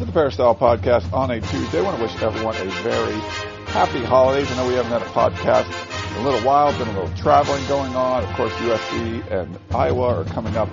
[0.00, 1.78] to the Peristyle Podcast on a Tuesday.
[1.78, 3.20] I want to wish everyone a very
[3.68, 4.50] happy holidays.
[4.50, 5.68] I know we haven't had a podcast
[6.16, 8.24] in a little while, been a little traveling going on.
[8.24, 10.70] Of course, USC and Iowa are coming up.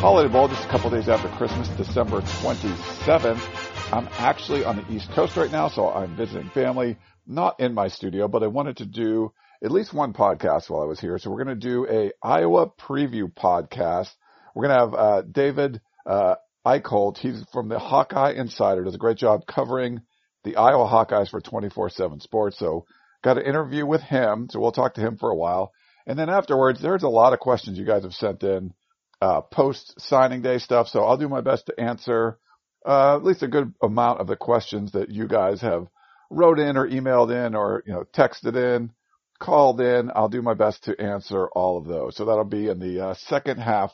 [0.00, 3.92] Holiday Bowl just a couple days after Christmas, December 27th.
[3.92, 6.96] I'm actually on the East Coast right now, so I'm visiting family,
[7.28, 10.86] not in my studio, but I wanted to do at least one podcast while I
[10.86, 11.16] was here.
[11.18, 14.12] So we're going to do a Iowa preview podcast.
[14.52, 16.34] We're going to have uh, David uh,
[16.66, 17.18] Eickholt.
[17.18, 18.84] He's from the Hawkeye Insider.
[18.84, 20.02] Does a great job covering
[20.44, 22.58] the Iowa Hawkeyes for 24/7 Sports.
[22.58, 22.86] So
[23.22, 24.48] got an interview with him.
[24.50, 25.72] So we'll talk to him for a while.
[26.06, 28.74] And then afterwards, there's a lot of questions you guys have sent in
[29.20, 30.88] uh, post signing day stuff.
[30.88, 32.38] So I'll do my best to answer
[32.86, 35.86] uh, at least a good amount of the questions that you guys have
[36.30, 38.90] wrote in or emailed in or you know texted in,
[39.38, 40.10] called in.
[40.14, 42.16] I'll do my best to answer all of those.
[42.16, 43.92] So that'll be in the uh, second half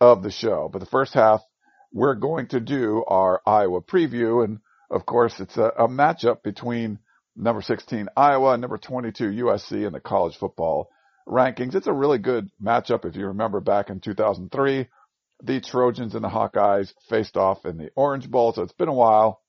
[0.00, 0.68] of the show.
[0.70, 1.40] But the first half,
[1.92, 4.44] we're going to do our Iowa preview.
[4.44, 4.58] And
[4.90, 6.98] of course, it's a, a matchup between
[7.36, 10.90] number 16 Iowa and number 22 USC in the college football
[11.26, 11.74] rankings.
[11.74, 13.04] It's a really good matchup.
[13.04, 14.88] If you remember back in 2003,
[15.42, 18.52] the Trojans and the Hawkeyes faced off in the Orange Bowl.
[18.52, 19.40] So it's been a while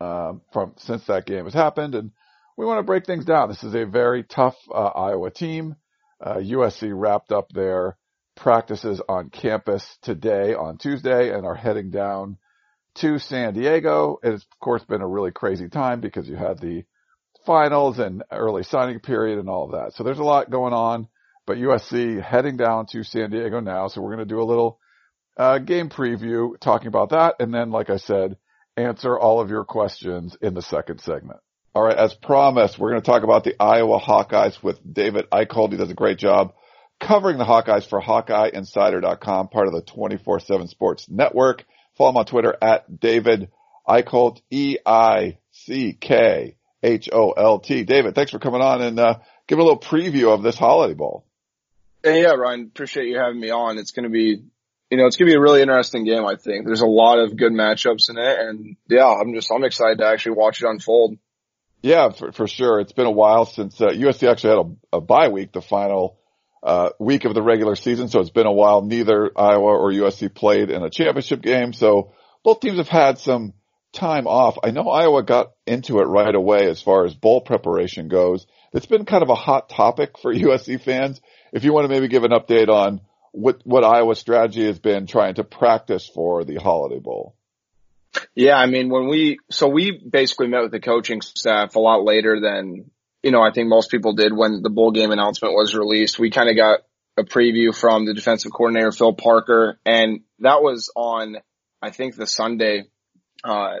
[0.00, 2.10] um, from since that game has happened, and
[2.56, 3.48] we want to break things down.
[3.48, 5.76] This is a very tough uh, Iowa team.
[6.20, 7.96] Uh, USC wrapped up their
[8.36, 12.38] practices on campus today on Tuesday and are heading down
[12.96, 14.18] to San Diego.
[14.22, 16.84] It's of course been a really crazy time because you had the
[17.46, 19.94] finals and early signing period and all of that.
[19.94, 21.08] So there's a lot going on,
[21.46, 23.88] but USC heading down to San Diego now.
[23.88, 24.78] So we're going to do a little
[25.36, 27.36] uh, game preview talking about that.
[27.40, 28.36] And then, like I said,
[28.76, 31.40] answer all of your questions in the second segment.
[31.74, 31.96] All right.
[31.96, 35.72] As promised, we're going to talk about the Iowa Hawkeyes with David Eickholt.
[35.72, 36.54] He does a great job
[37.04, 41.66] covering the Hawkeyes for HawkeyeInsider.com, part of the 24-7 Sports Network.
[41.96, 43.50] Follow him on Twitter at David
[43.86, 45.44] Eickholt, E-I-C-K-H-O-L-T.
[47.84, 51.26] David, thanks for coming on and uh, give a little preview of this Holiday Bowl.
[52.02, 53.76] Hey, yeah, Ryan, appreciate you having me on.
[53.76, 54.42] It's going to be,
[54.90, 56.64] you know, it's going to be a really interesting game, I think.
[56.64, 60.06] There's a lot of good matchups in it, and yeah, I'm just, I'm excited to
[60.06, 61.18] actually watch it unfold.
[61.82, 62.80] Yeah, for, for sure.
[62.80, 66.18] It's been a while since uh, USC actually had a, a bye week, the final
[66.64, 68.82] uh, week of the regular season, so it's been a while.
[68.82, 73.52] Neither Iowa or USC played in a championship game, so both teams have had some
[73.92, 74.56] time off.
[74.64, 78.46] I know Iowa got into it right away as far as bowl preparation goes.
[78.72, 81.20] It's been kind of a hot topic for USC fans.
[81.52, 83.02] If you want to maybe give an update on
[83.32, 87.36] what what Iowa's strategy has been trying to practice for the Holiday Bowl.
[88.34, 92.04] Yeah, I mean, when we, so we basically met with the coaching staff a lot
[92.04, 92.90] later than
[93.24, 96.18] you know, I think most people did when the bowl game announcement was released.
[96.18, 96.80] We kind of got
[97.16, 101.38] a preview from the defensive coordinator, Phil Parker, and that was on,
[101.80, 102.84] I think the Sunday,
[103.42, 103.76] uh,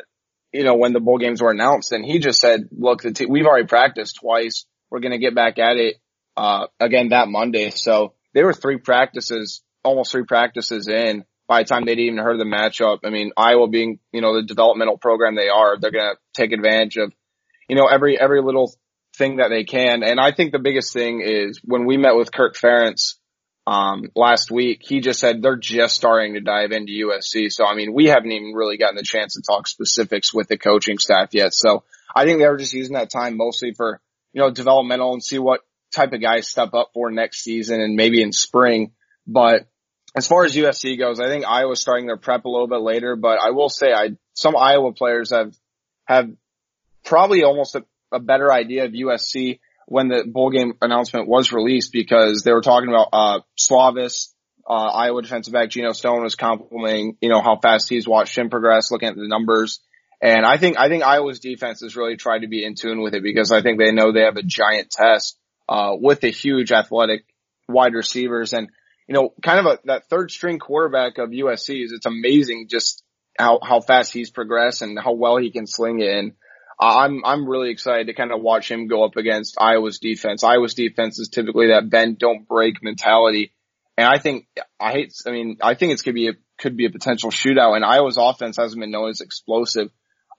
[0.50, 3.26] you know, when the bowl games were announced and he just said, look, the t-
[3.26, 4.64] we've already practiced twice.
[4.90, 5.96] We're going to get back at it,
[6.38, 7.68] uh, again that Monday.
[7.68, 12.40] So there were three practices, almost three practices in by the time they'd even heard
[12.40, 13.00] the matchup.
[13.04, 16.52] I mean, Iowa being, you know, the developmental program they are, they're going to take
[16.52, 17.12] advantage of,
[17.68, 18.72] you know, every, every little
[19.16, 20.02] thing that they can.
[20.02, 23.14] And I think the biggest thing is when we met with Kirk Ferentz,
[23.66, 27.50] um, last week, he just said they're just starting to dive into USC.
[27.50, 30.58] So, I mean, we haven't even really gotten the chance to talk specifics with the
[30.58, 31.54] coaching staff yet.
[31.54, 34.00] So I think they were just using that time mostly for,
[34.32, 35.60] you know, developmental and see what
[35.94, 38.92] type of guys step up for next season and maybe in spring.
[39.26, 39.66] But
[40.14, 43.16] as far as USC goes, I think Iowa's starting their prep a little bit later,
[43.16, 45.54] but I will say I, some Iowa players have,
[46.04, 46.28] have
[47.04, 47.76] probably almost
[48.14, 52.62] a, better idea of USC when the bowl game announcement was released because they were
[52.62, 54.32] talking about uh Slovis,
[54.68, 58.50] uh, Iowa defensive back Geno Stone was complimenting, you know, how fast he's watched him
[58.50, 59.80] progress, looking at the numbers.
[60.22, 63.14] And I think I think Iowa's defense has really tried to be in tune with
[63.14, 65.38] it because I think they know they have a giant test
[65.68, 67.24] uh with the huge athletic
[67.68, 68.68] wide receivers and
[69.08, 73.02] you know, kind of a that third string quarterback of USC is it's amazing just
[73.38, 76.32] how how fast he's progressed and how well he can sling it and
[76.78, 80.42] I'm I'm really excited to kind of watch him go up against Iowa's defense.
[80.42, 83.52] Iowa's defense is typically that bend don't break mentality,
[83.96, 84.46] and I think
[84.80, 85.14] I hate.
[85.26, 87.76] I mean, I think it's could be a could be a potential shootout.
[87.76, 89.90] And Iowa's offense hasn't been known as explosive.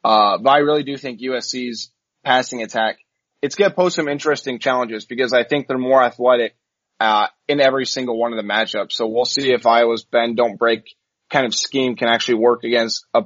[0.04, 1.92] Uh, but I really do think USC's
[2.24, 2.98] passing attack,
[3.42, 6.56] it's going to pose some interesting challenges because I think they're more athletic,
[7.00, 8.94] uh, in every single one of the matchups.
[8.94, 10.96] So we'll see if Iowa's bend don't break
[11.30, 13.24] kind of scheme can actually work against a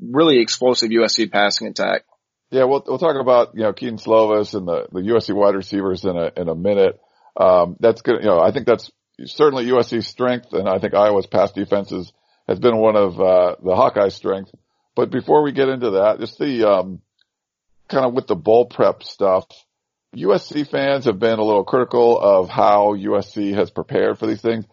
[0.00, 2.04] really explosive USC passing attack.
[2.52, 6.04] Yeah, we'll we'll talk about you know Kedon Slovis and the the USC wide receivers
[6.04, 7.00] in a in a minute.
[7.34, 8.22] Um, that's good.
[8.22, 8.92] You know, I think that's
[9.24, 12.12] certainly USC's strength, and I think Iowa's pass defenses
[12.46, 14.50] has been one of uh, the Hawkeyes' strength.
[14.94, 17.00] But before we get into that, just the um,
[17.88, 19.46] kind of with the bowl prep stuff,
[20.14, 24.66] USC fans have been a little critical of how USC has prepared for these things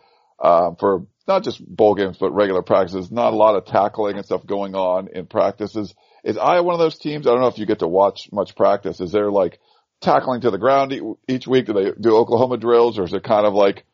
[0.43, 3.09] um, for not just bowl games but regular practices.
[3.09, 5.95] Not a lot of tackling and stuff going on in practices.
[6.23, 7.27] Is Iowa one of those teams?
[7.27, 8.99] I don't know if you get to watch much practice.
[8.99, 9.59] Is there like
[10.01, 10.93] tackling to the ground
[11.27, 11.65] each week?
[11.65, 13.85] Do they do Oklahoma drills or is it kind of like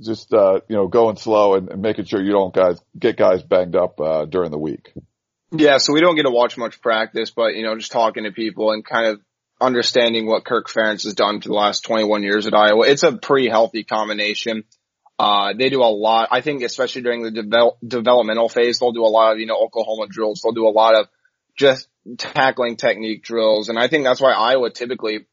[0.00, 3.42] just, uh, you know, going slow and, and, making sure you don't guys get guys
[3.42, 4.92] banged up, uh, during the week?
[5.52, 5.78] Yeah.
[5.78, 8.72] So we don't get to watch much practice, but you know, just talking to people
[8.72, 9.20] and kind of
[9.60, 12.86] understanding what Kirk Ferentz has done for the last 21 years at Iowa.
[12.86, 14.64] It's a pretty healthy combination.
[15.18, 16.28] Uh, they do a lot.
[16.32, 19.56] I think especially during the devel- developmental phase, they'll do a lot of, you know,
[19.56, 20.40] Oklahoma drills.
[20.42, 21.06] They'll do a lot of
[21.56, 21.88] just
[22.18, 23.68] tackling technique drills.
[23.68, 25.26] And I think that's why Iowa typically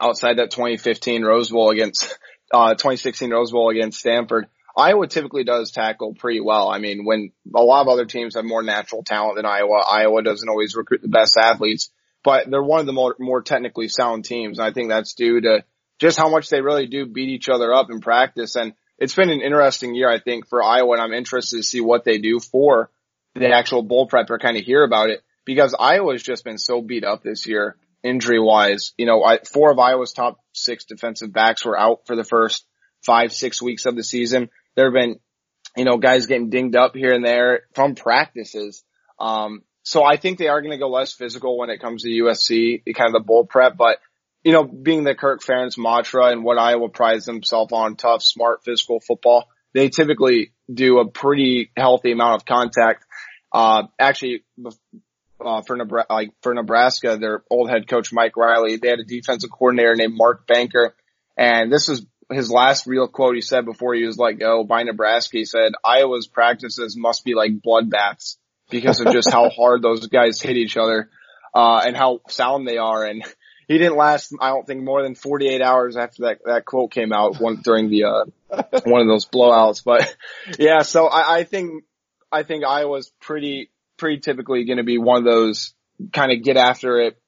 [0.00, 2.18] outside that 2015 Rose Bowl against,
[2.52, 4.46] uh, 2016 Rose Bowl against Stanford,
[4.76, 6.68] Iowa typically does tackle pretty well.
[6.68, 10.22] I mean, when a lot of other teams have more natural talent than Iowa, Iowa
[10.22, 11.90] doesn't always recruit the best athletes,
[12.24, 14.58] but they're one of the more, more technically sound teams.
[14.58, 15.64] And I think that's due to
[15.98, 18.56] just how much they really do beat each other up in practice.
[18.56, 21.80] And it's been an interesting year, I think, for Iowa, and I'm interested to see
[21.80, 22.90] what they do for
[23.34, 26.80] the actual bowl prep or kind of hear about it because Iowa's just been so
[26.80, 28.92] beat up this year injury wise.
[28.96, 32.66] You know, I, four of Iowa's top six defensive backs were out for the first
[33.04, 34.50] five, six weeks of the season.
[34.76, 35.18] There have been,
[35.76, 38.82] you know, guys getting dinged up here and there from practices.
[39.18, 42.08] Um, so I think they are going to go less physical when it comes to
[42.08, 43.98] USC, kind of the bowl prep, but
[44.44, 48.64] you know, being the Kirk Ferentz mantra and what Iowa prides themselves on, tough, smart,
[48.64, 53.04] physical football, they typically do a pretty healthy amount of contact.
[53.52, 54.44] Uh, actually,
[55.44, 59.04] uh, for Nebraska, like for Nebraska, their old head coach Mike Riley, they had a
[59.04, 60.94] defensive coordinator named Mark Banker,
[61.36, 64.82] and this is his last real quote he said before he was let go by
[64.82, 65.38] Nebraska.
[65.38, 68.36] He said, "Iowa's practices must be like bloodbaths
[68.70, 71.10] because of just how hard those guys hit each other,
[71.54, 73.24] uh, and how sound they are." And
[73.68, 77.12] he didn't last, I don't think, more than 48 hours after that that quote came
[77.12, 78.24] out one during the uh,
[78.84, 79.82] one of those blowouts.
[79.84, 80.14] But
[80.58, 81.84] yeah, so I, I think
[82.30, 83.70] I think Iowa's pretty
[84.02, 85.74] pretty typically going to be one of those
[86.12, 87.22] kind of get after it,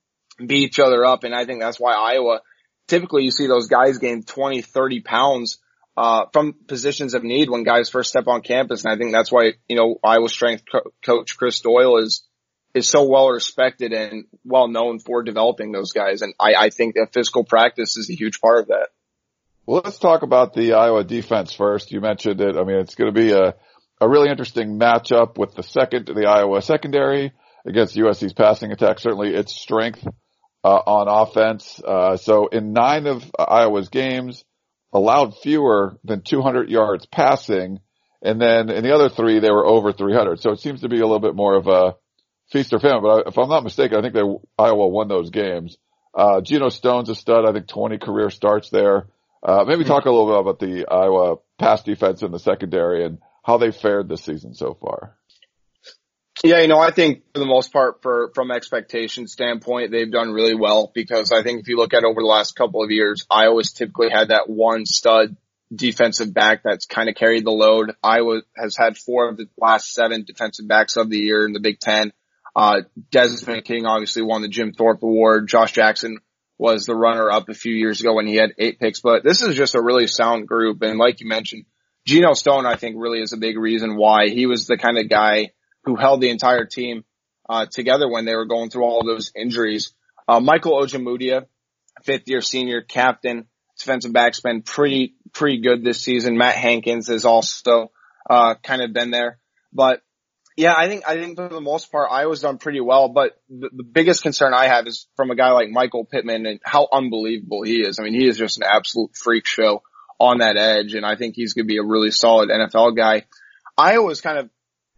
[0.45, 1.23] beat each other up.
[1.23, 2.41] And I think that's why Iowa,
[2.89, 5.59] typically you see those guys gain 20, 30 pounds,
[5.97, 8.85] uh, from positions of need when guys first step on campus.
[8.85, 12.25] And I think that's why, you know, Iowa strength co- coach Chris Doyle is,
[12.75, 16.23] is so well respected and well known for developing those guys.
[16.23, 18.89] And I, I think that physical practice is a huge part of that.
[19.65, 21.93] Well, let's talk about the Iowa defense first.
[21.93, 22.57] You mentioned it.
[22.57, 23.55] I mean, it's going to be a,
[24.05, 27.33] a really interesting matchup with the second, the Iowa secondary
[27.67, 28.99] against USC's passing attack.
[28.99, 30.07] Certainly its strength
[30.63, 31.81] uh, on offense.
[31.83, 34.45] Uh, so in nine of Iowa's games,
[34.93, 37.81] allowed fewer than 200 yards passing,
[38.23, 40.41] and then in the other three they were over 300.
[40.41, 41.97] So it seems to be a little bit more of a
[42.53, 43.03] feast or famine.
[43.03, 44.23] But if I'm not mistaken, I think they
[44.59, 45.77] Iowa won those games.
[46.15, 47.45] Uh, Geno Stone's a stud.
[47.45, 49.09] I think 20 career starts there.
[49.43, 53.19] Uh, maybe talk a little bit about the Iowa pass defense in the secondary and
[53.45, 55.17] how they fared this season so far.
[56.43, 60.33] Yeah, you know, I think for the most part, for from expectation standpoint, they've done
[60.33, 63.25] really well because I think if you look at over the last couple of years,
[63.31, 65.37] Iowa's typically had that one stud
[65.75, 67.93] defensive back that's kind of carried the load.
[68.03, 71.61] Iowa has had four of the last seven defensive backs of the year in the
[71.61, 72.13] Big Ten.
[72.57, 75.49] Uh, Desmond King obviously won the Jim Thorpe Award.
[75.49, 76.19] Josh Jackson
[76.59, 79.43] was the runner up a few years ago when he had eight picks, but this
[79.43, 80.83] is just a really sound group.
[80.83, 81.65] And like you mentioned,
[82.07, 85.09] Geno Stone, I think, really is a big reason why he was the kind of
[85.09, 85.51] guy
[85.85, 87.05] who held the entire team
[87.49, 89.95] uh, together when they were going through all those injuries.
[90.29, 91.47] Uh, Michael Ojemudia,
[92.03, 93.47] fifth year senior captain,
[93.79, 96.39] defensive back's been pretty pretty good this season.
[96.39, 97.91] Matt Hankins has also
[98.29, 99.39] uh, kind of been there,
[99.73, 100.01] but
[100.57, 103.09] yeah, I think I think for the most part Iowa's done pretty well.
[103.09, 106.61] But the, the biggest concern I have is from a guy like Michael Pittman and
[106.65, 107.99] how unbelievable he is.
[107.99, 109.83] I mean, he is just an absolute freak show
[110.19, 113.25] on that edge, and I think he's going to be a really solid NFL guy.
[113.77, 114.51] Iowa's kind of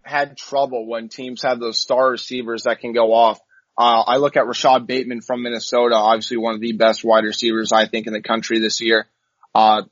[0.03, 3.41] had trouble when teams have those star receivers that can go off.
[3.79, 7.73] Uh, I look at Rashod Bateman from Minnesota, obviously one of the best wide receivers
[7.73, 9.07] I think in the country this year.
[9.55, 9.83] Uh,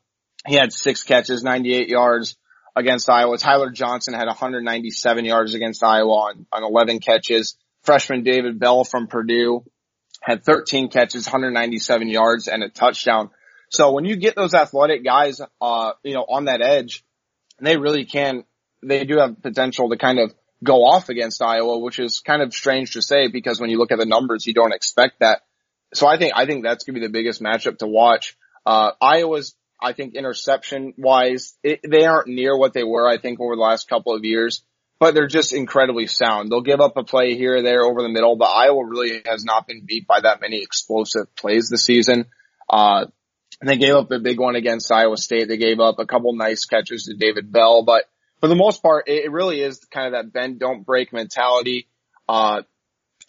[0.46, 2.36] he had six catches, 98 yards
[2.76, 3.38] against Iowa.
[3.38, 9.06] Tyler Johnson had 197 yards against Iowa on, on 11 catches, freshman David Bell from
[9.06, 9.64] Purdue
[10.24, 13.30] had 13 catches, 197 yards and a touchdown.
[13.68, 17.04] So when you get those athletic guys, uh, you know, on that edge,
[17.60, 18.44] they really can,
[18.82, 22.52] they do have potential to kind of go off against Iowa, which is kind of
[22.52, 25.42] strange to say because when you look at the numbers, you don't expect that.
[25.92, 28.36] So I think, I think that's going to be the biggest matchup to watch.
[28.66, 33.40] Uh, Iowa's, I think interception wise, it, they aren't near what they were, I think,
[33.40, 34.62] over the last couple of years
[34.98, 36.50] but they're just incredibly sound.
[36.50, 39.44] They'll give up a play here or there over the middle, but Iowa really has
[39.44, 42.26] not been beat by that many explosive plays this season.
[42.70, 43.06] Uh,
[43.62, 45.48] they gave up a big one against Iowa State.
[45.48, 48.04] They gave up a couple nice catches to David Bell, but
[48.40, 51.88] for the most part, it really is kind of that bend don't break mentality.
[52.28, 52.62] Uh,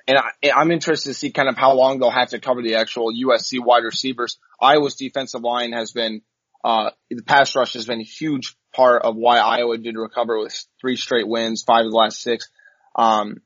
[0.07, 2.75] and I, I'm interested to see kind of how long they'll have to cover the
[2.75, 4.37] actual USC wide receivers.
[4.61, 6.21] Iowa's defensive line has been,
[6.63, 10.65] uh, the pass rush has been a huge part of why Iowa did recover with
[10.81, 12.49] three straight wins, five of the last six.
[12.95, 13.41] Um,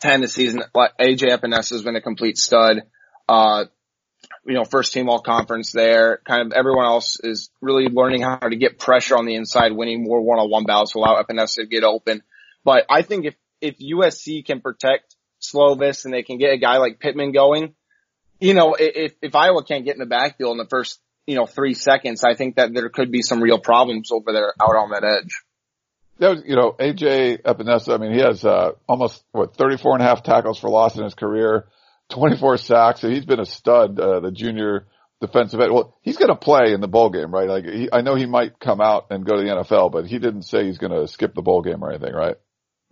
[0.00, 0.62] 10 this season.
[0.74, 2.82] AJ Epenesa has been a complete stud.
[3.28, 3.66] Uh,
[4.44, 6.20] you know, first team all conference there.
[6.26, 10.02] Kind of everyone else is really learning how to get pressure on the inside, winning
[10.02, 12.22] more one-on-one battles to allow Epenesa to get open.
[12.64, 16.78] But I think if, if USC can protect Slovis and they can get a guy
[16.78, 17.74] like Pittman going,
[18.40, 21.46] you know, if, if Iowa can't get in the backfield in the first you know,
[21.46, 24.90] three seconds, I think that there could be some real problems over there out on
[24.90, 25.42] that edge.
[26.18, 30.02] That was, you know, AJ Epenesa, I mean, he has, uh, almost, what, 34 and
[30.02, 31.68] a half tackles for loss in his career,
[32.10, 33.00] 24 sacks.
[33.00, 34.86] So he's been a stud, uh, the junior
[35.20, 35.72] defensive end.
[35.72, 37.48] Well, he's going to play in the bowl game, right?
[37.48, 40.18] Like, he, I know he might come out and go to the NFL, but he
[40.18, 42.36] didn't say he's going to skip the bowl game or anything, right?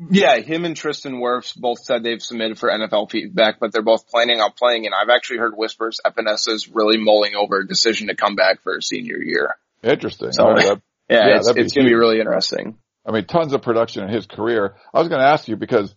[0.08, 4.08] Yeah, him and Tristan Wirfs both said they've submitted for NFL feedback, but they're both
[4.08, 4.86] planning on playing.
[4.86, 8.62] And I've actually heard whispers Epenesa is really mulling over a decision to come back
[8.62, 9.56] for a senior year.
[9.82, 10.32] Interesting.
[10.32, 10.74] So, yeah,
[11.10, 12.78] yeah, it's, it's going to be really interesting.
[13.04, 14.76] I mean, tons of production in his career.
[14.94, 15.94] I was going to ask you because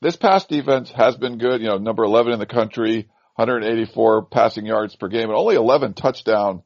[0.00, 1.60] this pass defense has been good.
[1.60, 5.94] You know, number 11 in the country, 184 passing yards per game, and only 11
[5.94, 6.62] touchdown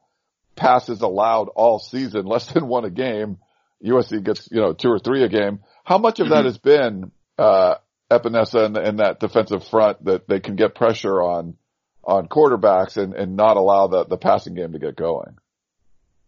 [0.57, 3.39] passes allowed all season, less than one a game.
[3.85, 5.61] USC gets, you know, two or three a game.
[5.85, 6.35] How much of mm-hmm.
[6.35, 7.75] that has been, uh,
[8.11, 11.57] Epenesa and, and that defensive front that they can get pressure on,
[12.05, 15.37] on quarterbacks and, and not allow the, the passing game to get going?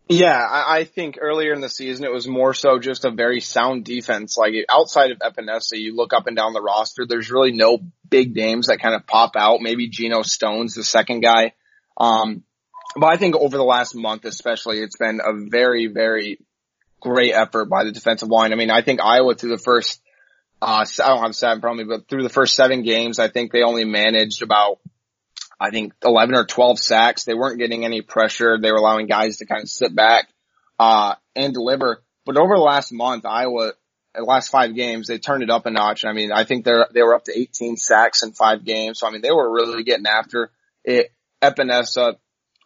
[0.09, 3.41] Yeah, I, I think earlier in the season it was more so just a very
[3.41, 4.37] sound defense.
[4.37, 8.35] Like outside of Epenesa, you look up and down the roster, there's really no big
[8.37, 9.61] names that kind of pop out.
[9.61, 11.55] Maybe Geno Stone's the second guy.
[11.97, 12.45] Um,
[12.95, 16.39] but I think over the last month especially, it's been a very, very
[17.01, 18.53] great effort by the defensive line.
[18.53, 20.01] I mean, I think Iowa through the first,
[20.63, 23.63] uh, I don't have seven probably, but through the first seven games, I think they
[23.63, 24.79] only managed about,
[25.59, 27.25] I think 11 or 12 sacks.
[27.25, 28.59] They weren't getting any pressure.
[28.61, 30.29] They were allowing guys to kind of sit back,
[30.79, 32.03] uh, and deliver.
[32.25, 33.73] But over the last month, Iowa,
[34.15, 36.05] the last five games, they turned it up a notch.
[36.05, 39.01] I mean, I think they're, they were up to 18 sacks in five games.
[39.01, 40.51] So I mean, they were really getting after
[40.85, 41.13] it.
[41.43, 42.17] Epenesa,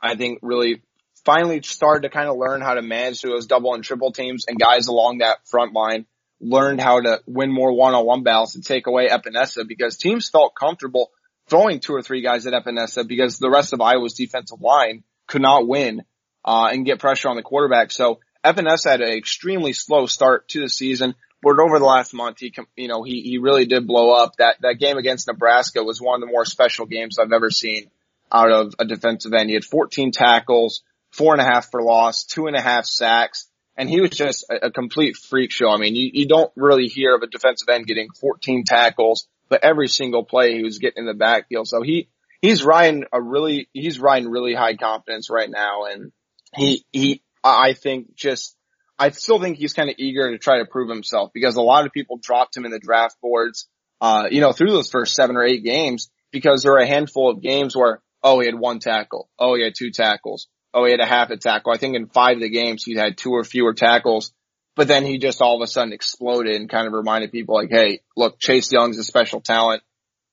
[0.01, 0.83] I think really
[1.25, 4.59] finally started to kind of learn how to manage those double and triple teams and
[4.59, 6.07] guys along that front line
[6.41, 11.11] learned how to win more one-on-one battles and take away Epenesa because teams felt comfortable
[11.51, 15.43] throwing two or three guys at Epenesa because the rest of Iowa's defensive line could
[15.43, 16.03] not win,
[16.45, 17.91] uh, and get pressure on the quarterback.
[17.91, 22.39] So Epenesa had an extremely slow start to the season, but over the last month,
[22.41, 24.37] he, you know, he, he really did blow up.
[24.37, 27.91] That, that game against Nebraska was one of the more special games I've ever seen
[28.33, 29.49] out of a defensive end.
[29.49, 33.49] He had 14 tackles, four and a half for loss, two and a half sacks,
[33.77, 35.69] and he was just a, a complete freak show.
[35.69, 39.63] I mean, you, you don't really hear of a defensive end getting 14 tackles, but
[39.63, 41.69] every single play he was getting in the backfield.
[41.69, 42.09] So he,
[42.41, 45.85] he's riding a really, he's riding really high confidence right now.
[45.85, 46.13] And
[46.57, 48.57] he, he, I think just,
[48.99, 51.85] I still think he's kind of eager to try to prove himself because a lot
[51.85, 53.69] of people dropped him in the draft boards,
[54.01, 57.31] uh, you know, through those first seven or eight games because there are a handful
[57.31, 59.29] of games where, oh, he had one tackle.
[59.39, 61.73] Oh, he had two tackles oh, he had a half a tackle.
[61.73, 64.33] I think in five of the games he had two or fewer tackles,
[64.77, 67.71] but then he just all of a sudden exploded and kind of reminded people like,
[67.71, 69.83] hey, look, Chase Young's a special talent,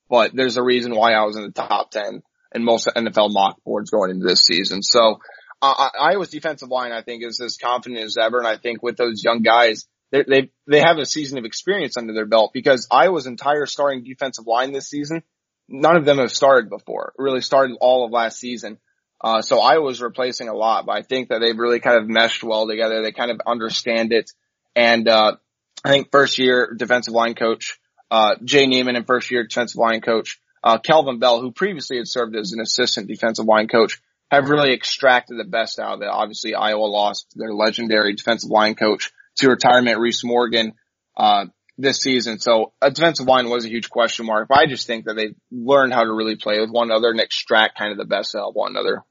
[0.08, 2.22] but there's a reason why I was in the top 10
[2.54, 4.82] in most NFL mock boards going into this season.
[4.82, 5.20] So,
[5.60, 8.38] uh, Iowa's defensive line, I think, is as confident as ever.
[8.38, 12.14] And I think with those young guys, they, they have a season of experience under
[12.14, 15.22] their belt because Iowa's entire starting defensive line this season,
[15.68, 18.78] none of them have started before, really started all of last season.
[19.20, 22.08] Uh, so I was replacing a lot, but I think that they've really kind of
[22.08, 23.02] meshed well together.
[23.02, 24.30] They kind of understand it.
[24.76, 25.36] And, uh,
[25.84, 27.78] I think first year defensive line coach,
[28.10, 32.08] uh, Jay Niemann and first year defensive line coach, uh, Kelvin Bell, who previously had
[32.08, 36.08] served as an assistant defensive line coach, have really extracted the best out of it.
[36.08, 40.74] Obviously Iowa lost their legendary defensive line coach to retirement, Reese Morgan.
[41.16, 41.46] Uh,
[41.78, 42.40] this season.
[42.40, 45.34] So a defensive line was a huge question mark, but I just think that they
[45.50, 48.48] learned how to really play with one another and extract kind of the best out
[48.48, 49.04] of one another.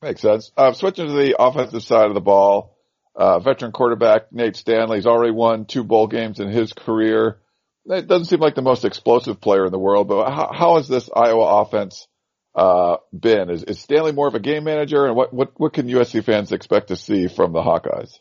[0.00, 0.52] Makes sense.
[0.56, 2.78] Uh, switching to the offensive side of the ball,
[3.14, 7.38] uh, veteran quarterback Nate Stanley's already won two bowl games in his career.
[7.86, 10.86] It doesn't seem like the most explosive player in the world, but how, how has
[10.86, 12.06] this Iowa offense
[12.54, 13.50] uh, been?
[13.50, 16.52] Is, is Stanley more of a game manager, and what what what can USC fans
[16.52, 18.18] expect to see from the Hawkeyes?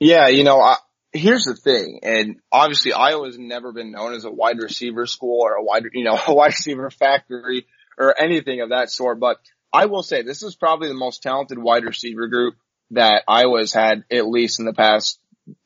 [0.00, 0.76] Yeah, you know, I,
[1.12, 5.54] here's the thing, and obviously Iowa's never been known as a wide receiver school or
[5.54, 7.66] a wide, you know, a wide receiver factory
[7.98, 9.20] or anything of that sort.
[9.20, 9.38] But
[9.72, 12.54] I will say this is probably the most talented wide receiver group
[12.92, 15.18] that Iowa's had at least in the past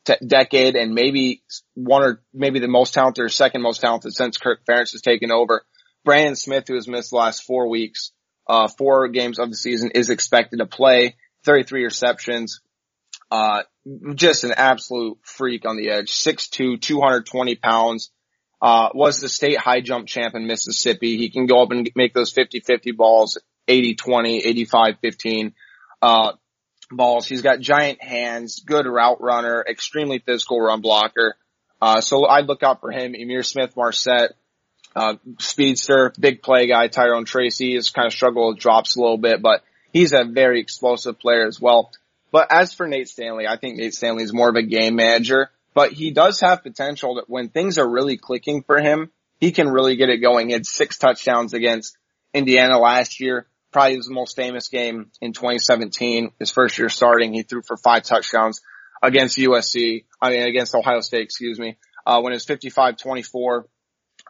[0.05, 1.43] t- decade, and maybe
[1.73, 5.31] one or maybe the most talented or second most talented since Kirk Ferentz has taken
[5.31, 5.63] over.
[6.03, 8.11] Brandon Smith, who has missed the last four weeks,
[8.47, 11.15] uh, four games of the season, is expected to play.
[11.43, 12.61] 33 receptions.
[13.29, 13.63] Uh,
[14.15, 16.11] just an absolute freak on the edge.
[16.11, 18.11] 6'2", 220 pounds.
[18.61, 21.17] Uh, was the state high jump champ in Mississippi.
[21.17, 25.53] He can go up and make those 50-50 balls, 80-20, 85-15,
[26.03, 26.33] uh,
[26.91, 27.25] balls.
[27.25, 31.35] He's got giant hands, good route runner, extremely physical run blocker.
[31.81, 33.13] Uh, so I'd look out for him.
[33.13, 34.33] Ihmir Smith-Marsette,
[34.95, 36.87] uh, speedster, big play guy.
[36.87, 40.59] Tyrone Tracy has kind of struggled with drops a little bit, but he's a very
[40.59, 41.91] explosive player as well.
[42.31, 45.49] But as for Nate Stanley, I think Nate Stanley is more of a game manager,
[45.73, 49.67] but he does have potential that when things are really clicking for him, he can
[49.69, 50.47] really get it going.
[50.47, 51.97] He had six touchdowns against
[52.33, 53.47] Indiana last year.
[53.71, 57.33] Probably his most famous game in 2017, his first year starting.
[57.33, 58.61] He threw for five touchdowns
[59.01, 63.63] against USC, I mean, against Ohio State, excuse me, uh, when it was 55-24,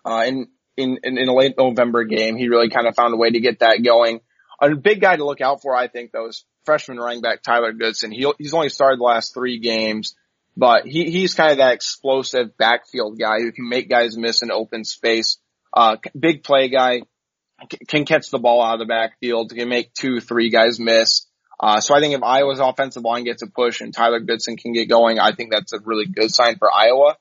[0.06, 2.38] uh, in, in, in a late November game.
[2.38, 4.22] He really kind of found a way to get that going.
[4.62, 7.74] A big guy to look out for, I think, though, is freshman running back Tyler
[7.74, 8.12] Goodson.
[8.12, 10.16] He, he's only started the last three games,
[10.56, 14.52] but he, he's kind of that explosive backfield guy who can make guys miss in
[14.52, 15.38] open space.
[15.74, 17.02] Uh, big play guy,
[17.90, 21.28] can catch the ball out of the backfield, can make two, three guys miss.
[21.60, 24.72] Uh, so I think if Iowa's offensive line gets a push and Tyler Goodson can
[24.72, 27.18] get going, I think that's a really good sign for Iowa.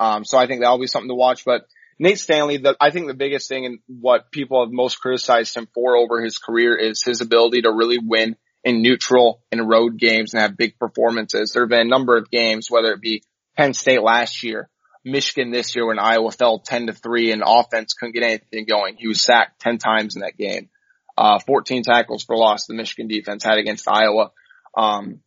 [0.00, 1.66] Um, so I think that'll be something to watch, but
[1.98, 5.68] Nate Stanley, the, I think the biggest thing and what people have most criticized him
[5.74, 10.34] for over his career is his ability to really win in neutral and road games
[10.34, 11.52] and have big performances.
[11.52, 13.22] There have been a number of games, whether it be
[13.56, 14.68] Penn State last year,
[15.04, 18.96] Michigan this year when Iowa fell 10 to 3 and offense couldn't get anything going.
[18.98, 20.68] He was sacked 10 times in that game.
[21.16, 24.32] Uh, 14 tackles for loss the Michigan defense had against Iowa.
[24.76, 25.20] Um,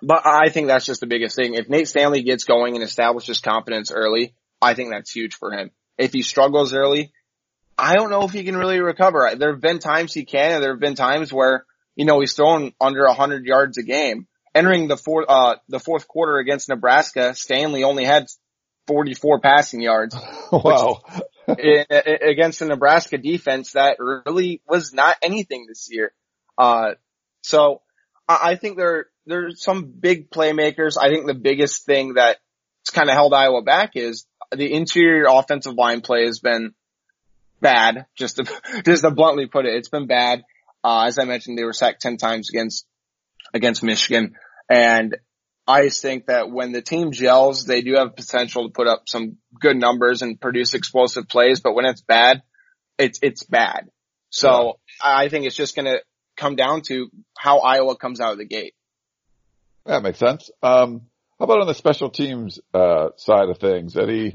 [0.00, 1.54] but I think that's just the biggest thing.
[1.54, 5.72] If Nate Stanley gets going and establishes confidence early, I think that's huge for him
[5.98, 7.12] if he struggles early,
[7.76, 9.34] I don't know if he can really recover.
[9.36, 11.64] There have been times he can, and there have been times where,
[11.96, 14.26] you know, he's thrown under a hundred yards a game.
[14.54, 18.26] Entering the fourth, uh, the fourth quarter against Nebraska, Stanley only had
[18.86, 20.14] 44 passing yards.
[20.52, 21.00] wow.
[21.48, 26.12] against the Nebraska defense that really was not anything this year.
[26.58, 26.92] Uh,
[27.42, 27.82] so
[28.28, 30.96] I think there, there's some big playmakers.
[31.00, 32.38] I think the biggest thing that's
[32.92, 36.74] kind of held Iowa back is the interior offensive line play has been
[37.60, 38.06] bad.
[38.16, 40.42] Just to, just to bluntly put it, it's been bad.
[40.84, 42.86] Uh, as I mentioned, they were sacked 10 times against,
[43.54, 44.34] against Michigan.
[44.68, 45.16] And
[45.66, 49.36] I think that when the team gels, they do have potential to put up some
[49.58, 51.60] good numbers and produce explosive plays.
[51.60, 52.42] But when it's bad,
[52.98, 53.88] it's, it's bad.
[54.30, 55.16] So yeah.
[55.16, 56.00] I think it's just going to
[56.36, 58.74] come down to how Iowa comes out of the gate.
[59.84, 60.50] That makes sense.
[60.62, 61.02] Um,
[61.38, 63.96] how about on the special teams uh, side of things?
[63.96, 64.32] Any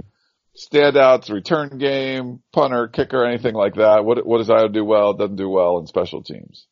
[0.57, 4.03] standouts, return game, punter, kicker, anything like that?
[4.03, 5.13] What what does Iowa do well?
[5.13, 6.67] Doesn't do well in special teams?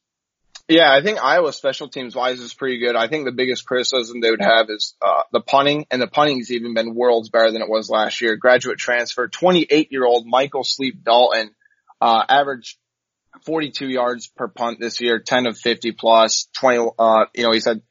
[0.67, 2.95] Yeah, I think Iowa special teams wise is pretty good.
[2.95, 6.52] I think the biggest criticism they would have is uh, the punting, and the punting's
[6.52, 8.36] even been worlds better than it was last year.
[8.36, 11.52] Graduate transfer, 28 year old Michael Sleep Dalton,
[12.02, 12.78] uh, averaged
[13.45, 17.60] 42 yards per punt this year, 10 of 50 plus, 20, uh, you know, he
[17.60, 17.82] said,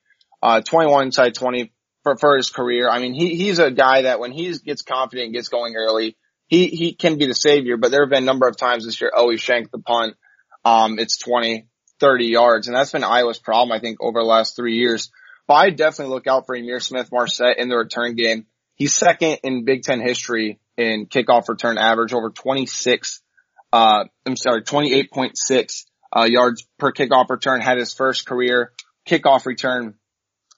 [0.42, 1.72] uh, 21 inside 20
[2.04, 2.88] for, for his career.
[2.88, 6.16] I mean, he, he's a guy that when he gets confident, and gets going early,
[6.46, 9.00] he, he can be the savior, but there have been a number of times this
[9.00, 10.14] year, oh, he shanked the punt.
[10.64, 11.66] Um, it's 20,
[12.00, 12.68] 30 yards.
[12.68, 15.10] And that's been Iowa's problem, I think, over the last three years.
[15.46, 18.46] But I definitely look out for Ihmir Smith Marsette in the return game.
[18.76, 23.22] He's second in Big Ten history in kickoff return average over 26,
[23.72, 25.84] uh, I'm sorry, 28.6,
[26.16, 28.72] uh, yards per kickoff return had his first career
[29.06, 29.94] kickoff return,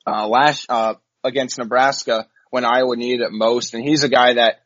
[0.06, 0.94] uh, last, uh,
[1.26, 3.74] against Nebraska when Iowa needed it most.
[3.74, 4.60] And he's a guy that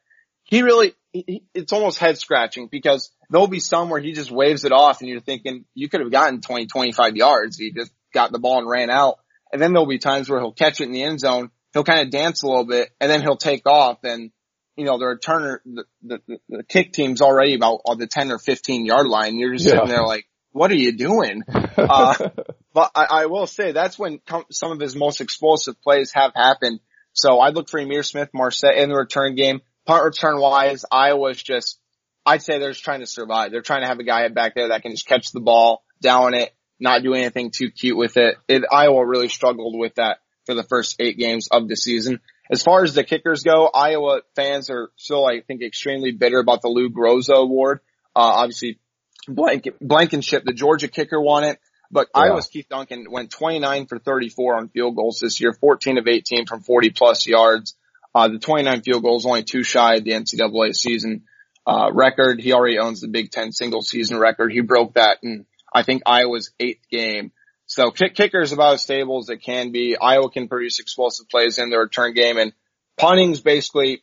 [0.44, 4.64] he really, he, it's almost head scratching because there'll be some where he just waves
[4.64, 7.56] it off and you're thinking you could have gotten 20, 25 yards.
[7.56, 9.18] He just got the ball and ran out.
[9.52, 11.50] And then there'll be times where he'll catch it in the end zone.
[11.72, 14.30] He'll kind of dance a little bit and then he'll take off and
[14.76, 18.38] you know, the returner, the, the, the kick team's already about on the 10 or
[18.38, 19.38] 15 yard line.
[19.38, 19.72] You're just yeah.
[19.72, 21.42] sitting there like, what are you doing?
[21.80, 22.28] Uh,
[22.74, 26.32] but I, I, will say that's when com- some of his most explosive plays have
[26.34, 26.80] happened.
[27.14, 29.62] So I look for Ihmir Smith-Marsette in the return game.
[29.86, 31.78] Punt return wise, Iowa's just,
[32.26, 33.50] I'd say they're just trying to survive.
[33.50, 36.34] They're trying to have a guy back there that can just catch the ball, down
[36.34, 38.36] it, not do anything too cute with it.
[38.46, 38.62] it.
[38.70, 42.20] Iowa really struggled with that for the first eight games of the season.
[42.50, 46.60] As far as the kickers go, Iowa fans are still, I think, extremely bitter about
[46.60, 47.80] the Lou Groza award.
[48.14, 48.80] Uh, obviously,
[49.28, 51.58] Blank, Blankenship, the Georgia kicker won it,
[51.90, 52.22] but yeah.
[52.22, 56.46] Iowa's Keith Duncan went 29 for 34 on field goals this year, 14 of 18
[56.46, 57.76] from 40 plus yards.
[58.14, 61.22] Uh, the 29 field goals only two shy of the NCAA season,
[61.66, 62.40] uh, record.
[62.40, 64.52] He already owns the Big Ten single season record.
[64.52, 67.32] He broke that in, I think, Iowa's eighth game.
[67.66, 69.96] So kick, kicker is about as stable as it can be.
[69.96, 72.52] Iowa can produce explosive plays in the return game and
[72.96, 74.02] punting's basically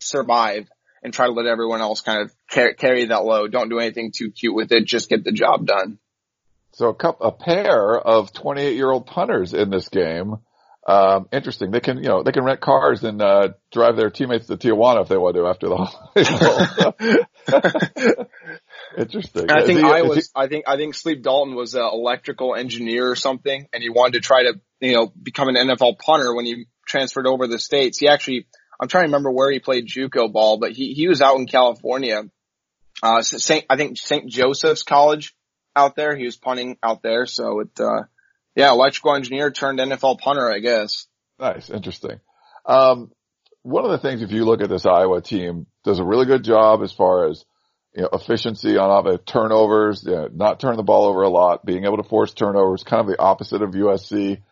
[0.00, 0.68] survive
[1.06, 3.52] and try to let everyone else kind of carry, carry that load.
[3.52, 4.84] Don't do anything too cute with it.
[4.86, 6.00] Just get the job done.
[6.72, 10.34] So a, couple, a pair of 28 year old punters in this game.
[10.84, 11.70] Um, interesting.
[11.70, 15.02] They can, you know, they can rent cars and, uh, drive their teammates to Tijuana
[15.02, 15.76] if they want to after the
[17.46, 17.84] holiday.
[18.98, 19.48] interesting.
[19.48, 22.56] I think he, I was, he, I think, I think Sleep Dalton was an electrical
[22.56, 26.34] engineer or something and he wanted to try to, you know, become an NFL punter
[26.34, 27.98] when he transferred over the States.
[27.98, 31.22] He actually, I'm trying to remember where he played JUCO ball, but he, he was
[31.22, 32.22] out in California.
[33.02, 33.64] Uh, St.
[33.68, 34.28] I think St.
[34.28, 35.34] Joseph's College
[35.74, 36.16] out there.
[36.16, 37.26] He was punting out there.
[37.26, 38.04] So it, uh,
[38.54, 41.06] yeah, electrical engineer turned NFL punter, I guess.
[41.38, 41.70] Nice.
[41.70, 42.20] Interesting.
[42.64, 43.12] Um,
[43.62, 46.44] one of the things, if you look at this Iowa team, does a really good
[46.44, 47.44] job as far as,
[47.94, 51.64] you know, efficiency on offense, turnovers, you know, not turning the ball over a lot,
[51.64, 54.42] being able to force turnovers, kind of the opposite of USC.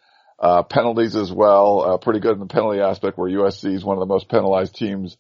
[0.45, 3.97] Uh, penalties as well, uh, pretty good in the penalty aspect where USC is one
[3.97, 5.17] of the most penalized teams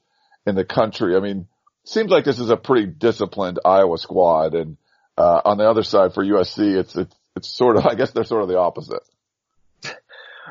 [0.46, 1.16] in the country.
[1.16, 1.46] I mean,
[1.84, 4.52] seems like this is a pretty disciplined Iowa squad.
[4.52, 4.76] And,
[5.16, 8.24] uh, on the other side for USC, it's, it's, it's sort of, I guess they're
[8.24, 9.00] sort of the opposite.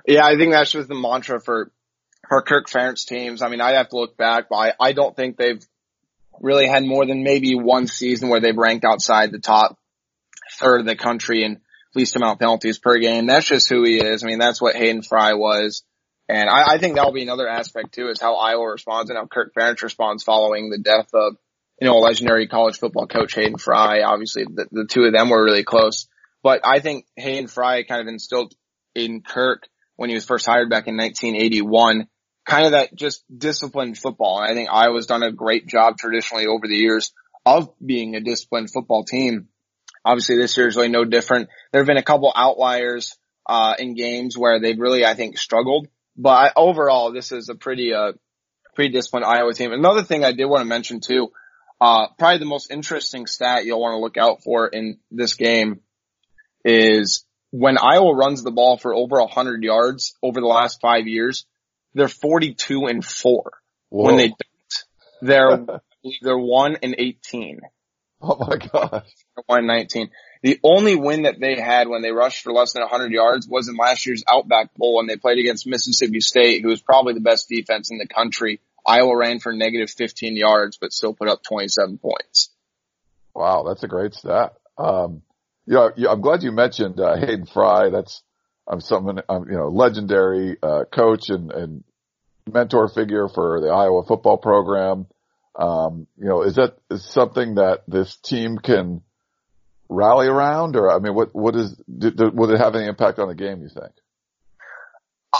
[0.07, 1.71] Yeah, I think that's just the mantra for,
[2.27, 3.43] for Kirk Ferentz teams.
[3.43, 5.63] I mean, I'd have to look back, but I, I don't think they've
[6.41, 9.77] really had more than maybe one season where they've ranked outside the top
[10.57, 11.43] third of the country.
[11.43, 11.59] And,
[11.95, 13.25] least amount penalties per game.
[13.25, 14.23] That's just who he is.
[14.23, 15.83] I mean, that's what Hayden Fry was.
[16.29, 19.27] And I, I think that'll be another aspect too, is how Iowa responds and how
[19.27, 21.35] Kirk Ferentz responds following the death of,
[21.81, 24.01] you know, legendary college football coach Hayden Fry.
[24.01, 26.07] Obviously, the, the two of them were really close.
[26.41, 28.53] But I think Hayden Fry kind of instilled
[28.95, 32.07] in Kirk when he was first hired back in 1981,
[32.45, 34.41] kind of that just disciplined football.
[34.41, 37.13] And I think Iowa's done a great job traditionally over the years
[37.45, 39.49] of being a disciplined football team.
[40.05, 41.49] Obviously this year is really no different.
[41.71, 43.15] There have been a couple outliers,
[43.47, 45.87] uh, in games where they've really, I think, struggled.
[46.15, 48.13] But overall, this is a pretty, uh,
[48.75, 49.71] pretty disciplined Iowa team.
[49.71, 51.31] Another thing I did want to mention too,
[51.81, 55.81] uh, probably the most interesting stat you'll want to look out for in this game
[56.63, 61.07] is when Iowa runs the ball for over a hundred yards over the last five
[61.07, 61.45] years,
[61.93, 63.51] they're 42 and four.
[63.89, 64.05] Whoa.
[64.05, 64.85] When they don't,
[65.21, 65.65] they're,
[66.21, 67.59] they're one and 18.
[68.25, 69.11] Oh my gosh.
[69.47, 70.09] 119.
[70.43, 73.67] The only win that they had when they rushed for less than 100 yards was
[73.67, 77.19] in last year's Outback Bowl when they played against Mississippi State, who was probably the
[77.19, 78.61] best defense in the country.
[78.87, 82.49] Iowa ran for negative 15 yards, but still put up 27 points.
[83.35, 84.53] Wow, that's a great stat.
[84.77, 85.21] Um,
[85.65, 87.89] you know, I'm glad you mentioned uh, Hayden Fry.
[87.89, 88.23] That's
[88.67, 91.83] I'm someone, I'm, you know, legendary uh, coach and, and
[92.51, 95.07] mentor figure for the Iowa football program.
[95.55, 99.01] Um, you know, is that something that this team can
[99.89, 103.27] rally around, or I mean, what what is did, would it have any impact on
[103.27, 103.61] the game?
[103.61, 103.91] You think?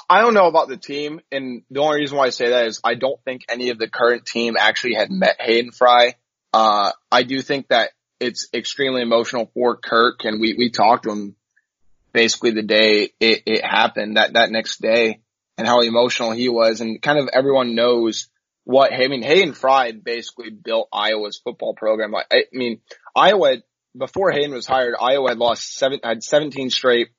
[0.09, 2.79] I don't know about the team, and the only reason why I say that is
[2.83, 6.15] I don't think any of the current team actually had met Hayden Fry.
[6.51, 11.11] Uh, I do think that it's extremely emotional for Kirk, and we we talked to
[11.11, 11.35] him
[12.11, 15.21] basically the day it, it happened that that next day,
[15.57, 18.27] and how emotional he was, and kind of everyone knows
[18.63, 22.15] what I mean, Hayden Fry basically built Iowa's football program.
[22.15, 22.81] I, I mean,
[23.15, 23.57] Iowa
[23.97, 27.09] before Hayden was hired, Iowa had lost seven, had 17 straight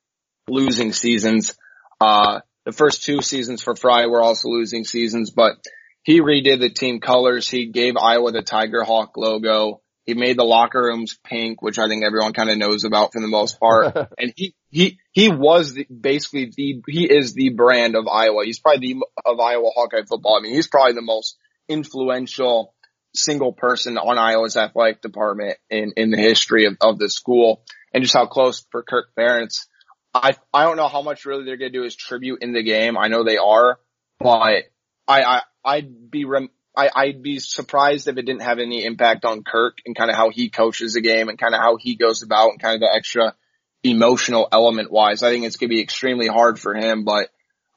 [0.47, 1.55] losing seasons.
[1.99, 5.55] Uh, the first two seasons for Fry were also losing seasons, but
[6.03, 7.49] he redid the team colors.
[7.49, 9.81] He gave Iowa the Tiger Hawk logo.
[10.05, 13.21] He made the locker rooms pink, which I think everyone kind of knows about for
[13.21, 13.95] the most part.
[14.19, 18.45] and he, he, he was the, basically the, he is the brand of Iowa.
[18.45, 20.37] He's probably the, of Iowa Hawkeye football.
[20.37, 21.37] I mean, he's probably the most
[21.67, 22.75] influential
[23.15, 27.63] single person on Iowa's athletic department in, in the history of, of the school
[27.93, 29.65] and just how close for Kirk Ferentz.
[30.13, 32.63] I, I don't know how much really they're going to do as tribute in the
[32.63, 32.97] game.
[32.97, 33.79] I know they are,
[34.19, 34.63] but I,
[35.07, 39.43] I, I'd be rem- I, I'd be surprised if it didn't have any impact on
[39.43, 42.23] Kirk and kind of how he coaches the game and kind of how he goes
[42.23, 43.35] about and kind of the extra
[43.83, 45.23] emotional element wise.
[45.23, 47.29] I think it's going to be extremely hard for him, but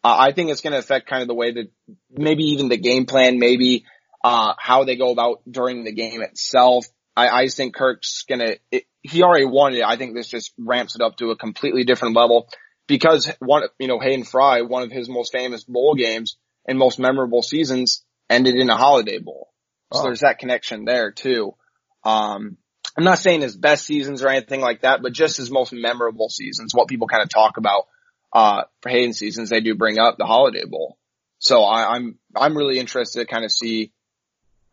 [0.03, 1.71] uh, I think it's going to affect kind of the way that
[2.11, 3.85] maybe even the game plan, maybe
[4.25, 6.87] uh, how they go about during the game itself.
[7.17, 9.83] I, I think Kirk's going to, he already won it.
[9.85, 12.49] I think this just ramps it up to a completely different level
[12.87, 16.99] because one, you know, Hayden Fry, one of his most famous bowl games and most
[16.99, 19.49] memorable seasons ended in a holiday bowl.
[19.93, 20.03] So oh.
[20.05, 21.55] there's that connection there too.
[22.05, 22.57] Um,
[22.97, 26.29] I'm not saying his best seasons or anything like that, but just his most memorable
[26.29, 27.87] seasons, what people kind of talk about,
[28.33, 30.99] uh, for Hayden seasons, they do bring up the holiday bowl.
[31.39, 33.93] So I, I'm, I'm really interested to kind of see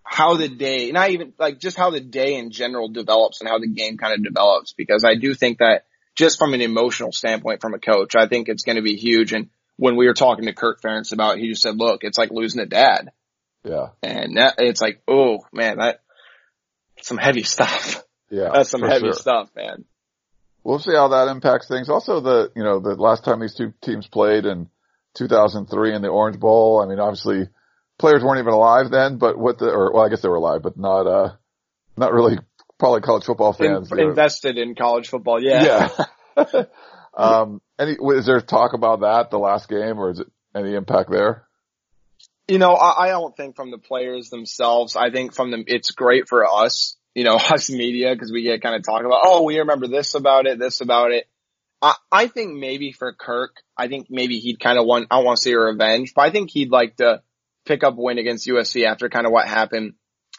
[0.04, 3.60] how the day, not even like just how the day in general develops and how
[3.60, 7.62] the game kind of develops because I do think that just from an emotional standpoint
[7.62, 9.34] from a coach, I think it's going to be huge.
[9.34, 12.18] And when we were talking to Kirk Ferentz about, it, he just said, look, it's
[12.18, 13.12] like losing a dad.
[13.66, 13.88] Yeah.
[14.04, 16.02] And that, it's like, oh man, that,
[17.02, 18.04] some heavy stuff.
[18.30, 18.50] Yeah.
[18.54, 19.14] That's some heavy sure.
[19.14, 19.86] stuff, man.
[20.64, 21.90] We'll see how that impacts things.
[21.90, 24.70] Also the, you know, the last time these two teams played in
[25.16, 27.48] 2003 in the Orange Bowl, I mean, obviously
[28.00, 30.62] players weren't even alive then, but what the, or well, I guess they were alive,
[30.64, 31.34] but not, uh,
[31.98, 32.40] not really
[32.80, 33.92] probably college football fans.
[33.92, 35.42] In, invested in college football.
[35.42, 35.90] Yeah.
[36.36, 36.64] Yeah.
[37.18, 41.12] um, any, is there talk about that the last game or is it any impact
[41.12, 41.46] there?
[42.48, 44.96] You know, I, I don't think from the players themselves.
[44.96, 48.62] I think from them, it's great for us, you know, us media, because we get
[48.62, 51.26] kind of talk about, oh, we remember this about it, this about it.
[51.82, 55.38] I, I think maybe for Kirk, I think maybe he'd kind of want, I want
[55.38, 57.22] to say revenge, but I think he'd like to
[57.66, 59.94] pick up win against USC after kind of what happened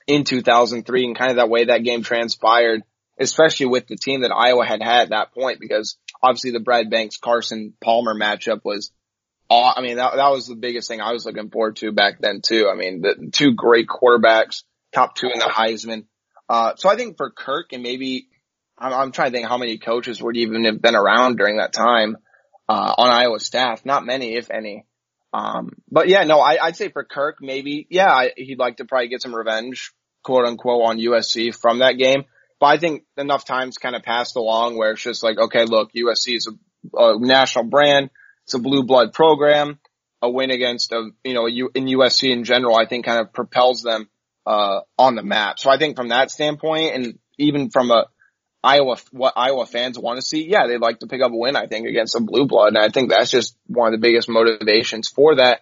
[0.07, 2.83] in 2003 and kind of that way that game transpired,
[3.19, 6.91] especially with the team that Iowa had had at that point, because obviously the Brad
[6.91, 8.93] Banks Carson Palmer matchup was
[9.51, 12.41] I mean, that, that was the biggest thing I was looking forward to back then
[12.43, 12.69] too.
[12.71, 16.07] I mean, the two great quarterbacks, top two in the Heisman.
[16.49, 18.29] Uh, so I think for Kirk and maybe
[18.79, 21.73] I'm, I'm trying to think how many coaches would even have been around during that
[21.73, 22.17] time,
[22.69, 23.85] uh, on Iowa staff.
[23.85, 24.85] Not many, if any.
[25.33, 28.85] Um, but yeah, no, I, I'd say for Kirk, maybe, yeah, I, he'd like to
[28.85, 29.93] probably get some revenge,
[30.25, 32.25] quote unquote, on USC from that game.
[32.59, 35.93] But I think enough times kind of passed along where it's just like, okay, look,
[35.93, 38.11] USC is a, a national brand.
[38.47, 39.79] It's a blue blood program.
[40.23, 43.33] A win against a, you know, you in USC in general, I think kind of
[43.33, 44.09] propels them,
[44.47, 45.59] uh, on the map.
[45.59, 48.07] So I think from that standpoint and even from a
[48.65, 51.55] Iowa, what Iowa fans want to see, yeah, they'd like to pick up a win,
[51.55, 52.69] I think, against a blue blood.
[52.69, 55.61] And I think that's just one of the biggest motivations for that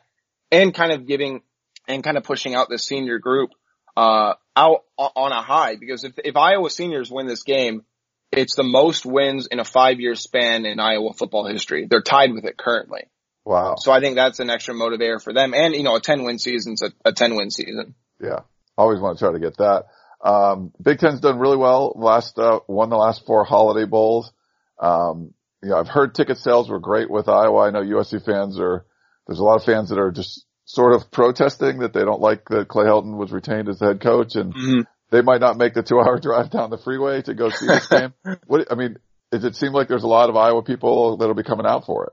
[0.52, 1.42] and kind of giving
[1.88, 3.50] and kind of pushing out the senior group,
[3.96, 7.84] uh, out on a high because if, if Iowa seniors win this game,
[8.32, 11.86] it's the most wins in a five year span in Iowa football history.
[11.88, 13.04] They're tied with it currently.
[13.44, 13.76] Wow.
[13.78, 15.52] So I think that's an extra motivator for them.
[15.54, 17.94] And, you know, a 10 win season's a, a 10 win season.
[18.20, 18.40] Yeah.
[18.76, 19.84] Always want to try to get that.
[20.24, 21.92] Um, Big Ten's done really well.
[21.96, 24.32] Last, uh, won the last four holiday bowls.
[24.80, 27.66] Um, you know, I've heard ticket sales were great with Iowa.
[27.66, 28.86] I know USC fans are,
[29.26, 32.48] there's a lot of fans that are just sort of protesting that they don't like
[32.48, 34.80] that Clay Helton was retained as the head coach and mm-hmm
[35.14, 37.86] they might not make the two hour drive down the freeway to go see this
[37.86, 38.12] game.
[38.46, 38.98] what, I mean,
[39.30, 42.06] does it seem like there's a lot of Iowa people that'll be coming out for
[42.06, 42.12] it?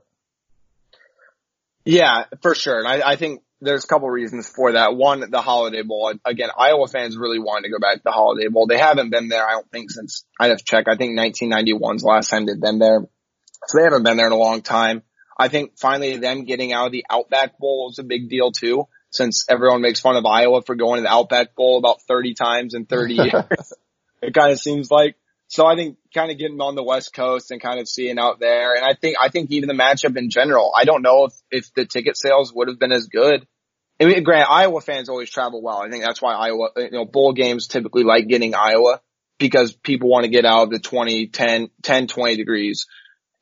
[1.84, 2.78] Yeah, for sure.
[2.78, 4.94] And I, I think there's a couple reasons for that.
[4.94, 6.12] One, the Holiday Bowl.
[6.24, 8.68] Again, Iowa fans really wanted to go back to the Holiday Bowl.
[8.68, 10.86] They haven't been there, I don't think, since I'd have to check.
[10.86, 13.00] I think 1991's the last time they've been there.
[13.66, 15.02] So they haven't been there in a long time.
[15.36, 18.86] I think finally them getting out of the Outback Bowl was a big deal too
[19.12, 22.74] since everyone makes fun of Iowa for going to the Outback Bowl about 30 times
[22.74, 23.72] in 30 years.
[24.22, 25.16] it kind of seems like.
[25.48, 28.40] So I think kind of getting on the West Coast and kind of seeing out
[28.40, 28.74] there.
[28.74, 31.74] And I think, I think even the matchup in general, I don't know if, if
[31.74, 33.46] the ticket sales would have been as good.
[34.00, 35.82] I mean, grant Iowa fans always travel well.
[35.82, 39.02] I think that's why Iowa, you know, bowl games typically like getting Iowa
[39.38, 42.86] because people want to get out of the 20, 10, 10, 20 degrees,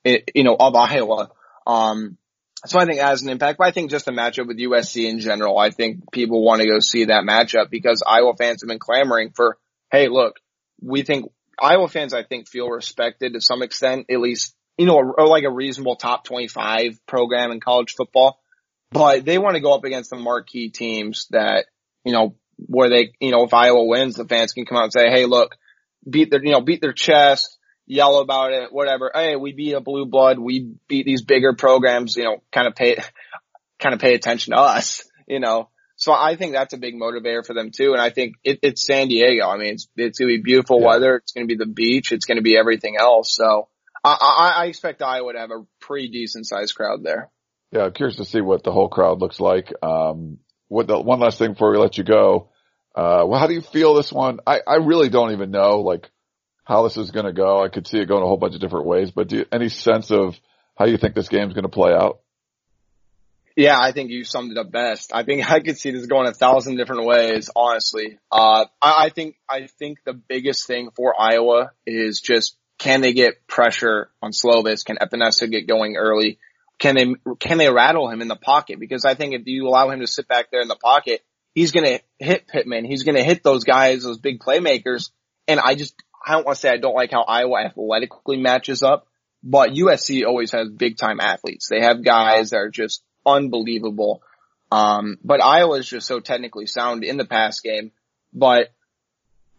[0.05, 1.31] you know, of Iowa.
[1.65, 2.19] Um,
[2.67, 5.19] so I think has an impact, but I think just the matchup with USC in
[5.19, 8.79] general, I think people want to go see that matchup because Iowa fans have been
[8.79, 9.57] clamoring for,
[9.91, 10.37] hey, look,
[10.83, 14.97] we think Iowa fans, I think, feel respected to some extent, at least, you know,
[14.97, 18.41] or like a reasonable top 25 program in college football,
[18.91, 21.67] but they want to go up against the marquee teams that,
[22.05, 24.93] you know, where they, you know, if Iowa wins, the fans can come out and
[24.93, 25.57] say, hey, look,
[26.09, 27.59] beat their, you know, beat their chest,
[27.91, 29.11] yell about it, whatever.
[29.13, 30.39] Hey, we beat a blue blood.
[30.39, 32.97] We beat these bigger programs, you know, kind of pay,
[33.81, 35.69] kind of pay attention to us, you know.
[35.97, 37.93] So I think that's a big motivator for them too.
[37.93, 39.47] And I think it, it's San Diego.
[39.47, 40.87] I mean, it's, it's going to be beautiful yeah.
[40.87, 41.17] weather.
[41.17, 42.13] It's going to be the beach.
[42.13, 43.35] It's going to be everything else.
[43.35, 43.69] So
[44.03, 47.29] I, I, I expect Iowa to have a pretty decent sized crowd there.
[47.73, 47.87] Yeah.
[47.87, 49.75] I'm curious to see what the whole crowd looks like.
[49.83, 52.51] Um, what the one last thing before we let you go,
[52.95, 54.39] Uh, well, how do you feel this one?
[54.47, 56.09] I, I really don't even know like
[56.71, 57.63] how this is going to go.
[57.63, 59.69] I could see it going a whole bunch of different ways, but do you, any
[59.69, 60.39] sense of
[60.79, 62.21] how you think this game's going to play out?
[63.57, 65.11] Yeah, I think you summed it up best.
[65.13, 68.19] I think I could see this going a thousand different ways, honestly.
[68.31, 73.13] Uh, I, I think, I think the biggest thing for Iowa is just can they
[73.13, 74.85] get pressure on Slovis?
[74.85, 76.39] Can Epenesa get going early?
[76.79, 78.79] Can they, can they rattle him in the pocket?
[78.79, 81.21] Because I think if you allow him to sit back there in the pocket,
[81.53, 82.85] he's going to hit Pittman.
[82.85, 85.11] He's going to hit those guys, those big playmakers.
[85.47, 88.83] And I just, I don't want to say I don't like how Iowa athletically matches
[88.83, 89.07] up,
[89.43, 91.69] but USC always has big time athletes.
[91.69, 94.23] They have guys that are just unbelievable.
[94.71, 97.93] Um, but Iowa is just so technically sound in the pass game.
[98.33, 98.69] But,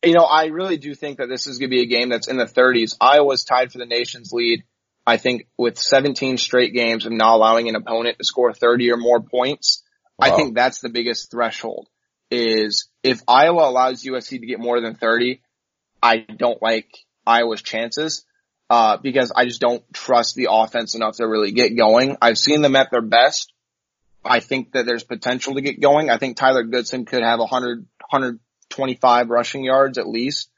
[0.03, 2.27] you know, I really do think that this is going to be a game that's
[2.27, 2.95] in the 30s.
[3.01, 4.63] Iowa's tied for the nation's lead.
[5.05, 8.97] I think with 17 straight games of not allowing an opponent to score 30 or
[8.97, 9.83] more points,
[10.17, 10.27] wow.
[10.27, 11.89] I think that's the biggest threshold
[12.29, 15.41] is if Iowa allows USC to get more than 30,
[16.01, 16.89] I don't like
[17.25, 18.25] Iowa's chances.
[18.69, 22.15] Uh, because I just don't trust the offense enough to really get going.
[22.21, 23.51] I've seen them at their best.
[24.23, 26.09] I think that there's potential to get going.
[26.09, 30.49] I think Tyler Goodson could have 100, 125 rushing yards at least.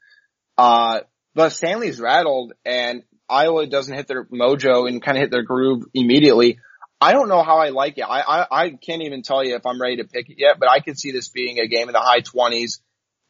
[0.56, 1.00] Uh,
[1.34, 5.82] but Stanley's rattled and Iowa doesn't hit their mojo and kind of hit their groove
[5.92, 6.60] immediately.
[7.00, 8.02] I don't know how I like it.
[8.02, 10.70] I, I, I can't even tell you if I'm ready to pick it yet, but
[10.70, 12.78] I could see this being a game in the high 20s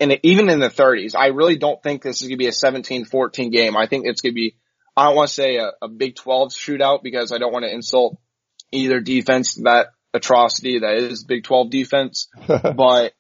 [0.01, 1.15] and even in the 30s.
[1.17, 3.77] I really don't think this is going to be a 17-14 game.
[3.77, 4.57] I think it's going to be
[4.97, 7.73] I don't want to say a, a Big 12 shootout because I don't want to
[7.73, 8.19] insult
[8.71, 12.29] either defense that atrocity that is Big 12 defense.
[12.47, 13.13] but,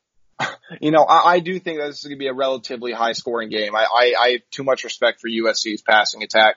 [0.80, 3.12] you know, I, I do think that this is going to be a relatively high
[3.12, 3.74] scoring game.
[3.74, 6.56] I, I, I have too much respect for USC's passing attack.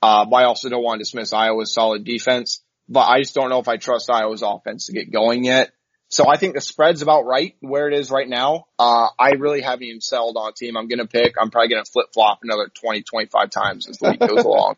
[0.00, 3.50] Uh, but I also don't want to dismiss Iowa's solid defense, but I just don't
[3.50, 5.72] know if I trust Iowa's offense to get going yet.
[6.10, 8.66] So I think the spread's about right where it is right now.
[8.78, 11.34] Uh, I really haven't even settled on a team I'm going to pick.
[11.38, 14.76] I'm probably going to flip flop another 20, 25 times as the week goes along.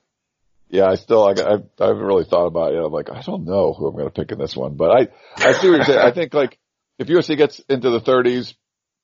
[0.68, 2.82] Yeah, I still, I, I, I haven't really thought about it.
[2.82, 5.08] I'm like, I don't know who I'm going to pick in this one, but I,
[5.36, 5.98] I see what you're saying.
[5.98, 6.58] I think like
[6.98, 8.54] if USC gets into the 30s,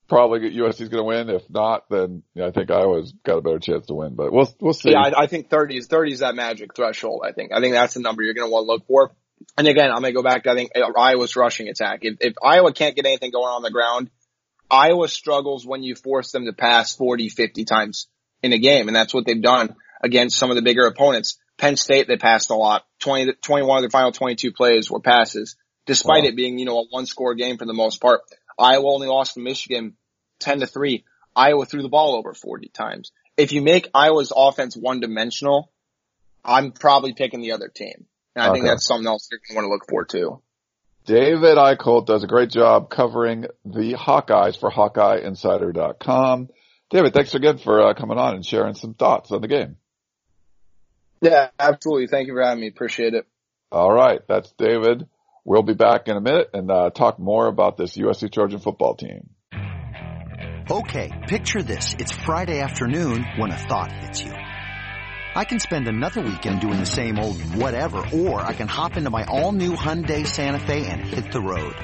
[0.09, 1.31] probably USC's going to win.
[1.31, 4.73] If not, then I think Iowa's got a better chance to win, but we'll, we'll
[4.73, 4.91] see.
[4.91, 7.23] Yeah, I, I think 30s, 30s is that magic threshold.
[7.25, 9.13] I think, I think that's the number you're going to want to look for.
[9.59, 12.01] And again, I'm going to go back to, I think, uh, Iowa's rushing attack.
[12.03, 14.11] If, if Iowa can't get anything going on the ground,
[14.71, 18.09] Iowa struggles when you force them to pass 40, 50 times
[18.43, 18.89] in a game.
[18.89, 21.39] And that's what they've done against some of the bigger opponents.
[21.59, 22.85] Penn State, they passed a lot.
[23.01, 26.29] 20, 21 of their final 22 plays were passes, despite wow.
[26.29, 28.21] it being, you know, a one score game for the most part.
[28.59, 29.97] Iowa only lost to Michigan
[30.41, 31.05] 10 to 3.
[31.35, 33.13] Iowa threw the ball over 40 times.
[33.37, 35.71] If you make Iowa's offense one dimensional,
[36.45, 38.07] I'm probably picking the other team.
[38.37, 38.57] And I okay.
[38.57, 40.43] think that's something else you're going to want to look for too.
[41.07, 46.49] David Eickholt does a great job covering the Hawkeyes for HawkeyeInsider.com.
[46.91, 49.77] David, thanks again for uh, coming on and sharing some thoughts on the game.
[51.23, 52.09] Yeah, absolutely.
[52.09, 52.69] Thank you for having me.
[52.69, 53.27] Appreciate it.
[53.73, 54.21] All right.
[54.29, 55.07] That's David.
[55.45, 58.97] We'll be back in a minute and uh, talk more about this USC Trojan football
[58.97, 59.31] team.
[60.69, 61.95] Okay, picture this.
[61.99, 64.33] It's Friday afternoon when a thought hits you.
[65.37, 69.11] I can spend another weekend doing the same old whatever, or I can hop into
[69.11, 71.77] my all-new Hyundai Santa Fe and hit the road.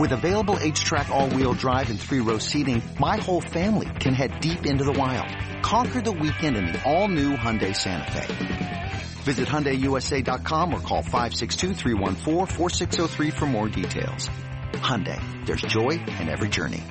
[0.00, 4.82] With available H-Track all-wheel drive and three-row seating, my whole family can head deep into
[4.82, 5.32] the wild.
[5.62, 8.90] Conquer the weekend in the all-new Hyundai Santa Fe.
[9.22, 11.74] Visit HyundaiUSA.com or call 562
[13.30, 14.28] for more details.
[14.72, 16.82] Hyundai, there's joy in every journey.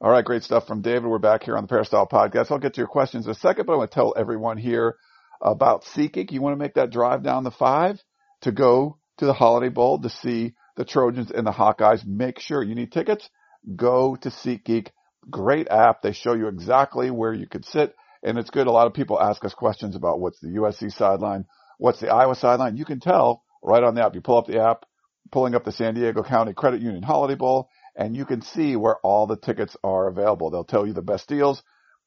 [0.00, 1.06] All right, great stuff from David.
[1.06, 2.52] We're back here on the Peristyle Podcast.
[2.52, 4.94] I'll get to your questions in a second, but I want to tell everyone here
[5.40, 6.32] about SeatGeek.
[6.32, 8.02] You want to make that drive down the five
[8.42, 12.06] to go to the Holiday Bowl to see the Trojans and the Hawkeyes.
[12.06, 13.28] Make sure you need tickets.
[13.76, 14.88] Go to SeatGeek.
[15.28, 16.02] Great app.
[16.02, 17.94] They show you exactly where you could sit.
[18.22, 18.66] And it's good.
[18.66, 21.46] A lot of people ask us questions about what's the USC sideline,
[21.78, 22.76] what's the Iowa sideline.
[22.76, 24.14] You can tell right on the app.
[24.14, 24.84] You pull up the app,
[25.30, 28.96] pulling up the San Diego County Credit Union Holiday Bowl, and you can see where
[29.02, 30.50] all the tickets are available.
[30.50, 31.62] They'll tell you the best deals,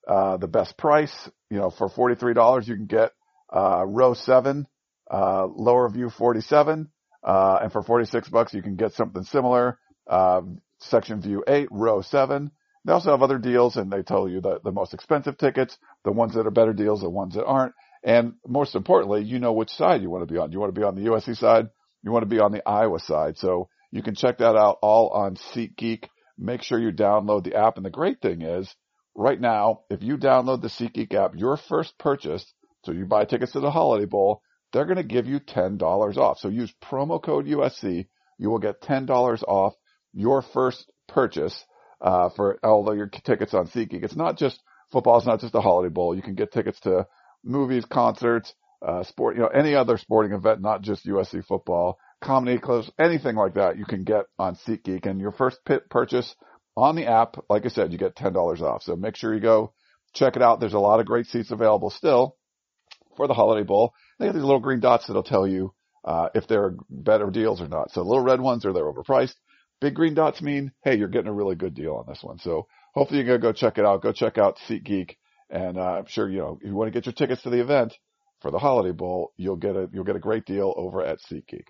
[0.07, 1.29] uh, the best price.
[1.49, 3.11] You know, for $43, you can get
[3.53, 4.67] uh, row seven,
[5.09, 6.89] uh, lower view 47,
[7.23, 10.41] uh, and for 46 bucks, you can get something similar, uh,
[10.79, 12.51] section view eight, row seven.
[12.85, 16.11] They also have other deals and they tell you the, the most expensive tickets, the
[16.11, 17.73] ones that are better deals, the ones that aren't.
[18.03, 20.51] And most importantly, you know which side you want to be on.
[20.51, 21.69] You want to be on the USC side.
[22.03, 23.37] You want to be on the Iowa side.
[23.37, 26.09] So you can check that out all on SeatGeek.
[26.37, 27.77] Make sure you download the app.
[27.77, 28.73] And the great thing is
[29.15, 32.51] right now, if you download the SeatGeek app, your first purchase
[32.83, 36.39] so you buy tickets to the Holiday Bowl, they're going to give you $10 off.
[36.39, 38.07] So use promo code USC.
[38.37, 39.73] You will get $10 off
[40.13, 41.63] your first purchase.
[42.03, 44.03] uh, for all of your tickets on SeatGeek.
[44.03, 44.61] It's not just
[44.91, 45.17] football.
[45.17, 46.15] It's not just the holiday bowl.
[46.15, 47.07] You can get tickets to
[47.43, 48.53] movies, concerts,
[48.85, 53.35] uh, sport, you know, any other sporting event, not just USC football, comedy clubs, anything
[53.35, 55.05] like that you can get on SeatGeek.
[55.05, 55.59] And your first
[55.89, 56.35] purchase
[56.75, 58.83] on the app, like I said, you get $10 off.
[58.83, 59.73] So make sure you go
[60.13, 60.59] check it out.
[60.59, 62.35] There's a lot of great seats available still
[63.15, 63.93] for the holiday bowl.
[64.19, 67.61] They have these little green dots that'll tell you, uh, if there are better deals
[67.61, 67.91] or not.
[67.91, 69.35] So the little red ones are they're overpriced.
[69.79, 72.39] Big green dots mean, hey, you're getting a really good deal on this one.
[72.39, 74.01] So hopefully you're to go check it out.
[74.01, 75.17] Go check out SeatGeek.
[75.49, 77.61] And, uh, I'm sure, you know, if you want to get your tickets to the
[77.61, 77.93] event
[78.41, 81.67] for the holiday bowl, you'll get a, you'll get a great deal over at SeatGeek.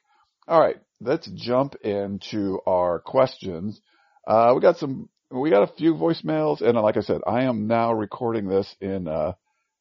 [0.48, 0.78] All right.
[1.02, 3.82] Let's jump into our questions.
[4.28, 7.68] Uh, we got some, we got a few voicemails and like I said, I am
[7.68, 9.34] now recording this in, uh,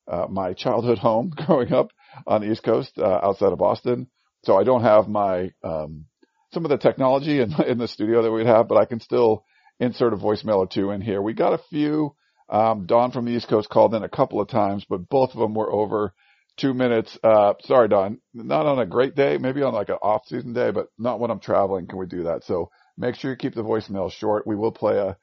[0.08, 1.88] uh, my childhood home growing up
[2.26, 4.08] on the East Coast, uh, outside of Boston.
[4.44, 6.06] So I don't have my, um,
[6.52, 9.44] some of the technology in, in the studio that we'd have, but I can still
[9.80, 11.20] insert a voicemail or two in here.
[11.20, 12.14] We got a few.
[12.48, 15.40] Um, Don from the East Coast called in a couple of times, but both of
[15.40, 16.12] them were over
[16.58, 17.18] two minutes.
[17.22, 20.70] Uh, sorry, Don, not on a great day, maybe on like an off season day,
[20.70, 21.86] but not when I'm traveling.
[21.86, 22.44] Can we do that?
[22.44, 24.46] So make sure you keep the voicemail short.
[24.46, 25.16] We will play a,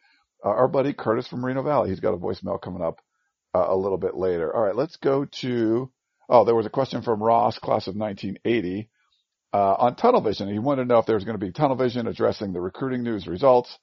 [0.43, 1.89] our buddy Curtis from Moreno Valley.
[1.89, 2.99] He's got a voicemail coming up
[3.53, 4.53] uh, a little bit later.
[4.53, 5.91] All right, let's go to,
[6.29, 8.89] oh, there was a question from Ross, class of 1980
[9.53, 10.51] uh, on tunnel vision.
[10.51, 13.03] He wanted to know if there was going to be tunnel vision addressing the recruiting
[13.03, 13.77] news results.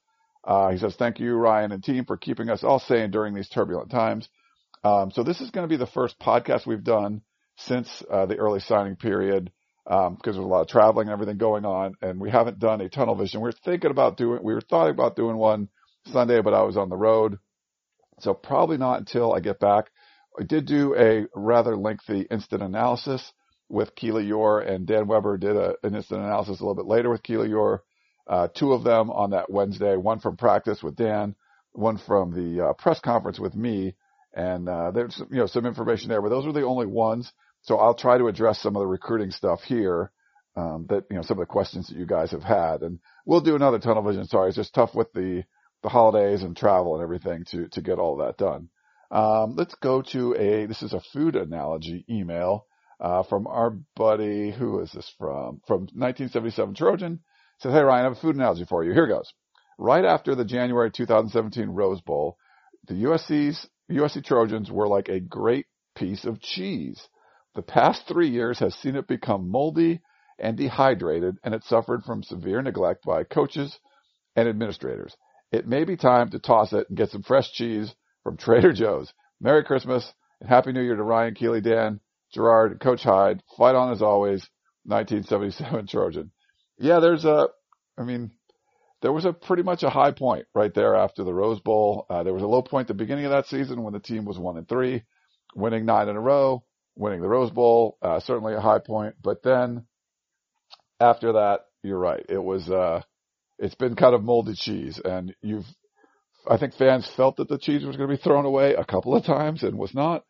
[0.44, 3.48] Uh, he says, thank you, Ryan and team for keeping us all sane during these
[3.48, 4.28] turbulent times.
[4.84, 7.22] Um, so this is going to be the first podcast we've done
[7.56, 9.50] since uh, the early signing period
[9.84, 12.80] because um, there's a lot of traveling and everything going on, and we haven't done
[12.80, 13.40] a tunnel vision.
[13.40, 15.68] We are thinking about doing, we were thought about doing one
[16.06, 17.38] Sunday, but I was on the road,
[18.20, 19.90] so probably not until I get back.
[20.38, 23.32] I did do a rather lengthy instant analysis
[23.68, 27.10] with Keely Eure and Dan Weber did a, an instant analysis a little bit later
[27.10, 27.80] with Keely Eure.
[28.26, 31.34] Uh, two of them on that Wednesday, one from practice with Dan,
[31.72, 33.94] one from the uh, press conference with me.
[34.34, 37.32] And, uh, there's, you know, some information there, but those were the only ones.
[37.62, 40.10] So I'll try to address some of the recruiting stuff here.
[40.56, 43.42] Um, that, you know, some of the questions that you guys have had and we'll
[43.42, 44.26] do another tunnel vision.
[44.26, 44.48] Sorry.
[44.48, 45.44] It's just tough with the,
[45.82, 48.68] the holidays and travel and everything to, to get all that done.
[49.10, 52.66] Um, let's go to a, this is a food analogy email
[53.00, 55.60] uh, from our buddy, who is this from?
[55.66, 57.20] From 1977 Trojan.
[57.58, 58.92] Says, hey Ryan, I have a food analogy for you.
[58.92, 59.32] Here goes.
[59.78, 62.36] Right after the January 2017 Rose Bowl,
[62.88, 67.00] the USC's, USC Trojans were like a great piece of cheese.
[67.54, 70.00] The past three years has seen it become moldy
[70.38, 73.78] and dehydrated, and it suffered from severe neglect by coaches
[74.34, 75.16] and administrators.
[75.53, 79.12] It may be time to toss it and get some fresh cheese from Trader Joe's.
[79.40, 82.01] Merry Christmas and Happy New Year to Ryan Keely, Dan,
[82.32, 84.49] Gerard, Coach Hyde, fight on as always,
[84.84, 86.30] 1977 Trojan.
[86.78, 87.49] Yeah, there's a,
[87.99, 88.32] I mean,
[89.03, 92.07] there was a pretty much a high point right there after the Rose Bowl.
[92.11, 94.24] Uh, there was a low point at the beginning of that season when the team
[94.24, 95.05] was one and three,
[95.55, 96.64] winning nine in a row,
[96.97, 99.14] winning the Rose Bowl, uh, certainly a high point.
[99.22, 99.86] But then
[100.99, 102.24] after that, you're right.
[102.28, 103.03] It was, uh,
[103.59, 105.64] it's been kind of molded cheese and you've,
[106.48, 109.16] I think fans felt that the cheese was going to be thrown away a couple
[109.16, 110.24] of times and was not.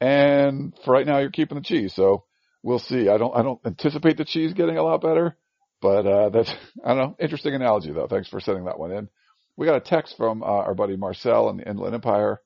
[0.00, 1.94] And for right now, you're keeping the cheese.
[1.94, 2.24] So
[2.62, 3.08] we'll see.
[3.08, 5.36] I don't, I don't anticipate the cheese getting a lot better,
[5.80, 6.50] but, uh, that's,
[6.84, 7.16] I don't know.
[7.18, 8.06] Interesting analogy though.
[8.08, 9.08] Thanks for sending that one in.
[9.56, 12.40] We got a text from uh, our buddy Marcel in the Inland Empire.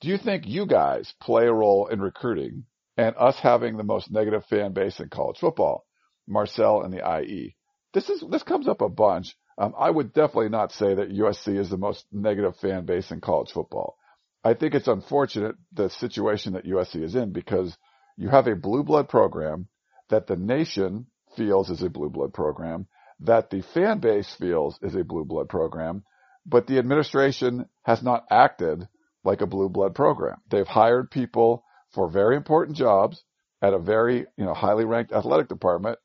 [0.00, 2.64] Do you think you guys play a role in recruiting
[2.96, 5.84] and us having the most negative fan base in college football?
[6.28, 7.56] Marcel in the IE.
[7.94, 9.34] This is, this comes up a bunch.
[9.58, 13.20] Um, I would definitely not say that USC is the most negative fan base in
[13.20, 13.96] college football.
[14.44, 17.76] I think it's unfortunate the situation that USC is in because
[18.16, 19.66] you have a blue blood program
[20.10, 21.06] that the nation
[21.36, 22.86] feels is a blue blood program,
[23.20, 26.04] that the fan base feels is a blue blood program,
[26.46, 28.86] but the administration has not acted
[29.24, 30.36] like a blue blood program.
[30.50, 33.22] They've hired people for very important jobs
[33.60, 35.98] at a very, you know, highly ranked athletic department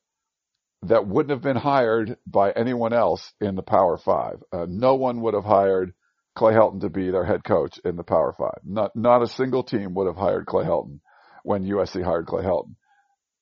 [0.87, 4.41] that wouldn't have been hired by anyone else in the Power Five.
[4.51, 5.93] Uh, no one would have hired
[6.35, 8.59] Clay Helton to be their head coach in the Power Five.
[8.63, 10.99] Not, not a single team would have hired Clay Helton
[11.43, 12.75] when USC hired Clay Helton.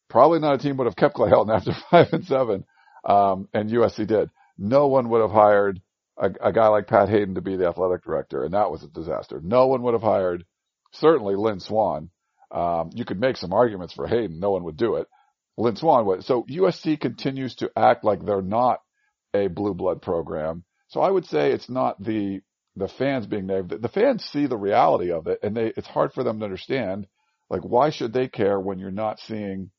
[0.10, 2.66] Probably not a team would have kept Clay Helton after five and seven,
[3.06, 4.30] um, and USC did.
[4.58, 5.82] No one would have hired
[6.18, 8.88] a, a guy like Pat Haden to be the athletic director, and that was a
[8.88, 9.39] disaster.
[9.44, 10.46] No one would have hired,
[10.92, 12.10] certainly Lynn Swann.
[12.52, 14.39] Um, you could make some arguments for Haden.
[14.39, 15.08] No one would do it.
[15.58, 16.24] Lynn Swann would.
[16.24, 18.80] So USC continues to act like they're not
[19.34, 20.64] a blue blood program.
[20.88, 22.41] So I would say it's not the
[22.76, 23.82] the fans being negative.
[23.82, 27.08] The fans see the reality of it and they, it's hard for them to understand,
[27.49, 29.72] like, why should they care when you're not seeing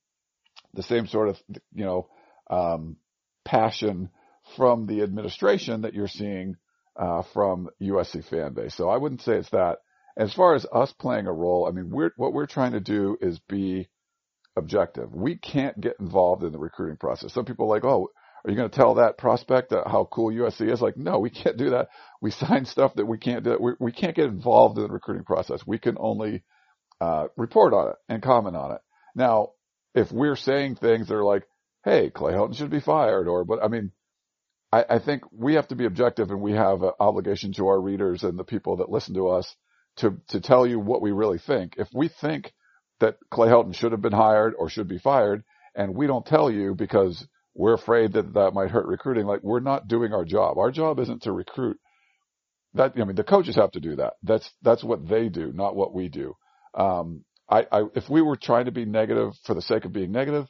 [0.74, 1.38] the same sort of,
[1.72, 2.08] you know,
[2.50, 2.96] um,
[3.44, 4.10] passion
[4.56, 6.56] from the administration that you're seeing,
[6.96, 8.74] uh, from USC fan base.
[8.74, 9.78] So I wouldn't say it's that.
[10.16, 13.16] As far as us playing a role, I mean, we're, what we're trying to do
[13.22, 13.88] is be
[14.56, 15.14] objective.
[15.14, 17.32] We can't get involved in the recruiting process.
[17.32, 18.08] Some people are like, oh,
[18.44, 20.80] are you going to tell that prospect how cool USC is?
[20.80, 21.88] Like, no, we can't do that.
[22.20, 23.56] We sign stuff that we can't do.
[23.60, 25.66] We, we can't get involved in the recruiting process.
[25.66, 26.42] We can only
[27.00, 28.80] uh, report on it and comment on it.
[29.14, 29.50] Now,
[29.94, 31.44] if we're saying things that are like,
[31.84, 33.92] hey, Clay Helton should be fired, or but I mean,
[34.72, 37.80] I, I think we have to be objective, and we have an obligation to our
[37.80, 39.54] readers and the people that listen to us
[39.96, 41.74] to to tell you what we really think.
[41.76, 42.52] If we think
[43.02, 45.44] that Clay Helton should have been hired or should be fired,
[45.74, 49.26] and we don't tell you because we're afraid that that might hurt recruiting.
[49.26, 50.56] Like we're not doing our job.
[50.56, 51.78] Our job isn't to recruit.
[52.74, 54.14] That I mean, the coaches have to do that.
[54.22, 56.34] That's that's what they do, not what we do.
[56.74, 60.12] Um, I, I if we were trying to be negative for the sake of being
[60.12, 60.46] negative,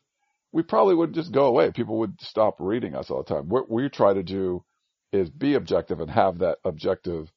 [0.53, 1.73] we probably would just go away.
[1.73, 3.49] People would stop reading us all the time.
[3.49, 4.63] What we try to do
[5.11, 7.29] is be objective and have that objective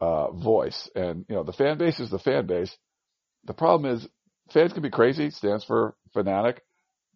[0.00, 0.90] uh, voice.
[0.94, 2.76] And you know, the fan base is the fan base.
[3.44, 4.06] The problem is
[4.52, 5.30] fans can be crazy.
[5.30, 6.62] Stands for fanatic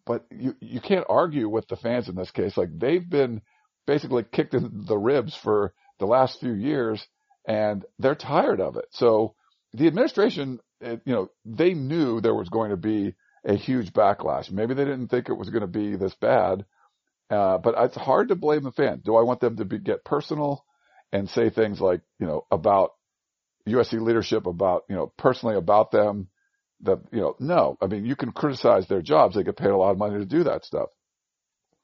[0.05, 2.57] but you you can't argue with the fans in this case.
[2.57, 3.41] Like they've been
[3.87, 7.05] basically kicked in the ribs for the last few years,
[7.47, 8.85] and they're tired of it.
[8.91, 9.35] So
[9.73, 13.15] the administration, you know, they knew there was going to be
[13.45, 14.51] a huge backlash.
[14.51, 16.65] Maybe they didn't think it was going to be this bad,
[17.29, 19.03] uh, but it's hard to blame the fans.
[19.03, 20.65] Do I want them to be, get personal
[21.11, 22.91] and say things like, you know, about
[23.67, 26.27] USC leadership, about, you know, personally about them?
[26.83, 29.35] That, you know, no, I mean, you can criticize their jobs.
[29.35, 30.89] They get paid a lot of money to do that stuff.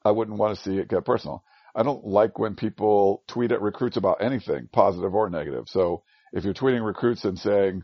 [0.04, 1.42] I wouldn't want to see it get personal.
[1.74, 5.64] I don't like when people tweet at recruits about anything, positive or negative.
[5.68, 7.82] So if you're tweeting recruits and saying,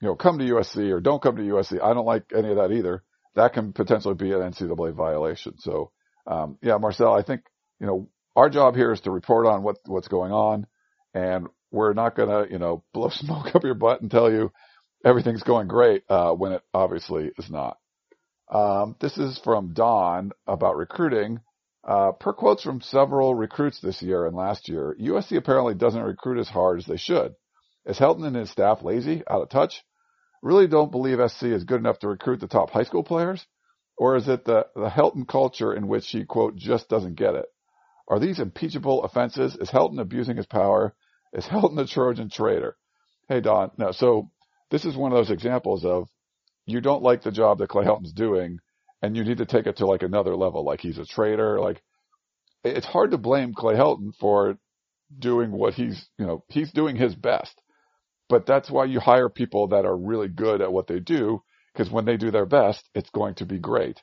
[0.00, 2.56] you know, come to USC or don't come to USC, I don't like any of
[2.56, 3.02] that either.
[3.36, 5.58] That can potentially be an NCAA violation.
[5.58, 5.92] So,
[6.26, 7.42] um, yeah, Marcel, I think,
[7.78, 10.66] you know, our job here is to report on what, what's going on
[11.14, 14.52] and we're not going to, you know, blow smoke up your butt and tell you,
[15.04, 17.78] everything's going great uh, when it obviously is not.
[18.50, 21.40] Um, this is from Don about recruiting.
[21.82, 26.38] Uh, per quotes from several recruits this year and last year, USC apparently doesn't recruit
[26.38, 27.34] as hard as they should.
[27.86, 29.82] Is Helton and his staff lazy, out of touch?
[30.42, 33.46] Really don't believe SC is good enough to recruit the top high school players?
[33.96, 37.46] Or is it the, the Helton culture in which he, quote, just doesn't get it?
[38.08, 39.56] Are these impeachable offenses?
[39.56, 40.94] Is Helton abusing his power?
[41.32, 42.76] Is Helton a Trojan traitor?
[43.28, 43.70] Hey, Don.
[43.78, 44.30] No, so
[44.70, 46.08] this is one of those examples of
[46.66, 48.58] you don't like the job that Clay Helton's doing
[49.02, 50.64] and you need to take it to like another level.
[50.64, 51.60] Like he's a traitor.
[51.60, 51.82] Like
[52.64, 54.56] it's hard to blame Clay Helton for
[55.18, 57.60] doing what he's, you know, he's doing his best.
[58.28, 61.42] But that's why you hire people that are really good at what they do
[61.72, 64.00] because when they do their best, it's going to be great.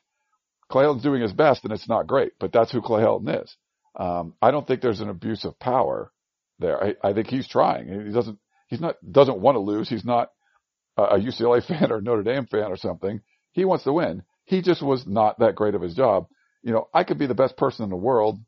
[0.69, 3.55] Clay Helton's doing his best and it's not great, but that's who Clay Helton is.
[3.95, 6.11] Um, I don't think there's an abuse of power
[6.59, 6.83] there.
[6.83, 7.87] I, I think he's trying.
[8.05, 8.37] He doesn't,
[8.67, 9.87] he's not, doesn't want to lose.
[9.87, 10.29] He's not
[10.97, 13.21] a UCLA fan or Notre Dame fan or something.
[13.51, 14.23] He wants to win.
[14.45, 16.27] He just was not that great of his job.
[16.63, 18.39] You know, I could be the best person in the world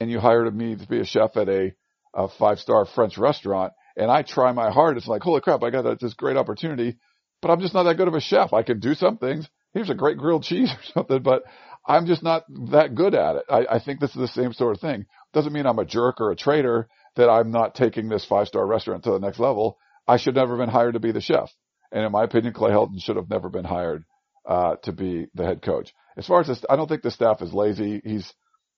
[0.00, 1.72] and you hired me to be a chef at a,
[2.14, 6.00] a five star French restaurant and I try my hardest like, holy crap, I got
[6.00, 6.96] this great opportunity,
[7.40, 8.52] but I'm just not that good of a chef.
[8.52, 9.48] I can do some things.
[9.72, 11.44] Here's a great grilled cheese or something, but
[11.86, 13.44] I'm just not that good at it.
[13.48, 15.06] I, I think this is the same sort of thing.
[15.32, 18.66] Doesn't mean I'm a jerk or a traitor that I'm not taking this five star
[18.66, 19.78] restaurant to the next level.
[20.06, 21.50] I should never have been hired to be the chef.
[21.92, 24.04] And in my opinion, Clay Helton should have never been hired
[24.46, 25.92] uh, to be the head coach.
[26.16, 28.00] As far as this, I don't think the staff is lazy.
[28.04, 28.32] He's,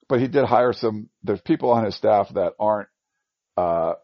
[0.08, 1.08] but he did hire some.
[1.22, 2.88] There's people on his staff that aren't
[3.56, 3.94] uh,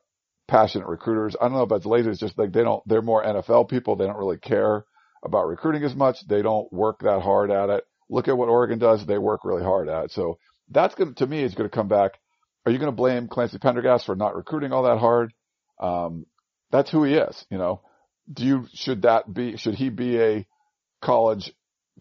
[0.48, 1.36] passionate recruiters.
[1.40, 2.10] I don't know if that's lazy.
[2.10, 2.86] It's just like they don't.
[2.86, 3.96] They're more NFL people.
[3.96, 4.84] They don't really care
[5.24, 6.18] about recruiting as much.
[6.28, 7.84] They don't work that hard at it.
[8.10, 9.04] Look at what Oregon does.
[9.06, 10.10] They work really hard at it.
[10.12, 10.38] So
[10.70, 12.12] that's going to, to me, is going to come back.
[12.66, 15.32] Are you going to blame Clancy Pendergast for not recruiting all that hard?
[15.80, 16.26] Um,
[16.74, 17.82] that's who he is, you know.
[18.32, 20.46] Do you, should that be, should he be a
[21.00, 21.52] college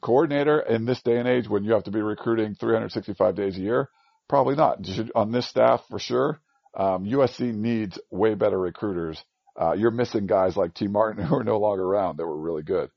[0.01, 3.61] coordinator in this day and age when you have to be recruiting 365 days a
[3.61, 3.89] year?
[4.27, 4.83] Probably not.
[4.83, 6.41] Should, on this staff for sure.
[6.75, 9.23] Um, USC needs way better recruiters.
[9.55, 12.63] Uh, you're missing guys like Tee Martin who are no longer around that were really
[12.63, 12.89] good.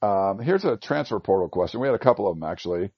[0.00, 1.80] Um, here's a transfer portal question.
[1.80, 2.90] We had a couple of them actually.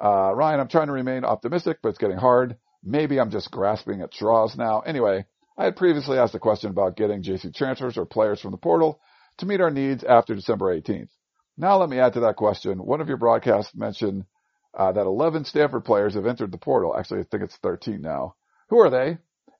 [0.00, 2.58] Uh, Ryan, I'm trying to remain optimistic, but it's getting hard.
[2.84, 4.82] Maybe I'm just grasping at straws now.
[4.82, 5.26] Anyway,
[5.58, 9.00] I had previously asked a question about getting JC transfers or players from the portal
[9.38, 11.08] to meet our needs after December 18th.
[11.56, 12.78] Now let me add to that question.
[12.78, 14.24] One of your broadcasts mentioned
[14.76, 16.94] uh, that 11 Stanford players have entered the portal.
[16.96, 18.34] Actually, I think it's 13 now.
[18.68, 19.18] Who are they?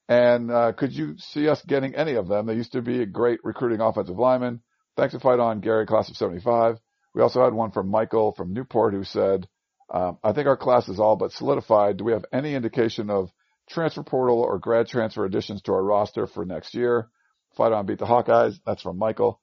[0.08, 2.46] And uh, could you see us getting any of them?
[2.46, 4.60] They used to be a great recruiting offensive lineman.
[4.96, 6.76] Thanks to fight on Gary, class of 75.
[7.14, 9.48] We also had one from Michael from Newport who said,
[9.92, 11.96] um, I think our class is all but solidified.
[11.96, 13.30] Do we have any indication of
[13.68, 17.08] transfer portal or grad transfer additions to our roster for next year.
[17.56, 18.58] Fight on, beat the Hawkeyes.
[18.66, 19.40] That's from Michael.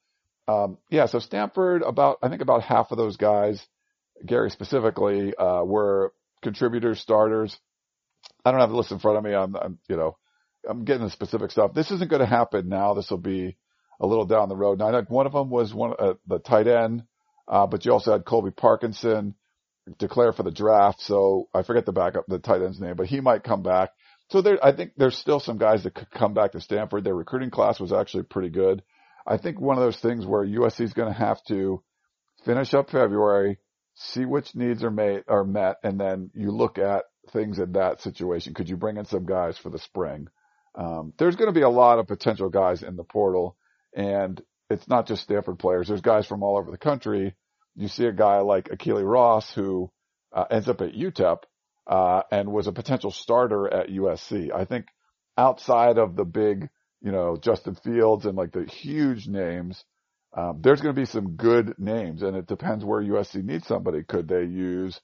[0.48, 3.66] Um, yeah, so Stanford, about I think about half of those guys,
[4.26, 7.58] Gary specifically, uh, were contributors, starters.
[8.46, 9.34] I don't have the list in front of me.
[9.34, 10.18] I'm, I'm you know,
[10.68, 11.74] I'm getting the specific stuff.
[11.74, 12.94] This isn't going to happen now.
[12.94, 13.58] This will be
[14.00, 14.80] a little down the road.
[14.80, 17.04] Now, I one of them was one uh, the tight end,
[17.48, 19.36] uh, but you also had Colby Parkinson
[19.98, 21.02] declare for the draft.
[21.02, 23.92] So I forget the backup, the tight end's name, but he might come back.
[24.34, 27.04] So there, I think there's still some guys that could come back to Stanford.
[27.04, 28.82] Their recruiting class was actually pretty good.
[29.28, 31.84] I think one of those things where USC is going to have to
[32.44, 33.60] finish up February,
[33.94, 38.02] see which needs are made are met, and then you look at things in that
[38.02, 38.56] situation.
[38.56, 40.30] Could you bring in some guys for the spring?
[40.74, 43.56] Um, there's going to be a lot of potential guys in the portal,
[43.96, 45.90] and it's not just Stanford players.
[45.90, 47.36] There's guys from all over the country.
[47.76, 49.92] You see a guy like Akili Ross who
[50.36, 51.44] uh, ends up at UTEP
[51.88, 54.54] uh, and was a potential starter at USC.
[54.54, 54.86] I think
[55.38, 56.70] outside of the big,
[57.02, 59.84] you know, Justin Fields and like the huge names,
[60.36, 64.04] um, there's going to be some good names, and it depends where USC needs somebody.
[64.04, 65.00] Could they use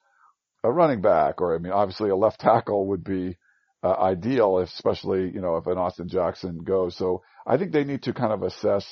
[0.63, 3.38] a running back, or I mean, obviously a left tackle would be
[3.84, 6.95] uh, ideal, especially you know if an Austin Jackson goes.
[6.95, 8.86] So I think they need to kind of assess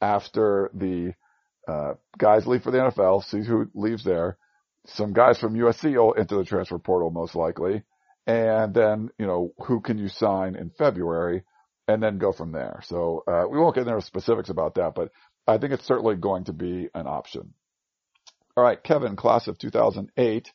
[0.00, 1.14] after the
[1.66, 4.36] uh, guys leave for the NFL, see who leaves there.
[4.86, 7.82] Some guys from USC will enter the transfer portal most likely,
[8.26, 11.44] and then you know who can you sign in February,
[11.86, 12.80] and then go from there.
[12.84, 15.10] So uh, we won't get into specifics about that, but
[15.46, 17.54] I think it's certainly going to be an option.
[18.56, 20.52] All right, Kevin, class of 2008.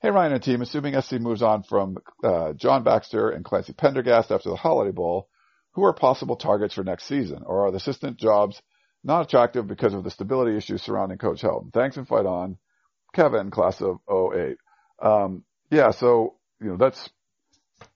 [0.00, 4.32] Hey, Ryan and team, assuming SC moves on from uh, John Baxter and Clancy Pendergast
[4.32, 5.28] after the Holiday Bowl,
[5.74, 7.42] who are possible targets for next season?
[7.46, 8.60] Or are the assistant jobs
[9.04, 11.72] not attractive because of the stability issues surrounding Coach Helton?
[11.72, 12.58] Thanks and fight on.
[13.14, 14.56] Kevin, class of 08.
[15.00, 17.10] Um, yeah, so, you know, that's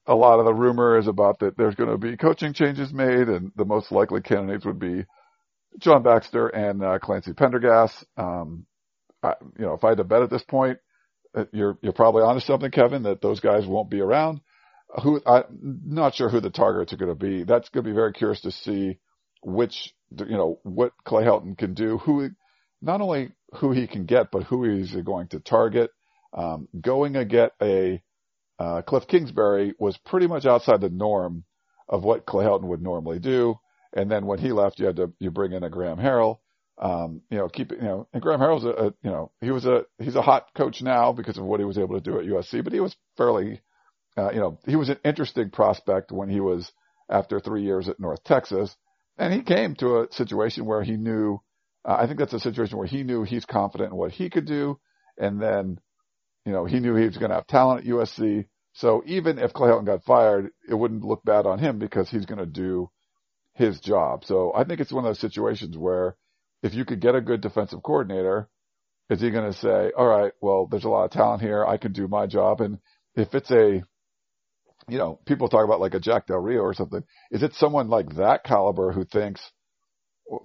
[0.06, 3.28] a lot of the rumor is about that there's going to be coaching changes made
[3.28, 5.04] and the most likely candidates would be
[5.78, 8.04] John Baxter and uh, Clancy Pendergast.
[8.16, 8.66] Um,
[9.22, 10.78] I, you know, if I had to bet at this point,
[11.34, 14.40] uh, you're you're probably onto something, Kevin, that those guys won't be around.
[15.02, 15.44] Who I'm
[15.84, 17.42] not sure who the targets are going to be.
[17.42, 18.98] That's going to be very curious to see
[19.42, 21.98] which you know what Clay Helton can do.
[21.98, 22.30] Who
[22.86, 25.90] not only who he can get, but who he's going to target.
[26.32, 28.02] Um, going to get a
[28.58, 31.44] uh, Cliff Kingsbury was pretty much outside the norm
[31.88, 33.56] of what Clay Helton would normally do.
[33.92, 36.38] And then when he left, you had to you bring in a Graham Harrell
[36.78, 39.64] um, you know, keep, you know, and Graham Harrell's a, a, you know, he was
[39.64, 42.26] a, he's a hot coach now because of what he was able to do at
[42.26, 43.60] USC, but he was fairly,
[44.16, 46.70] uh, you know, he was an interesting prospect when he was
[47.10, 48.74] after three years at North Texas.
[49.18, 51.40] And he came to a situation where he knew,
[51.86, 54.46] uh, I think that's a situation where he knew he's confident in what he could
[54.46, 54.78] do.
[55.18, 55.78] And then,
[56.44, 58.46] you know, he knew he was going to have talent at USC.
[58.74, 62.26] So even if Clay Helton got fired, it wouldn't look bad on him because he's
[62.26, 62.90] going to do
[63.54, 64.24] his job.
[64.24, 66.16] So I think it's one of those situations where,
[66.62, 68.48] if you could get a good defensive coordinator,
[69.08, 71.64] is he going to say, all right, well, there's a lot of talent here.
[71.64, 72.60] I can do my job.
[72.60, 72.78] And
[73.14, 73.82] if it's a,
[74.88, 77.02] you know, people talk about like a Jack Del Rio or something.
[77.30, 79.40] Is it someone like that caliber who thinks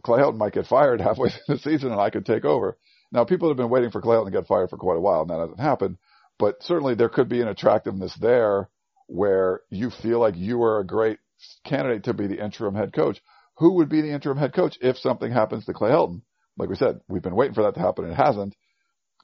[0.03, 2.77] Clay Helton might get fired halfway through the season and I could take over?
[3.11, 5.21] Now, people have been waiting for Clay Helton to get fired for quite a while,
[5.21, 5.97] and that hasn't happened.
[6.39, 8.69] But certainly there could be an attractiveness there
[9.07, 11.19] where you feel like you are a great
[11.65, 13.21] candidate to be the interim head coach
[13.61, 16.23] who would be the interim head coach if something happens to Clay Helton?
[16.57, 18.55] Like we said, we've been waiting for that to happen and it hasn't.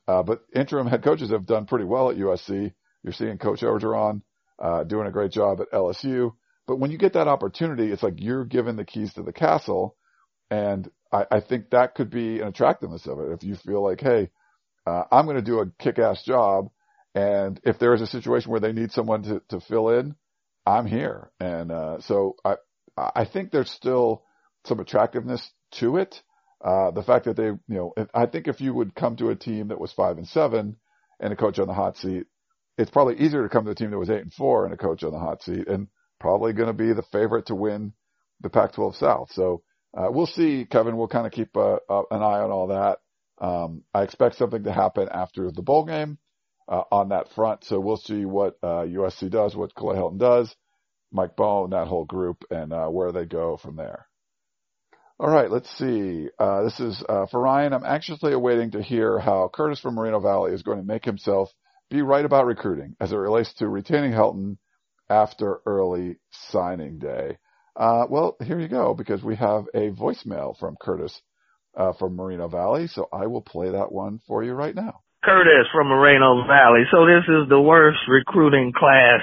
[0.08, 2.72] Uh, but interim head coaches have done pretty well at USC.
[3.01, 4.22] You're seeing Coach Orgeron,
[4.60, 6.34] uh, doing a great job at LSU.
[6.68, 9.97] But when you get that opportunity, it's like you're given the keys to the castle.
[10.50, 13.32] And I, I think that could be an attractiveness of it.
[13.32, 14.30] If you feel like, hey,
[14.86, 16.70] uh, I'm going to do a kick-ass job.
[17.16, 20.16] And if there is a situation where they need someone to, to fill in,
[20.66, 21.32] I'm here.
[21.39, 22.56] And, uh, so I,
[22.98, 24.24] I think there's still
[24.66, 26.22] some attractiveness to it.
[26.64, 29.36] Uh, the fact that they, you know, I think if you would come to a
[29.36, 30.78] team that was five and seven
[31.20, 32.26] and a coach on the hot seat,
[32.78, 34.78] it's probably easier to come to a team that was eight and four and a
[34.78, 35.88] coach on the hot seat and
[36.20, 37.93] probably going to be the favorite to win
[38.41, 39.32] the Pac-12 South.
[39.32, 39.62] So,
[39.98, 40.95] uh, we'll see, Kevin.
[40.95, 43.00] We'll kind of keep uh, uh, an eye on all that.
[43.39, 46.20] Um, I expect something to happen after the bowl game,
[46.68, 47.64] uh, on that front.
[47.64, 50.54] So we'll see what, uh, USC does, what Clay Helton does,
[51.12, 54.08] Mike Bohn, that whole group and, uh, where they go from there.
[55.20, 56.30] All right, let's see.
[56.38, 57.74] Uh, this is uh, for Ryan.
[57.74, 61.50] I'm anxiously awaiting to hear how Curtis from Moreno Valley is going to make himself
[61.89, 64.58] be right about recruiting as it relates to retaining Helton
[65.10, 66.18] after early
[66.52, 67.38] signing day.
[67.78, 71.21] Uh, well, here you go, because we have a voicemail from Curtis
[71.75, 75.01] uh, from Moreno Valley, so I will play that one for you right now.
[75.23, 76.86] Curtis from Moreno Valley.
[76.89, 79.21] So this is the worst recruiting class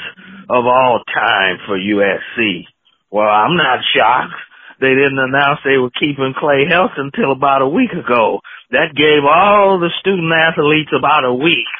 [0.48, 2.64] of all time for USC.
[3.10, 4.34] Well, I'm not shocked.
[4.80, 8.40] They didn't announce they were keeping Clay Helton until about a week ago.
[8.70, 11.70] That gave all the student athletes about a week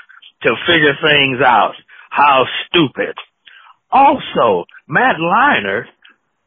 [0.43, 1.75] to figure things out.
[2.11, 3.15] How stupid.
[3.91, 5.87] Also, Matt Leinart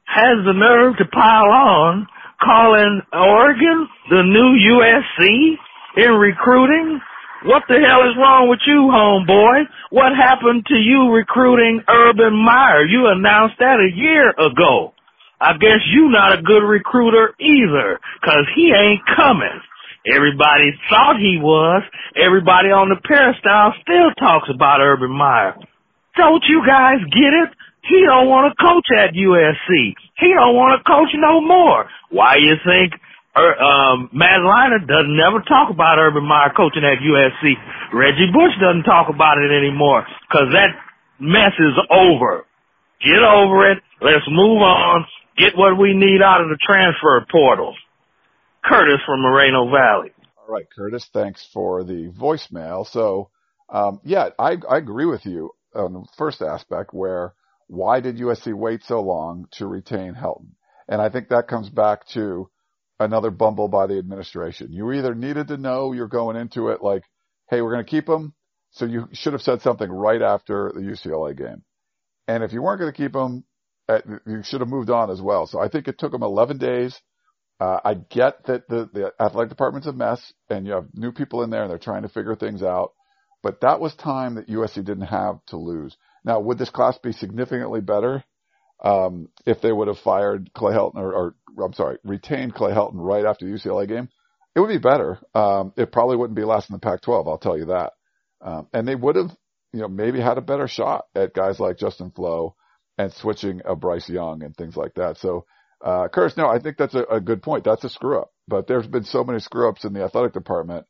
[0.07, 2.07] has the nerve to pile on
[2.41, 5.55] calling Oregon the new USC
[6.03, 6.99] in recruiting?
[7.45, 9.69] What the hell is wrong with you, homeboy?
[9.91, 12.83] What happened to you recruiting Urban Meyer?
[12.85, 14.93] You announced that a year ago.
[15.39, 19.61] I guess you not a good recruiter either, cause he ain't coming.
[20.09, 21.83] Everybody thought he was.
[22.15, 25.53] Everybody on the peristyle still talks about Urban Meyer.
[26.15, 27.49] Don't you guys get it?
[27.87, 29.95] He don't want to coach at USC.
[30.19, 31.87] He don't want to coach no more.
[32.11, 32.99] Why you think
[33.31, 37.55] er, um, Matt Leinart doesn't never talk about Urban Meyer coaching at USC?
[37.95, 40.75] Reggie Bush doesn't talk about it anymore because that
[41.19, 42.43] mess is over.
[42.99, 43.79] Get over it.
[44.01, 45.05] Let's move on.
[45.37, 47.75] Get what we need out of the transfer portal.
[48.65, 50.11] Curtis from Moreno Valley.
[50.37, 51.07] All right, Curtis.
[51.13, 52.85] Thanks for the voicemail.
[52.85, 53.29] So,
[53.69, 57.33] um, yeah, I, I agree with you on the first aspect where
[57.67, 60.51] why did USC wait so long to retain Helton?
[60.87, 62.49] And I think that comes back to
[62.99, 64.71] another bumble by the administration.
[64.71, 67.03] You either needed to know you're going into it like,
[67.49, 68.33] hey, we're going to keep him.
[68.71, 71.63] So you should have said something right after the UCLA game.
[72.27, 73.43] And if you weren't going to keep him,
[73.87, 75.47] uh, you should have moved on as well.
[75.47, 76.99] So I think it took them 11 days.
[77.59, 81.43] Uh, I get that the, the athletic department's a mess and you have new people
[81.43, 82.91] in there and they're trying to figure things out.
[83.41, 85.95] But that was time that USC didn't have to lose.
[86.27, 88.21] Now, would this class be significantly better
[88.83, 92.95] um, if they would have fired Clay Helton or, or, I'm sorry, retained Clay Helton
[92.95, 94.09] right after the UCLA game?
[94.53, 95.19] It would be better.
[95.33, 97.27] Um, it probably wouldn't be last in the Pac-12.
[97.29, 97.93] I'll tell you that.
[98.41, 99.31] Um, and they would have,
[99.71, 102.55] you know, maybe had a better shot at guys like Justin Flowe
[102.97, 105.17] and switching a Bryce Young and things like that.
[105.19, 105.45] So,
[105.81, 107.63] uh, Curtis, no, I think that's a, a good point.
[107.63, 110.87] That's a screw up, but there's been so many screw ups in the athletic department.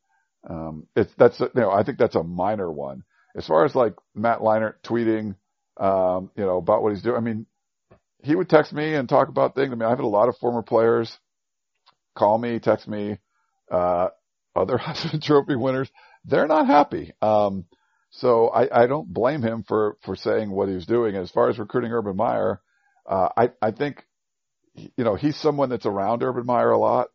[0.49, 3.03] Um, it's, that's, you know, I think that's a minor one
[3.38, 5.35] as far as like Matt Leinart tweeting,
[5.79, 7.45] um, you know, about what he's doing, I mean,
[8.23, 9.71] he would text me and talk about things.
[9.71, 11.15] I mean, I've had a lot of former players
[12.15, 13.19] call me, text me,
[13.71, 14.07] uh,
[14.55, 15.89] other Heisman Trophy winners.
[16.25, 17.13] They're not happy.
[17.21, 17.65] Um,
[18.09, 21.15] so I, I don't blame him for, for saying what he's doing.
[21.15, 22.59] As far as recruiting Urban Meyer,
[23.05, 24.03] uh, I, I think,
[24.73, 27.09] you know, he's someone that's around Urban Meyer a lot.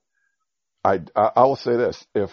[0.84, 2.04] I, I, I will say this.
[2.14, 2.30] If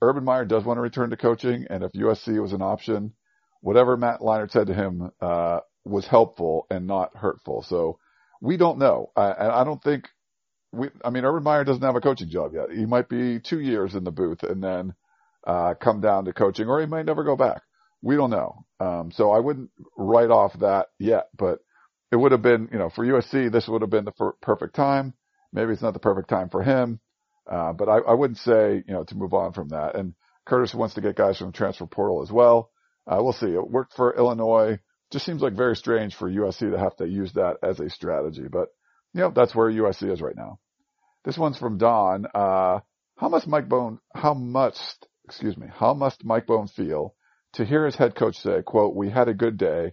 [0.00, 3.14] Urban Meyer does want to return to coaching, and if USC was an option,
[3.60, 7.62] whatever Matt Leinart said to him uh, was helpful and not hurtful.
[7.62, 7.98] So
[8.40, 10.08] we don't know, uh, and I don't think
[10.72, 10.88] we.
[11.04, 12.70] I mean, Urban Meyer doesn't have a coaching job yet.
[12.70, 14.94] He might be two years in the booth and then
[15.46, 17.62] uh, come down to coaching, or he might never go back.
[18.02, 18.64] We don't know.
[18.78, 21.58] Um, so I wouldn't write off that yet, but
[22.12, 25.14] it would have been, you know, for USC, this would have been the perfect time.
[25.52, 27.00] Maybe it's not the perfect time for him.
[27.50, 29.94] Uh, but I, I wouldn't say, you know, to move on from that.
[29.94, 30.14] And
[30.46, 32.70] Curtis wants to get guys from the transfer portal as well.
[33.06, 33.46] Uh, we'll see.
[33.46, 34.78] It worked for Illinois.
[35.10, 38.46] Just seems like very strange for USC to have to use that as a strategy,
[38.50, 38.68] but
[39.14, 40.58] you know, that's where USC is right now.
[41.24, 42.26] This one's from Don.
[42.34, 42.80] Uh,
[43.16, 47.14] how must Mike Bohn, how must, excuse me, how must Mike Bohn feel
[47.54, 49.92] to hear his head coach say, quote, we had a good day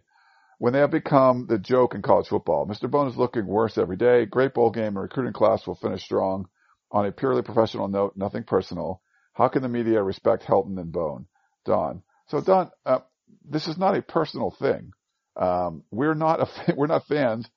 [0.59, 2.67] when they have become the joke in college football.
[2.67, 2.89] Mr.
[2.89, 4.25] Bohn is looking worse every day.
[4.25, 6.47] Great bowl game and recruiting class will finish strong.
[6.91, 9.01] On a purely professional note, nothing personal.
[9.33, 11.27] How can the media respect Helton and Bohn?
[11.65, 12.03] Don.
[12.27, 12.99] So Don, uh,
[13.43, 14.91] this is not a personal thing.
[15.35, 17.49] Um, we're not a, we're not fans.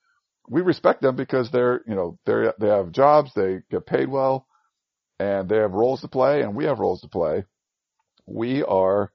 [0.48, 4.46] We respect them because they're, you know, they they have jobs, they get paid well,
[5.18, 7.44] and they have roles to play, and we have roles to play.
[8.26, 9.12] We are,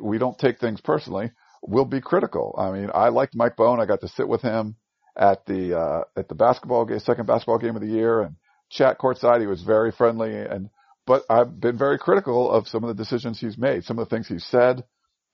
[0.00, 1.32] we don't take things personally.
[1.62, 2.54] We'll be critical.
[2.58, 3.80] I mean, I liked Mike Bohn.
[3.80, 4.76] I got to sit with him
[5.16, 8.36] at the uh, at the basketball game, second basketball game of the year, and
[8.74, 9.40] chat courtside.
[9.40, 10.68] He was very friendly and,
[11.06, 14.14] but I've been very critical of some of the decisions he's made, some of the
[14.14, 14.84] things he said.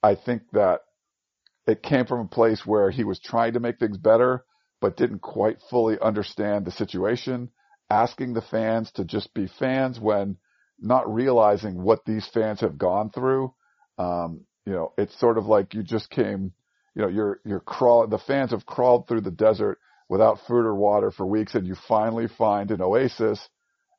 [0.02, 0.80] I think that
[1.66, 4.44] it came from a place where he was trying to make things better,
[4.80, 7.50] but didn't quite fully understand the situation,
[7.88, 10.36] asking the fans to just be fans when
[10.80, 13.54] not realizing what these fans have gone through.
[13.98, 16.52] Um, you know, it's sort of like you just came,
[16.94, 19.78] you know, you're, you're crawling, the fans have crawled through the desert
[20.10, 23.40] without food or water for weeks and you finally find an oasis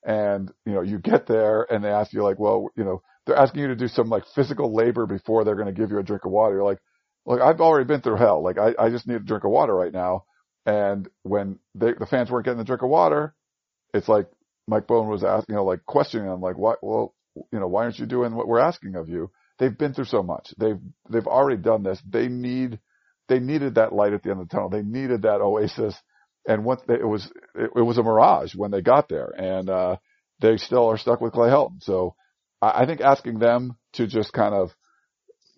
[0.05, 3.37] and, you know, you get there and they ask you like, well, you know, they're
[3.37, 6.03] asking you to do some like physical labor before they're going to give you a
[6.03, 6.55] drink of water.
[6.55, 6.79] You're like,
[7.25, 8.43] look, I've already been through hell.
[8.43, 10.25] Like I, I just need a drink of water right now.
[10.65, 13.33] And when they, the fans weren't getting the drink of water,
[13.93, 14.27] it's like
[14.67, 17.15] Mike Bohn was asking, you know, like questioning them, like, why, well,
[17.53, 19.31] you know, why aren't you doing what we're asking of you?
[19.61, 20.53] they've been through so much.
[20.57, 22.01] They've, they've already done this.
[22.09, 22.79] They need,
[23.31, 24.69] they needed that light at the end of the tunnel.
[24.69, 25.95] They needed that oasis.
[26.45, 29.95] And they, it was, it, it was a mirage when they got there and, uh,
[30.41, 31.81] they still are stuck with Clay Helton.
[31.81, 32.15] So
[32.61, 34.71] I, I think asking them to just kind of,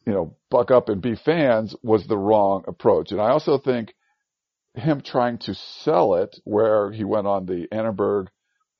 [0.06, 3.12] you know, buck up and be fans was the wrong approach.
[3.12, 3.94] And I also think
[4.76, 8.28] him trying to sell it where he went on the Annenberg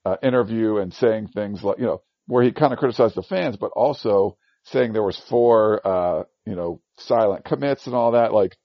[0.06, 3.58] uh, interview and saying things like, you know, where he kind of criticized the fans,
[3.58, 8.34] but also saying there was four, uh, you know, silent commits and all that.
[8.34, 8.58] Like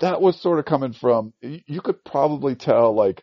[0.00, 3.22] that was sort of coming from, you could probably tell like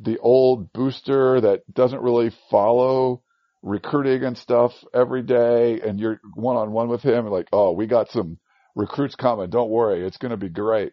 [0.00, 3.22] the old booster that doesn't really follow
[3.62, 7.86] recruiting and stuff every day and you're one on one with him like, oh, we
[7.86, 8.38] got some
[8.76, 9.50] recruits coming.
[9.50, 10.06] Don't worry.
[10.06, 10.92] It's going to be great.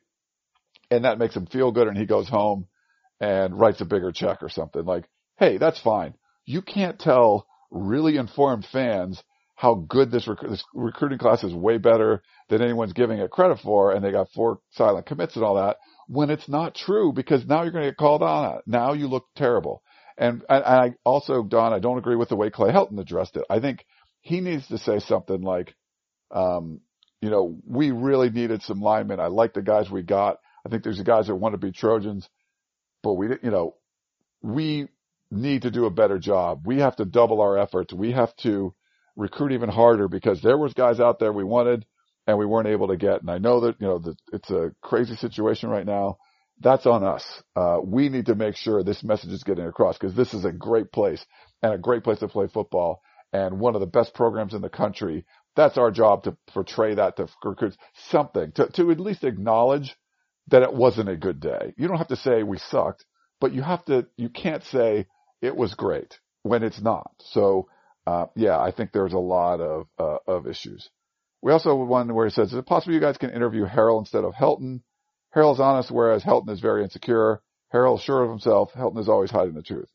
[0.89, 1.87] And that makes him feel good.
[1.87, 2.67] And he goes home
[3.19, 5.05] and writes a bigger check or something like,
[5.37, 6.15] Hey, that's fine.
[6.45, 9.21] You can't tell really informed fans
[9.55, 13.59] how good this, rec- this recruiting class is way better than anyone's giving it credit
[13.59, 13.91] for.
[13.93, 15.77] And they got four silent commits and all that
[16.07, 18.63] when it's not true because now you're going to get called on it.
[18.67, 19.81] Now you look terrible.
[20.17, 23.43] And, and I also, Don, I don't agree with the way Clay Helton addressed it.
[23.49, 23.85] I think
[24.21, 25.73] he needs to say something like,
[26.31, 26.81] um,
[27.21, 29.19] you know, we really needed some linemen.
[29.19, 30.37] I like the guys we got.
[30.65, 32.27] I think there's the guys that want to be Trojans,
[33.03, 33.43] but we, didn't.
[33.43, 33.75] you know,
[34.41, 34.87] we
[35.31, 36.63] need to do a better job.
[36.65, 37.93] We have to double our efforts.
[37.93, 38.73] We have to
[39.15, 41.85] recruit even harder because there was guys out there we wanted
[42.27, 43.21] and we weren't able to get.
[43.21, 46.17] And I know that, you know, that it's a crazy situation right now.
[46.61, 47.25] That's on us.
[47.55, 50.51] Uh, we need to make sure this message is getting across because this is a
[50.51, 51.23] great place
[51.61, 53.01] and a great place to play football
[53.33, 55.25] and one of the best programs in the country.
[55.55, 57.77] That's our job to portray that to recruits
[58.09, 59.95] something to, to at least acknowledge
[60.47, 61.73] that it wasn't a good day.
[61.77, 63.05] You don't have to say we sucked,
[63.41, 65.07] but you have to, you can't say
[65.41, 67.11] it was great when it's not.
[67.19, 67.67] So,
[68.07, 70.89] uh, yeah, I think there's a lot of, uh, of issues.
[71.41, 73.99] We also have one where he says, is it possible you guys can interview Harrell
[73.99, 74.81] instead of Helton?
[75.35, 77.41] Harrell's honest, whereas Helton is very insecure.
[77.73, 78.71] Harrell's sure of himself.
[78.73, 79.89] Helton is always hiding the truth.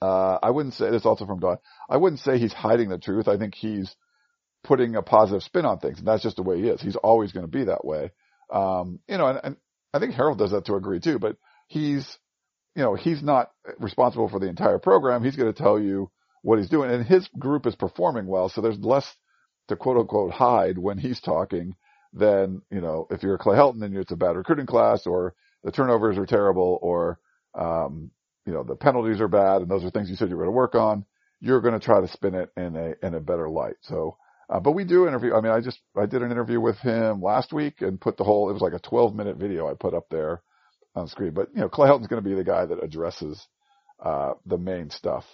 [0.00, 1.58] Uh, I wouldn't say this also from Don.
[1.90, 3.26] I wouldn't say he's hiding the truth.
[3.26, 3.94] I think he's
[4.62, 6.80] putting a positive spin on things, and that's just the way he is.
[6.80, 8.12] He's always going to be that way.
[8.50, 9.56] Um, you know, and, and
[9.92, 11.36] I think Harrell does that to a degree too, but
[11.66, 12.18] he's,
[12.76, 15.24] you know, he's not responsible for the entire program.
[15.24, 16.10] He's going to tell you
[16.42, 19.12] what he's doing, and his group is performing well, so there's less
[19.68, 21.74] to quote unquote hide when he's talking
[22.12, 25.70] than, you know, if you're Clay Helton and it's a bad recruiting class or the
[25.70, 27.18] turnovers are terrible or,
[27.54, 28.10] um,
[28.46, 30.54] you know, the penalties are bad and those are things you said you were going
[30.54, 31.04] to work on.
[31.40, 33.76] You're going to try to spin it in a, in a better light.
[33.82, 34.16] So,
[34.48, 35.34] uh, but we do interview.
[35.34, 38.24] I mean, I just, I did an interview with him last week and put the
[38.24, 40.42] whole, it was like a 12 minute video I put up there
[40.94, 41.32] on screen.
[41.34, 43.46] But, you know, Clay Helton's going to be the guy that addresses,
[44.02, 45.24] uh, the main stuff.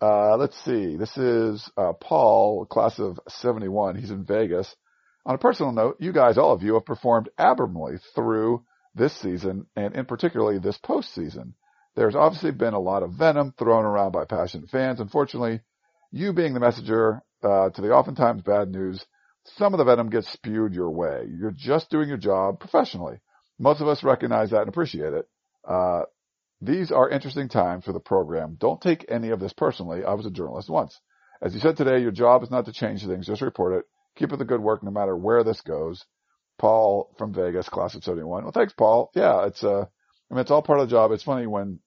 [0.00, 0.96] Uh, let's see.
[0.96, 3.96] This is uh, Paul, class of 71.
[3.96, 4.74] He's in Vegas.
[5.26, 8.64] On a personal note, you guys, all of you, have performed admirably through
[8.94, 11.54] this season and in particularly this postseason.
[11.96, 15.00] There's obviously been a lot of venom thrown around by passionate fans.
[15.00, 15.60] Unfortunately,
[16.10, 19.04] you being the messenger uh, to the oftentimes bad news,
[19.56, 21.26] some of the venom gets spewed your way.
[21.28, 23.20] You're just doing your job professionally.
[23.58, 25.28] Most of us recognize that and appreciate it.
[25.66, 26.02] Uh,
[26.64, 28.56] these are interesting times for the program.
[28.58, 30.04] Don't take any of this personally.
[30.04, 30.98] I was a journalist once.
[31.42, 33.84] As you said today, your job is not to change things, just report it.
[34.16, 36.04] Keep up the good work no matter where this goes.
[36.58, 38.44] Paul from Vegas, class of 71.
[38.44, 39.10] Well, thanks, Paul.
[39.14, 41.10] Yeah, it's, uh, I mean, it's all part of the job.
[41.10, 41.80] It's funny when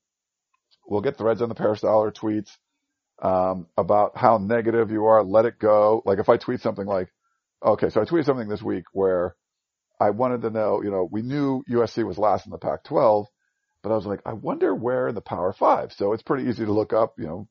[0.86, 2.52] we'll get threads on the Peristyle tweets,
[3.22, 5.24] um, about how negative you are.
[5.24, 6.02] Let it go.
[6.06, 7.08] Like if I tweet something like,
[7.66, 9.36] okay, so I tweeted something this week where
[10.00, 13.26] I wanted to know, you know, we knew USC was last in the Pac-12
[13.88, 15.94] but I was like, I wonder where in the Power Five.
[15.94, 17.48] So it's pretty easy to look up, you know,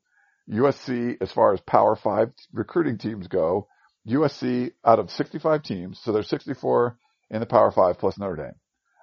[0.51, 3.68] USC as far as Power Five recruiting teams go.
[4.07, 6.99] USC out of 65 teams, so there's 64
[7.30, 8.55] in the Power Five plus Notre Dame,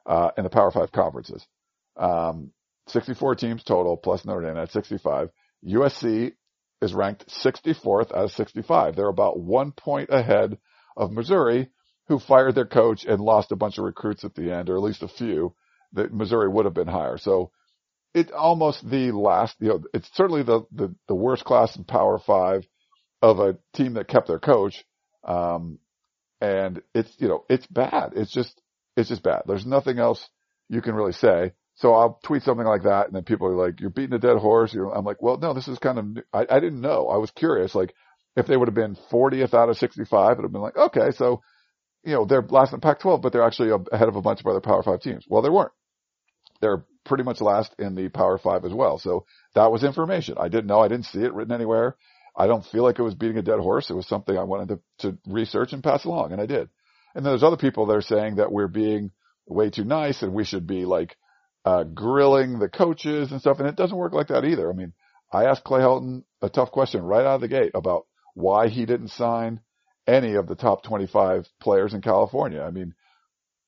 [0.06, 1.46] uh, in the Power Five conferences.
[1.98, 2.52] Um,
[2.88, 5.30] 64 teams total plus Notre Dame at 65.
[5.68, 6.34] USC
[6.82, 8.96] is ranked 64th out of 65.
[8.96, 10.60] They're about one point ahead
[10.96, 11.70] of Missouri,
[12.08, 14.84] who fired their coach and lost a bunch of recruits at the end, or at
[14.84, 15.56] least a few
[15.94, 17.18] that Missouri would have been higher.
[17.18, 17.52] So
[18.14, 22.20] it's almost the last, you know, it's certainly the, the, the worst class in Power
[22.20, 22.66] Five
[23.22, 24.84] of a team that kept their coach.
[25.24, 25.80] Um,
[26.42, 28.14] and it's, you know, it's bad.
[28.16, 28.62] It's just,
[28.98, 29.44] it's just bad.
[29.48, 30.28] There's nothing else
[30.70, 31.54] you can really say.
[31.76, 34.38] So I'll tweet something like that and then people are like, you're beating a dead
[34.38, 34.74] horse.
[34.74, 37.08] You're, I'm like, well, no, this is kind of, I, I didn't know.
[37.08, 37.74] I was curious.
[37.74, 37.94] Like
[38.36, 41.12] if they would have been 40th out of 65, it would have been like, okay,
[41.16, 41.42] so,
[42.04, 44.60] you know, they're last in Pac-12, but they're actually ahead of a bunch of other
[44.60, 45.26] Power Five teams.
[45.28, 45.72] Well, they weren't
[46.64, 48.98] they're pretty much last in the Power Five as well.
[48.98, 50.80] So that was information I didn't know.
[50.80, 51.98] I didn't see it written anywhere.
[52.36, 53.90] I don't feel like it was beating a dead horse.
[53.90, 56.70] It was something I wanted to, to research and pass along, and I did.
[57.14, 59.12] And then there's other people that are saying that we're being
[59.46, 61.18] way too nice and we should be like
[61.66, 64.70] uh, grilling the coaches and stuff, and it doesn't work like that either.
[64.70, 64.94] I mean,
[65.32, 68.86] I asked Clay Helton a tough question right out of the gate about why he
[68.86, 69.60] didn't sign
[70.08, 72.62] any of the top 25 players in California.
[72.62, 72.96] I mean,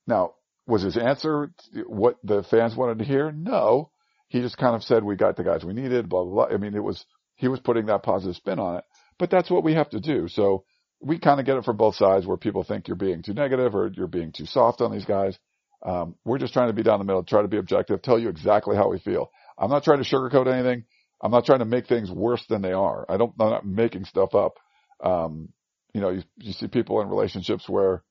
[0.08, 0.36] now
[0.68, 1.52] was his answer
[1.86, 3.32] what the fans wanted to hear?
[3.32, 3.92] No.
[4.28, 6.56] He just kind of said we got the guys we needed, blah, blah, blah.
[6.56, 7.06] I mean, it was,
[7.36, 8.84] he was putting that positive spin on it,
[9.20, 10.28] but that's what we have to do.
[10.28, 10.64] So
[11.00, 13.76] we kind of get it from both sides where people think you're being too negative
[13.76, 15.38] or you're being too soft on these guys.
[15.84, 18.30] Um, we're just trying to be down the middle, try to be objective, tell you
[18.30, 19.30] exactly how we feel.
[19.58, 20.86] I'm not trying to sugarcoat anything.
[21.22, 23.06] I'm not trying to make things worse than they are.
[23.08, 24.56] I don't, I'm not making stuff up.
[25.04, 25.50] Um,
[25.94, 28.04] you know, you, you see people in relationships where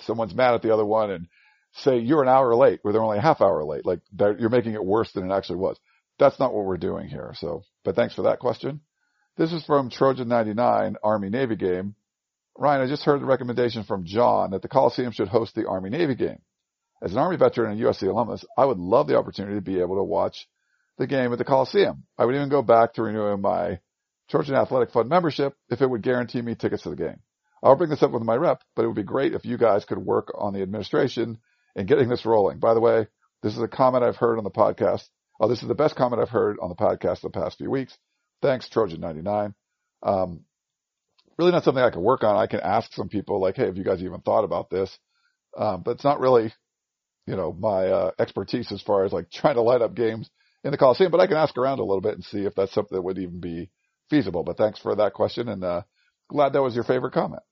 [0.00, 1.26] someone's mad at the other one and
[1.76, 3.86] say you're an hour late where they're only a half hour late.
[3.86, 5.78] Like you're making it worse than it actually was.
[6.18, 7.32] That's not what we're doing here.
[7.36, 8.80] So, but thanks for that question.
[9.36, 11.94] This is from Trojan 99 Army Navy game.
[12.58, 15.90] Ryan, I just heard the recommendation from John that the Coliseum should host the Army
[15.90, 16.38] Navy game.
[17.02, 19.96] As an Army veteran and USC alumnus, I would love the opportunity to be able
[19.96, 20.48] to watch
[20.96, 22.04] the game at the Coliseum.
[22.16, 23.80] I would even go back to renewing my
[24.30, 27.20] Trojan Athletic Fund membership if it would guarantee me tickets to the game.
[27.62, 29.84] I'll bring this up with my rep, but it would be great if you guys
[29.84, 31.38] could work on the administration
[31.76, 32.58] and getting this rolling.
[32.58, 33.06] By the way,
[33.42, 35.04] this is a comment I've heard on the podcast.
[35.38, 37.96] Oh, this is the best comment I've heard on the podcast the past few weeks.
[38.42, 39.54] Thanks, Trojan99.
[40.02, 40.40] Um,
[41.38, 42.36] really not something I can work on.
[42.36, 44.96] I can ask some people like, hey, have you guys even thought about this?
[45.56, 46.52] Um, but it's not really,
[47.26, 50.30] you know, my uh, expertise as far as like trying to light up games
[50.64, 52.72] in the Coliseum, but I can ask around a little bit and see if that's
[52.72, 53.70] something that would even be
[54.10, 54.42] feasible.
[54.42, 55.82] But thanks for that question and uh,
[56.28, 57.42] glad that was your favorite comment.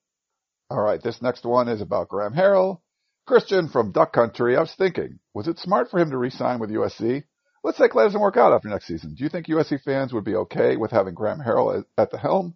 [0.70, 2.80] All right, this next one is about Graham Harrell.
[3.26, 4.56] Christian from Duck Country.
[4.56, 7.24] I was thinking, was it smart for him to re-sign with USC?
[7.62, 9.14] Let's say Clay doesn't work out after next season.
[9.14, 12.54] Do you think USC fans would be okay with having Graham Harrell at the helm?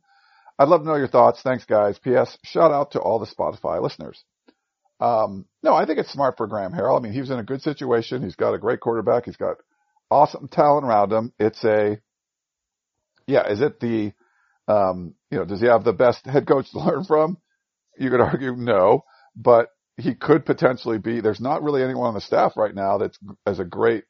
[0.58, 1.40] I'd love to know your thoughts.
[1.42, 1.98] Thanks, guys.
[1.98, 2.36] P.S.
[2.44, 4.22] Shout out to all the Spotify listeners.
[5.00, 6.98] Um, no, I think it's smart for Graham Harrell.
[6.98, 8.22] I mean, he's in a good situation.
[8.22, 9.24] He's got a great quarterback.
[9.24, 9.56] He's got
[10.10, 11.32] awesome talent around him.
[11.38, 12.00] It's a,
[13.26, 14.12] yeah, is it the,
[14.66, 17.38] um, you know, does he have the best head coach to learn from?
[17.96, 19.04] You could argue no,
[19.36, 19.68] but
[19.98, 23.58] he could potentially be, there's not really anyone on the staff right now that's as
[23.58, 24.04] a great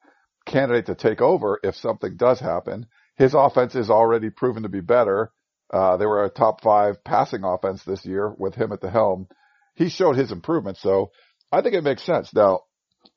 [0.47, 2.87] candidate to take over if something does happen.
[3.17, 5.33] His offense is already proven to be better.
[5.73, 9.29] Uh, they were a top five passing offense this year with him at the helm.
[9.75, 10.77] He showed his improvement.
[10.77, 11.11] So
[11.51, 12.33] I think it makes sense.
[12.35, 12.61] Now,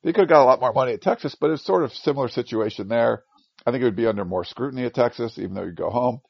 [0.02, 2.28] he could have got a lot more money at Texas, but it's sort of similar
[2.28, 3.22] situation there.
[3.66, 6.20] I think it would be under more scrutiny at Texas, even though you go home.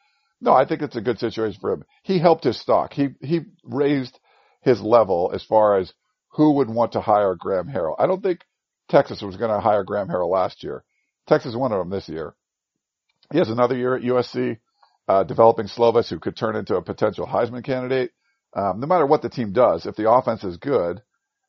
[0.41, 1.85] No, I think it's a good situation for him.
[2.03, 2.93] He helped his stock.
[2.93, 4.19] He, he raised
[4.61, 5.93] his level as far as
[6.33, 7.97] who would want to hire Graham Harrell.
[7.99, 8.41] I don't think
[8.89, 10.85] Texas was going to hire Graham Harrell last year.
[11.27, 12.35] Texas wanted him this year.
[13.31, 14.59] He has another year at USC,
[15.09, 18.13] uh, developing Slovis, who could turn into a potential Heisman candidate.
[18.55, 21.01] Um, no matter what the team does, if the offense is good,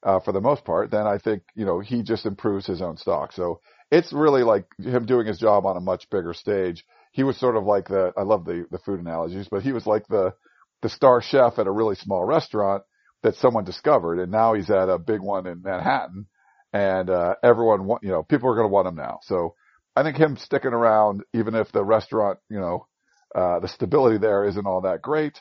[0.04, 2.98] uh, for the most part, then I think, you know, he just improves his own
[2.98, 3.32] stock.
[3.32, 6.86] So it's really like him doing his job on a much bigger stage.
[7.12, 9.88] He was sort of like the, I love the, the food analogies, but he was
[9.88, 10.34] like the,
[10.82, 12.84] the star chef at a really small restaurant
[13.24, 14.19] that someone discovered.
[14.19, 16.28] And now he's at a big one in Manhattan
[16.71, 19.19] and, uh, everyone want, you know, people are going to want him now.
[19.24, 19.55] So
[19.95, 22.88] I think him sticking around, even if the restaurant, you know,
[23.36, 25.39] uh, the stability there isn't all that great,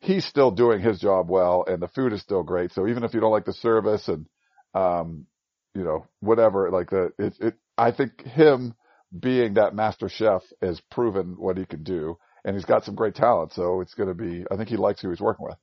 [0.00, 2.72] he's still doing his job well and the food is still great.
[2.72, 4.26] So even if you don't like the service and,
[4.74, 5.26] um,
[5.74, 8.74] you know, whatever, like the, it, it, I think him
[9.18, 13.14] being that master chef has proven what he can do and he's got some great
[13.14, 13.52] talent.
[13.52, 15.56] So it's going to be, I think he likes who he's working with.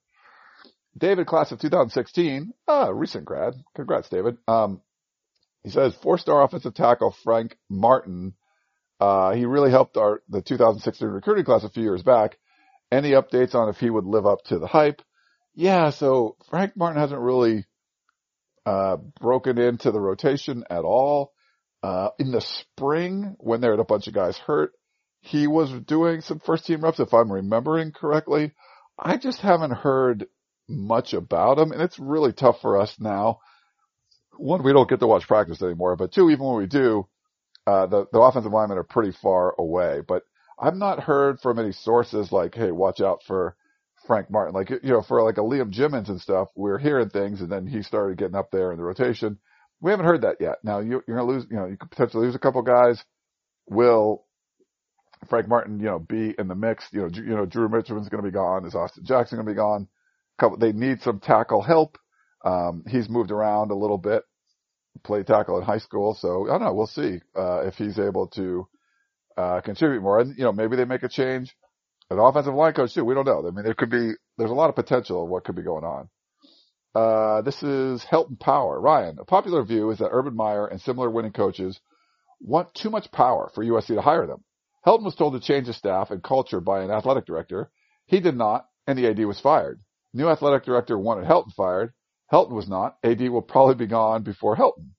[0.97, 3.53] David, class of 2016, ah, recent grad.
[3.75, 4.37] Congrats, David.
[4.47, 4.81] Um,
[5.63, 8.33] he says four-star offensive tackle Frank Martin.
[8.99, 12.37] Uh, he really helped our, the 2016 recruiting class a few years back.
[12.91, 15.01] Any updates on if he would live up to the hype?
[15.53, 17.65] Yeah, so Frank Martin hasn't really
[18.65, 21.33] uh, broken into the rotation at all.
[21.83, 24.71] Uh, in the spring, when there had a bunch of guys hurt,
[25.21, 28.53] he was doing some first team reps, if I'm remembering correctly.
[28.97, 30.27] I just haven't heard
[30.67, 33.39] much about him, and it's really tough for us now.
[34.37, 37.07] One, we don't get to watch practice anymore, but two, even when we do,
[37.65, 40.01] uh, the, the offensive linemen are pretty far away.
[40.07, 40.23] But
[40.59, 43.55] I've not heard from any sources like, hey, watch out for
[44.07, 44.55] Frank Martin.
[44.55, 47.67] Like, you know, for like a Liam Jimmons and stuff, we're hearing things and then
[47.67, 49.37] he started getting up there in the rotation.
[49.81, 50.57] We haven't heard that yet.
[50.63, 53.03] Now you, are going to lose, you know, you could potentially lose a couple guys.
[53.69, 54.23] Will
[55.29, 56.85] Frank Martin, you know, be in the mix?
[56.91, 58.65] You know, you know, Drew Mitchell's going to be gone.
[58.65, 59.87] Is Austin Jackson going to be gone?
[60.39, 61.97] Couple, they need some tackle help.
[62.45, 64.23] Um, he's moved around a little bit,
[65.03, 66.15] played tackle in high school.
[66.19, 66.73] So I don't know.
[66.73, 68.67] We'll see, uh, if he's able to,
[69.35, 70.19] uh, contribute more.
[70.19, 71.55] And, you know, maybe they make a change
[72.09, 73.03] an offensive line coach too.
[73.03, 73.45] We don't know.
[73.45, 75.83] I mean, there could be, there's a lot of potential of what could be going
[75.83, 76.09] on.
[76.95, 78.79] Uh, this is Helton Power.
[78.79, 81.79] Ryan, a popular view is that Urban Meyer and similar winning coaches
[82.39, 84.43] want too much power for USC to hire them.
[84.85, 87.69] Helton was told to change his staff and culture by an athletic director.
[88.05, 89.81] He did not, and the AD was fired.
[90.17, 91.93] New athletic director wanted Helton fired.
[92.33, 92.97] Helton was not.
[93.03, 94.89] AD will probably be gone before Helton.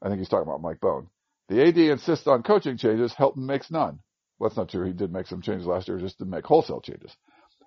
[0.00, 1.08] I think he's talking about Mike Bohn.
[1.48, 3.12] The AD insists on coaching changes.
[3.12, 3.98] Helton makes none.
[4.38, 4.86] Well, that's not true.
[4.86, 7.10] He did make some changes last year, just didn't make wholesale changes.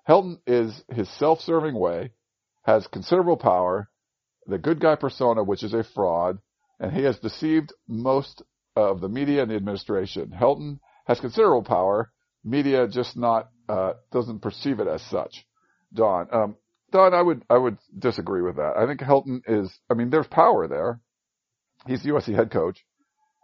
[0.08, 2.12] Helton is his self-serving way,
[2.62, 3.90] has considerable power,
[4.46, 6.38] the good guy persona, which is a fraud,
[6.80, 8.40] and he has deceived most
[8.76, 10.30] of the media and the administration.
[10.34, 12.10] Helton has considerable power.
[12.42, 15.44] Media just not uh, doesn't perceive it as such.
[15.92, 16.56] Don, um,
[16.94, 18.76] Don, I would I would disagree with that.
[18.76, 19.76] I think Helton is.
[19.90, 21.00] I mean, there's power there.
[21.88, 22.84] He's the USC head coach.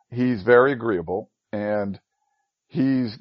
[0.08, 1.98] He's very agreeable, and
[2.68, 3.18] he's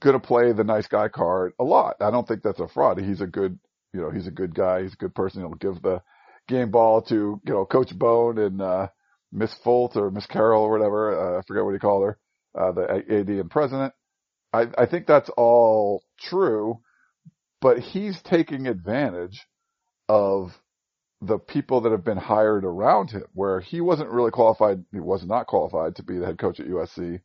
[0.00, 1.96] going to play the nice guy card a lot.
[2.00, 3.00] I don't think that's a fraud.
[3.00, 3.58] He's a good,
[3.92, 4.82] you know, he's a good guy.
[4.82, 5.42] He's a good person.
[5.42, 6.00] He'll give the
[6.48, 8.88] game ball to, you know, Coach Bohn and, uh,
[9.32, 11.36] Miss Folt or Miss Carroll or whatever.
[11.36, 12.18] Uh, I forget what he called her,
[12.58, 13.92] uh, the AD and president.
[14.52, 16.80] I, I think that's all true,
[17.60, 19.46] but he's taking advantage
[20.08, 20.58] of
[21.20, 24.84] the people that have been hired around him where he wasn't really qualified.
[24.90, 27.20] He was not qualified to be the head coach at USC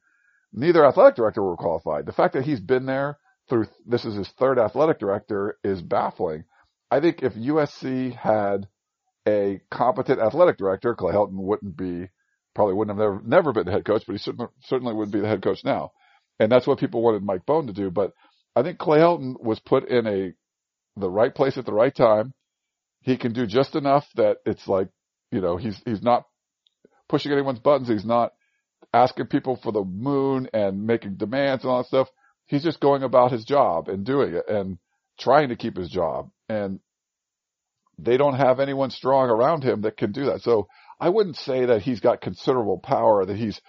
[0.55, 2.05] neither athletic director were qualified.
[2.05, 3.19] The fact that he's been there
[3.49, 6.45] through this is his third athletic director is baffling.
[6.89, 8.67] I think if USC had
[9.27, 12.09] a competent athletic director, Clay Helton wouldn't be
[12.55, 15.19] probably wouldn't have never never been the head coach, but he certainly certainly would be
[15.19, 15.91] the head coach now.
[16.39, 17.91] And that's what people wanted Mike Bohn to do.
[17.91, 18.11] But
[18.55, 20.33] I think Clay Helton was put in a
[20.97, 22.33] the right place at the right time.
[23.01, 24.87] He can do just enough that it's like,
[25.31, 26.23] you know, he's he's not
[27.09, 27.89] pushing anyone's buttons.
[27.89, 28.31] He's not
[28.93, 32.07] asking people for the moon and making demands and all that stuff.
[32.45, 34.77] He's just going about his job and doing it and
[35.19, 36.29] trying to keep his job.
[36.47, 36.79] And
[37.97, 40.41] they don't have anyone strong around him that can do that.
[40.41, 40.67] So
[40.99, 43.59] I wouldn't say that he's got considerable power, that he's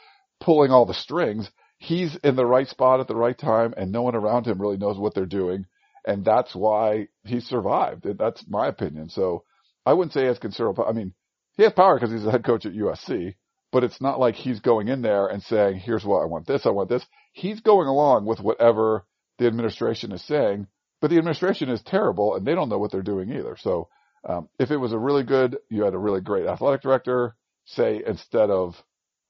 [0.41, 1.51] pulling all the strings.
[1.79, 4.77] He's in the right spot at the right time and no one around him really
[4.77, 5.66] knows what they're doing.
[6.07, 8.07] And that's why he survived.
[8.18, 9.09] That's my opinion.
[9.09, 9.45] So
[9.85, 11.14] I wouldn't say he has considerable, I mean,
[11.57, 13.35] he has power because he's the head coach at USC,
[13.72, 16.64] but it's not like he's going in there and saying, here's what I want this,
[16.64, 17.05] I want this.
[17.33, 19.05] He's going along with whatever
[19.39, 20.66] the administration is saying,
[21.01, 23.57] but the administration is terrible and they don't know what they're doing either.
[23.59, 23.89] So,
[24.29, 28.03] um, if it was a really good, you had a really great athletic director, say
[28.05, 28.74] instead of,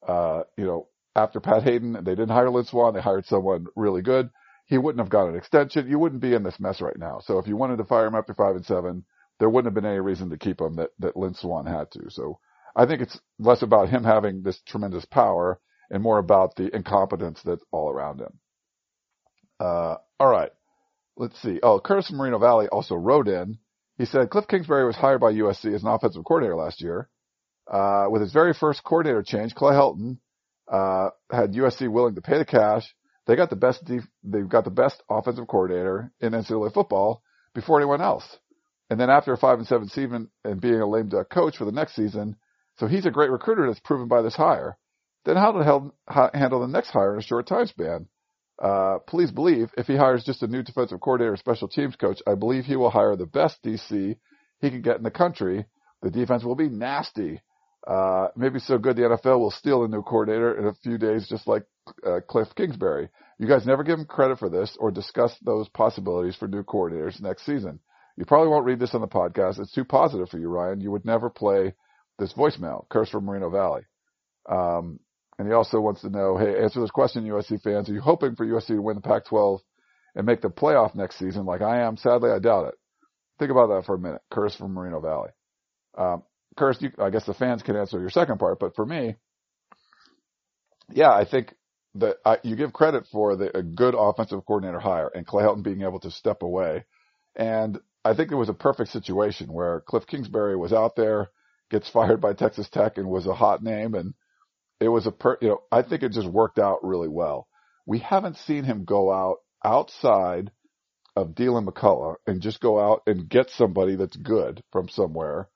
[0.07, 4.03] uh, you know, after Pat Haden, they didn't hire Lynn Swann, they hired someone really
[4.03, 4.31] good.
[4.67, 5.89] He wouldn't have got an extension.
[5.89, 7.21] You wouldn't be in this mess right now.
[7.25, 9.05] So if you wanted to fire him after five and seven,
[9.39, 12.11] there wouldn't have been any reason to keep him that, that Lynn Swann had to.
[12.11, 12.39] So
[12.75, 15.61] I think it's less about him having this tremendous power
[15.91, 18.39] and more about the incompetence that's all around him.
[19.59, 20.51] Uh, all right.
[21.17, 21.61] Let's see.
[21.63, 23.59] Oh, Curtis from Moreno Valley also wrote in.
[23.97, 27.09] He said Cliff Kingsbury was hired by USC as an offensive coordinator last year.
[27.71, 30.19] Uh, with his very first coordinator change, Clay Helton,
[30.71, 32.85] uh, had USC willing to pay the cash.
[33.27, 37.23] They got the best, def- they've got the best offensive coordinator in NCAA football
[37.55, 38.25] before anyone else.
[38.89, 41.65] And then after a five and seven season and being a lame duck coach for
[41.65, 42.37] the next season,
[42.79, 44.77] so he's a great recruiter that's proven by this hire.
[45.25, 45.95] Then how to hell,
[46.33, 48.07] handle the next hire in a short time span?
[48.63, 52.37] Uh, please believe if he hires just a new defensive coordinator special teams coach, I
[52.37, 54.17] believe he will hire the best DC
[54.61, 55.67] he can get in the country.
[56.03, 57.41] The defense will be nasty.
[57.87, 61.29] Uh, maybe so good the NFL will steal a new coordinator in a few days,
[61.29, 61.63] just like
[62.05, 63.09] uh, Cliff Kingsbury.
[63.39, 67.21] You guys never give him credit for this or discuss those possibilities for new coordinators
[67.21, 67.79] next season.
[68.17, 69.61] You probably won't read this on the podcast.
[69.61, 70.81] It's too positive for you, Ryan.
[70.81, 71.75] You would never play
[72.19, 73.83] this voicemail, Curse from Moreno Valley.
[74.49, 74.99] Um,
[75.39, 77.91] and he also wants to know, hey, answer this question, USC fans.
[77.91, 79.61] Are you hoping for USC to win the Pac-12
[80.15, 81.99] and make the playoff next season like I am?
[81.99, 82.75] Sadly, I doubt it.
[83.39, 84.23] Think about that for a minute.
[84.31, 85.29] Curse from Moreno Valley.
[85.99, 86.23] Um,
[86.57, 89.17] Curse, you, I guess the fans can answer your second part, but for me,
[90.91, 91.55] yeah, I think
[91.97, 95.63] that I, you give credit for the, a good offensive coordinator hire and Clay Helton
[95.63, 96.85] being able to step away.
[97.35, 101.31] And I think it was a perfect situation where Cliff Kingsbury was out there
[101.71, 103.95] gets fired by Texas Tech and was a hot name.
[103.95, 104.15] And
[104.81, 107.49] it was a per, you know, I think it just worked out really well.
[107.87, 110.51] We haven't seen him go out outside
[111.15, 115.49] of Deland McCullough and just go out and get somebody that's good from somewhere,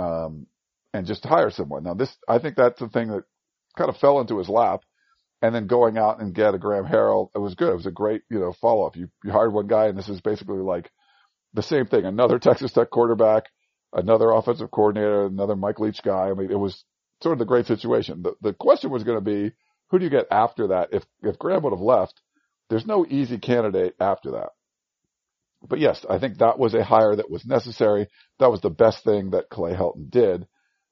[0.00, 0.46] um,
[0.92, 1.84] and just hire someone.
[1.84, 3.24] Now this, I think that's the thing that
[3.76, 4.82] kind of fell into his lap.
[5.42, 7.70] And then going out and get a Graham Harrell, it was good.
[7.70, 8.94] It was a great, you know, follow up.
[8.94, 10.90] You, you hired one guy and this is basically like
[11.54, 12.04] the same thing.
[12.04, 13.44] Another Texas Tech quarterback
[13.92, 16.28] another offensive coordinator, another Mike Leach guy.
[16.30, 16.84] I mean, it was
[17.22, 18.22] sort of the great situation.
[18.22, 19.52] The, the question was going to be,
[19.90, 20.90] who do you get after that?
[20.92, 22.20] If, if Graham would have left,
[22.68, 24.50] there's no easy candidate after that.
[25.68, 28.08] But yes, I think that was a hire that was necessary.
[28.38, 30.46] That was the best thing that Clay Helton did.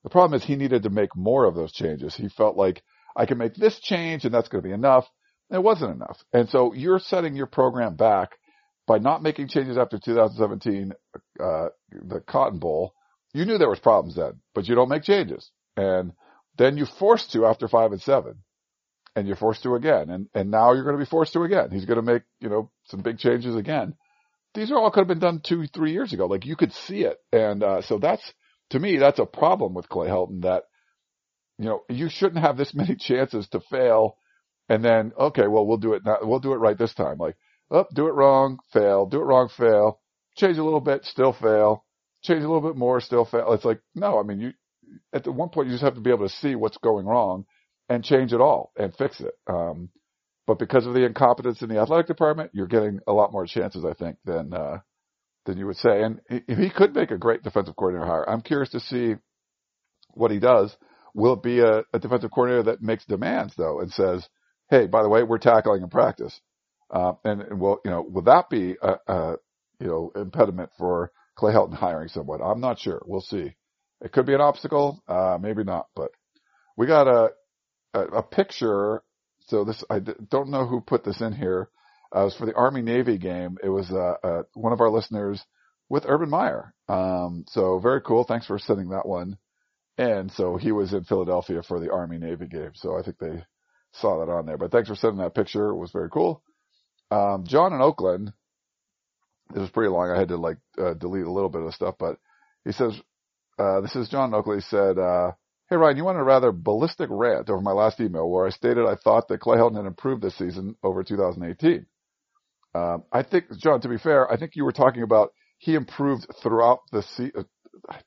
[0.04, 2.14] The problem is he needed to make more of those changes.
[2.14, 2.82] He felt like
[3.16, 5.06] I can make this change and that's going to be enough.
[5.50, 6.22] It wasn't enough.
[6.32, 8.32] And so you're setting your program back
[8.86, 10.92] by not making changes after 2017,
[11.40, 12.94] uh, the Cotton Bowl.
[13.32, 15.50] You knew there was problems then, but you don't make changes.
[15.76, 16.12] And
[16.56, 18.42] then you're forced to after five and seven
[19.16, 20.10] and you're forced to again.
[20.10, 21.70] And, and now you're going to be forced to again.
[21.70, 23.94] He's going to make, you know, some big changes again.
[24.54, 26.26] These are all could have been done two, three years ago.
[26.26, 27.18] Like you could see it.
[27.32, 28.32] And, uh, so that's,
[28.70, 30.64] to me, that's a problem with Clay Helton that,
[31.58, 34.16] you know, you shouldn't have this many chances to fail
[34.68, 36.18] and then, okay, well, we'll do it now.
[36.22, 37.18] We'll do it right this time.
[37.18, 37.36] Like,
[37.70, 40.00] oh, do it wrong, fail, do it wrong, fail,
[40.36, 41.84] change a little bit, still fail,
[42.22, 43.52] change a little bit more, still fail.
[43.52, 44.52] It's like, no, I mean, you,
[45.12, 47.46] at the one point you just have to be able to see what's going wrong
[47.88, 49.32] and change it all and fix it.
[49.46, 49.88] Um,
[50.48, 53.84] but because of the incompetence in the athletic department, you're getting a lot more chances,
[53.84, 54.78] I think, than, uh,
[55.44, 56.02] than you would say.
[56.02, 58.28] And he, he could make a great defensive coordinator hire.
[58.28, 59.16] I'm curious to see
[60.14, 60.74] what he does.
[61.12, 64.26] Will it be a, a defensive coordinator that makes demands though and says,
[64.70, 66.40] Hey, by the way, we're tackling in practice.
[66.90, 69.36] Uh, and, and will, you know, will that be a, a,
[69.80, 72.40] you know, impediment for Clay Helton hiring someone?
[72.42, 73.02] I'm not sure.
[73.04, 73.54] We'll see.
[74.00, 76.10] It could be an obstacle, uh, maybe not, but
[76.74, 77.32] we got a,
[77.92, 79.02] a, a picture.
[79.48, 81.68] So this, I don't know who put this in here.
[82.14, 83.58] Uh, it was for the Army Navy game.
[83.62, 85.42] It was, uh, uh, one of our listeners
[85.88, 86.74] with Urban Meyer.
[86.88, 88.24] Um, so very cool.
[88.24, 89.38] Thanks for sending that one.
[89.96, 92.70] And so he was in Philadelphia for the Army Navy game.
[92.74, 93.42] So I think they
[93.92, 95.70] saw that on there, but thanks for sending that picture.
[95.70, 96.42] It was very cool.
[97.10, 98.32] Um, John in Oakland,
[99.54, 100.10] it was pretty long.
[100.10, 102.18] I had to like, uh, delete a little bit of stuff, but
[102.64, 102.92] he says,
[103.58, 105.32] uh, this is John Oakley said, uh,
[105.70, 108.86] Hey Ryan, you wanted a rather ballistic rant over my last email where I stated
[108.86, 111.84] I thought that Clay Helton had improved this season over 2018.
[112.74, 116.26] Um, I think, John, to be fair, I think you were talking about he improved
[116.42, 117.44] throughout the season.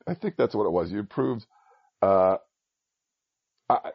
[0.07, 0.91] I think that's what it was.
[0.91, 1.45] You improved,
[2.01, 2.37] uh,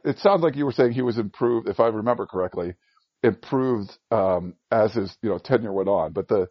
[0.04, 2.74] it sounds like you were saying he was improved, if I remember correctly,
[3.24, 6.48] improved, um, as his, you know, tenure went on, but the,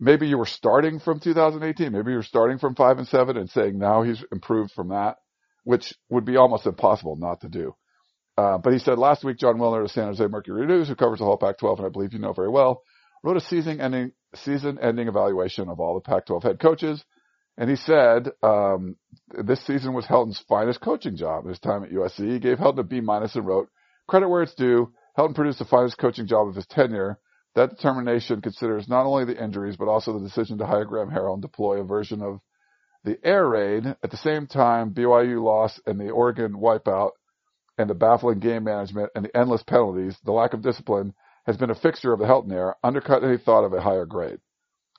[0.00, 1.92] maybe you were starting from 2018.
[1.92, 5.18] Maybe you're starting from five and seven and saying now he's improved from that,
[5.64, 7.74] which would be almost impossible not to do.
[8.36, 11.18] Uh, but he said last week, Jon Wilner of San Jose Mercury News, who covers
[11.18, 12.82] the whole Pac-12, and I believe you know very well,
[13.22, 17.04] wrote a season ending, season ending evaluation of all the Pac-12 head coaches.
[17.56, 18.96] And he said, um,
[19.30, 21.46] this season was Helton's finest coaching job.
[21.46, 23.68] His time at USC, he gave Helton a B minus and wrote,
[24.08, 24.92] credit where it's due.
[25.16, 27.20] Helton produced the finest coaching job of his tenure
[27.54, 31.34] that determination considers not only the injuries, but also the decision to hire Graham Harrell
[31.34, 32.40] and deploy a version of
[33.04, 33.86] the air raid.
[34.02, 37.10] At the same time, BYU loss and the Oregon wipeout
[37.78, 41.14] and the baffling game management and the endless penalties, the lack of discipline
[41.46, 44.38] has been a fixture of the Helton era, undercut any thought of a higher grade.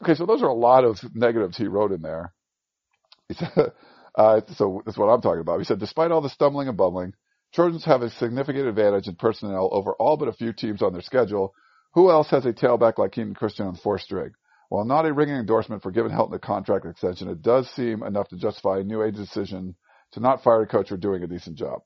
[0.04, 2.34] Okay, so those are a lot of negatives he wrote in there.
[3.28, 3.52] He said,
[4.16, 5.60] uh, so that's what I'm talking about.
[5.60, 7.14] He said, despite all the stumbling and bumbling,
[7.54, 11.02] Trojans have a significant advantage in personnel over all but a few teams on their
[11.02, 11.54] schedule
[11.96, 14.32] who else has a tailback like Kenan Christon on fourth string?
[14.70, 18.30] While not a ringing endorsement for giving Helton a contract extension, it does seem enough
[18.30, 19.76] to justify a new age decision
[20.14, 21.82] to not fire a coach for doing a decent job.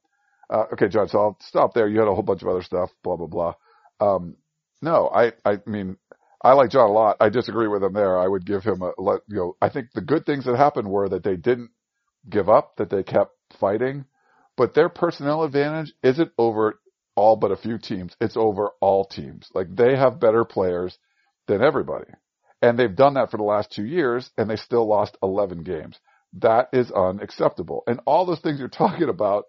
[0.50, 1.88] Uh, okay, John, so I'll stop there.
[1.88, 3.54] You had a whole bunch of other stuff, blah, blah, blah.
[4.00, 4.38] Um,
[4.82, 5.98] no, I, I mean,
[6.42, 7.18] I like John a lot.
[7.20, 8.18] I disagree with him there.
[8.18, 8.92] I would give him a,
[9.28, 11.72] you know, I think the good things that happened were that they didn't
[12.30, 14.06] give up, that they kept fighting,
[14.58, 16.80] but their personnel advantage isn't over
[17.16, 18.16] all but a few teams.
[18.22, 19.50] It's over all teams.
[19.54, 20.98] Like they have better players
[21.48, 22.10] than everybody.
[22.62, 25.98] And they've done that for the last two years and they still lost 11 games.
[26.40, 27.84] That is unacceptable.
[27.88, 29.46] And all those things you're talking about,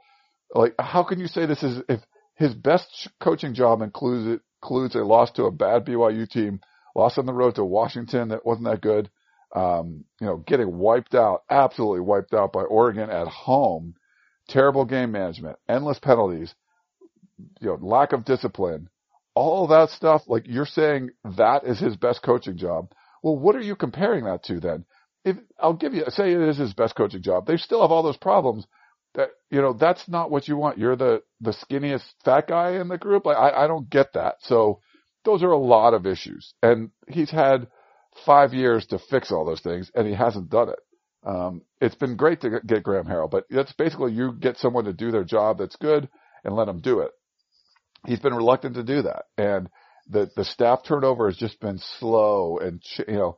[0.55, 2.01] like how can you say this is, if
[2.35, 6.61] his best coaching job includes, includes a loss to a bad BYU team,
[6.95, 9.11] loss on the road to Washington that wasn't that good,
[9.55, 13.95] um, you know, getting wiped out, absolutely wiped out by Oregon at home,
[14.49, 16.55] terrible game management, endless penalties,
[17.61, 18.89] you know, lack of discipline,
[19.35, 22.93] all that stuff, like you're saying that is his best coaching job.
[23.23, 24.85] Well, what are you comparing that to then?
[25.25, 28.03] If I'll give you, say it is his best coaching job, they still have all
[28.03, 28.67] those problems
[29.15, 30.79] that, you know, that's not what you want.
[30.79, 33.27] You're the, the skinniest fat guy in the group.
[33.27, 34.37] Like, I, I don't get that.
[34.41, 34.81] So
[35.25, 37.69] those are a lot of issues and he's had
[38.25, 40.79] five years to fix all those things and he hasn't done it.
[41.23, 44.95] Um, it's been great to get Graham Harrell, but that's basically you get someone to
[44.95, 46.09] do their job that's good
[46.45, 47.11] and let them do it
[48.07, 49.25] he's been reluctant to do that.
[49.37, 49.69] And
[50.11, 53.37] the, the staff turnover has just been slow and, you know,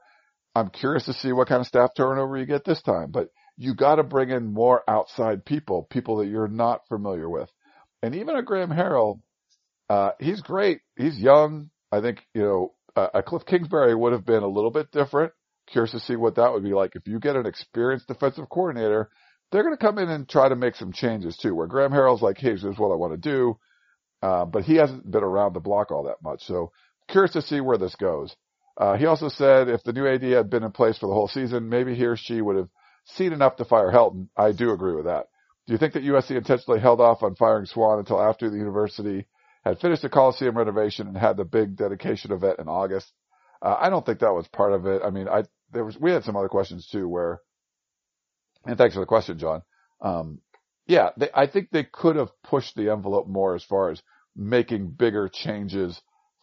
[0.55, 3.75] I'm curious to see what kind of staff turnover you get this time, but you
[3.75, 7.51] got to bring in more outside people, people that you're not familiar with.
[8.03, 9.21] And even a Graham Harrell,
[9.89, 10.81] uh, he's great.
[10.97, 11.71] He's young.
[11.91, 15.33] I think, you know, uh, a Cliff Kingsbury would have been a little bit different.
[15.69, 16.97] Curious to see what that would be like.
[16.97, 19.11] If you get an experienced defensive coordinator,
[19.51, 22.23] they're going to come in and try to make some changes too, where Graham Harrell's
[22.23, 23.59] like, hey, here's what I want to do.
[24.23, 26.43] Uh, but he hasn't been around the block all that much.
[26.45, 26.71] So
[27.09, 28.35] curious to see where this goes.
[28.77, 31.29] Uh, he also said if the new AD had been in place for the whole
[31.29, 32.69] season, maybe he or she would have
[33.05, 34.29] seen enough to fire Helton.
[34.37, 35.27] I do agree with that.
[35.67, 39.27] Do you think that USC intentionally held off on firing Swann until after the university
[39.65, 43.13] had finished the Coliseum renovation and had the big dedication event in August?
[43.61, 45.03] Uh, I don't think that was part of it.
[45.05, 47.41] I mean, I there was we had some other questions too where,
[48.65, 49.63] and thanks for the question, John.
[50.01, 50.41] Um,
[50.87, 54.03] yeah, they, I think they could have pushed the envelope more as far as
[54.37, 56.01] making bigger changes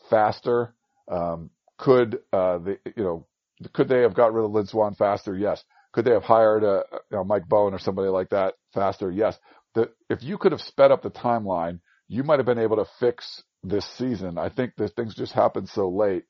[0.09, 0.73] faster.
[1.11, 3.27] Um, could uh, the you know
[3.73, 5.35] could they have got rid of Lynn Swann faster?
[5.35, 5.63] Yes.
[5.91, 9.11] Could they have hired a you know, Mike Bohn or somebody like that faster?
[9.11, 9.37] Yes.
[9.75, 12.89] The, if you could have sped up the timeline, you might have been able to
[12.99, 14.37] fix this season.
[14.37, 16.23] I think that things just happened so late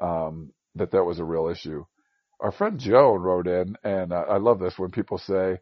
[0.00, 1.84] um, that that was a real issue.
[2.40, 5.58] Our friend Joan wrote in, and uh, I love this when people say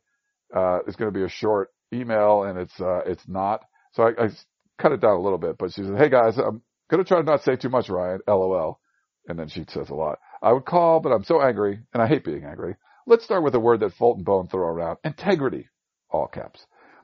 [0.55, 3.65] uh, it's going to be a short email, and it's uh, it's not.
[3.93, 4.29] So I, I
[4.79, 7.25] cut it down a little bit, but she said, "Hey guys, I'm to try to
[7.25, 8.21] not say too much, Ryan.
[8.27, 8.81] LOL."
[9.27, 10.19] And then she says a lot.
[10.43, 12.77] I would call, but I'm so angry, and I hate being angry.
[13.07, 14.99] Let's start with a word that Fulton Bohn throw around.
[15.05, 15.69] Integrity.
[16.11, 16.61] All caps.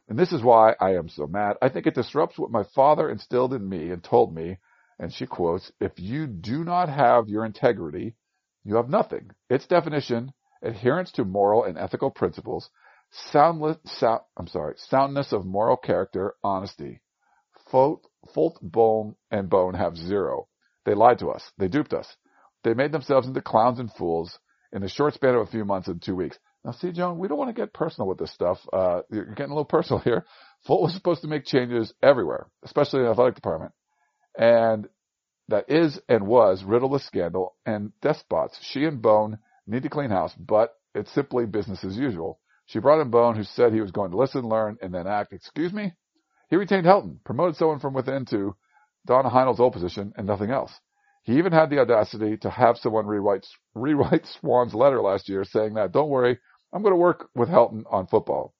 [0.08, 1.56] And this is why I am so mad.
[1.62, 4.58] I think it disrupts what my father instilled in me and told me,
[4.98, 8.16] and she quotes, if you do not have your integrity,
[8.64, 9.30] you have nothing.
[9.48, 12.70] Its definition, adherence to moral and ethical principles,
[13.10, 17.00] soundless, sound, I'm sorry, soundness of moral character, honesty.
[17.72, 18.00] Folt,
[18.34, 20.48] Folt, Bohn, and Bohn have zero.
[20.84, 21.42] They lied to us.
[21.58, 22.16] They duped us.
[22.64, 24.38] They made themselves into clowns and fools
[24.72, 26.38] in the short span of a few months and two weeks.
[26.64, 28.58] Now, see, Joan, we don't want to get personal with this stuff.
[28.72, 30.26] Uh, you're getting a little personal here.
[30.68, 33.72] Folt was supposed to make changes everywhere, especially in the athletic department.
[34.38, 34.88] And
[35.48, 38.58] that is and was riddled with scandal and despots.
[38.62, 42.40] She and Bohn need to clean house, but it's simply business as usual.
[42.70, 45.32] She brought in Bohn, who said he was going to listen, learn, and then act.
[45.32, 45.92] Excuse me?
[46.50, 48.54] He retained Helton, promoted someone from within to
[49.04, 50.72] Donna Heinel's old position, and nothing else.
[51.24, 53.44] He even had the audacity to have someone rewrite,
[53.74, 56.38] rewrite Swann's letter last year saying that, don't worry,
[56.72, 58.54] I'm going to work with Helton on football.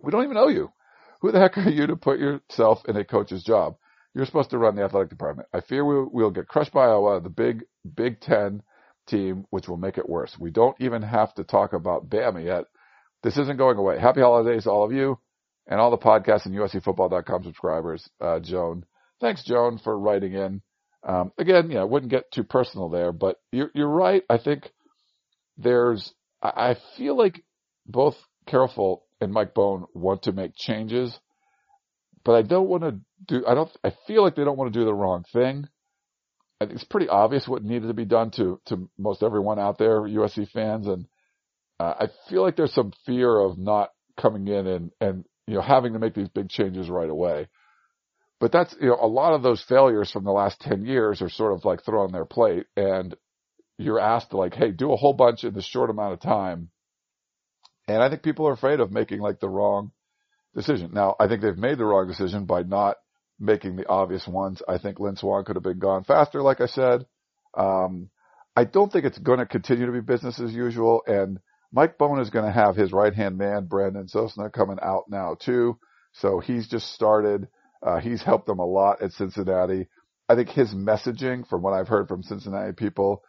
[0.00, 0.72] We don't even know you.
[1.20, 3.76] Who the heck are you to put yourself in a coach's job?
[4.14, 5.48] You're supposed to run the athletic department.
[5.52, 7.64] I fear we, will get crushed by Iowa, the big
[7.94, 8.62] Big Ten
[9.06, 10.38] team, which will make it worse.
[10.38, 12.64] We don't even have to talk about Bama yet.
[13.22, 13.98] This isn't going away.
[13.98, 15.18] Happy holidays to all of you
[15.66, 18.08] and all the podcasts and USCFootball.com subscribers.
[18.20, 18.84] Uh, Joan,
[19.20, 20.62] thanks, Joan, for writing in.
[21.06, 24.22] Um, again, you know, I wouldn't get too personal there, but you're, you're right.
[24.28, 24.70] I think
[25.56, 26.12] there's,
[26.42, 27.44] I feel like
[27.86, 28.16] both
[28.46, 31.16] Carol Folt and Mike Bohn want to make changes,
[32.24, 34.78] but I don't want to do, I don't, I feel like they don't want to
[34.78, 35.68] do the wrong thing.
[36.60, 39.78] I think it's pretty obvious what needed to be done to, to most everyone out
[39.78, 40.86] there, USC fans.
[40.86, 41.06] And,
[41.82, 43.90] uh, I feel like there's some fear of not
[44.20, 47.48] coming in and, and, you know, having to make these big changes right away.
[48.38, 51.28] But that's, you know, a lot of those failures from the last 10 years are
[51.28, 53.16] sort of like thrown on their plate and
[53.78, 56.70] you're asked to like, hey, do a whole bunch in this short amount of time.
[57.88, 59.90] And I think people are afraid of making like the wrong
[60.54, 60.90] decision.
[60.92, 62.96] Now, I think they've made the wrong decision by not
[63.40, 64.62] making the obvious ones.
[64.68, 67.06] I think Lynn Swann could have been gone faster, like I said.
[67.56, 68.08] Um,
[68.54, 71.02] I don't think it's going to continue to be business as usual.
[71.08, 71.40] And
[71.72, 75.36] Mike Bohn is going to have his right hand man, Brandon Sosna, coming out now
[75.38, 75.78] too.
[76.12, 77.48] So he's just started.
[77.84, 79.88] Uh, he's helped them a lot at Cincinnati.
[80.28, 83.22] I think his messaging, from what I've heard from Cincinnati people,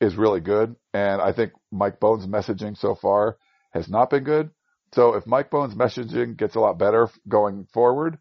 [0.00, 0.74] is really good.
[0.92, 3.36] And I think Mike Bohn's messaging so far
[3.70, 4.50] has not been good.
[4.94, 8.18] So if Mike Bohn's messaging gets a lot better going forward,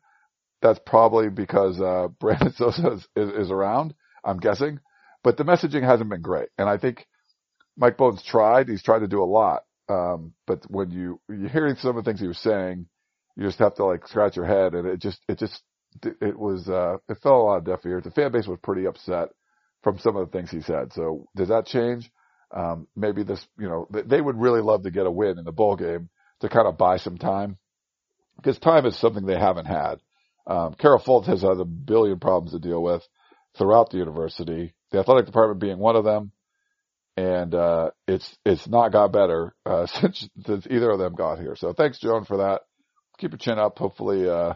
[0.62, 3.94] that's probably because uh, Brandon Sosna is, is, is around.
[4.24, 4.80] I'm guessing,
[5.24, 6.50] but the messaging hasn't been great.
[6.58, 7.08] And I think
[7.78, 8.70] Mike Bohn's tried.
[8.70, 9.64] He's tried to do a lot.
[9.90, 12.88] Um, but when you you're hearing some of the things he was saying,
[13.36, 15.62] you just have to like scratch your head, and it just it just
[16.04, 18.04] it was uh, it fell a lot of deaf ears.
[18.04, 19.30] The fan base was pretty upset
[19.84, 20.94] from some of the things he said.
[20.94, 22.10] So does that change?
[22.56, 25.54] Um, maybe this, you know, they would really love to get a win in the
[25.54, 26.10] bowl game
[26.42, 27.58] to kind of buy some time
[28.36, 29.96] because time is something they haven't had.
[30.48, 33.04] Um, Carol Folt has had a billion problems to deal with
[33.58, 36.32] throughout the university, the athletic department being one of them.
[37.18, 41.56] And, uh, it's, it's not got better, uh, since, since either of them got here.
[41.56, 42.62] So thanks, Joan, for that.
[43.20, 43.78] Keep your chin up.
[43.78, 44.54] Hopefully, uh,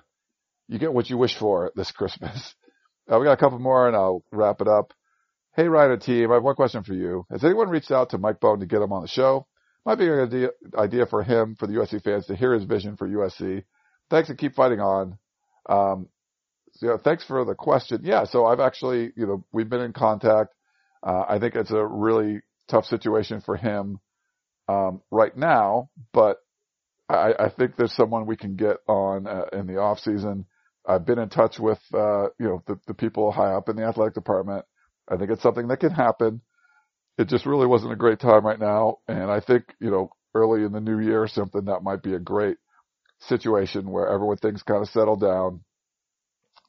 [0.67, 2.53] you get what you wish for this Christmas.
[3.07, 4.91] Uh, we got a couple more and I'll wrap it up.
[5.55, 7.23] Hey, Ryder team, I have one question for you.
[7.29, 9.45] Has anyone reached out to Mike Bohn to get him on the show?
[9.85, 12.97] Might be an idea, idea for him, for the USC fans to hear his vision
[12.97, 13.63] for USC.
[14.09, 15.19] Thanks and keep fighting on.
[15.69, 16.09] Um,
[16.73, 18.01] so, thanks for the question.
[18.03, 20.54] Yeah, so I've actually, you know, we've been in contact.
[21.05, 23.99] Uh, I think it's a really tough situation for him
[24.67, 26.37] um, right now, but
[27.07, 30.45] I, I, think there's someone we can get on uh, in the off season.
[30.87, 33.83] I've been in touch with uh, you know the, the people high up in the
[33.83, 34.65] athletic department.
[35.07, 36.41] I think it's something that can happen.
[37.19, 40.63] It just really wasn't a great time right now, and I think you know early
[40.63, 42.57] in the new year something that might be a great
[43.19, 45.61] situation where everyone things kind of settle down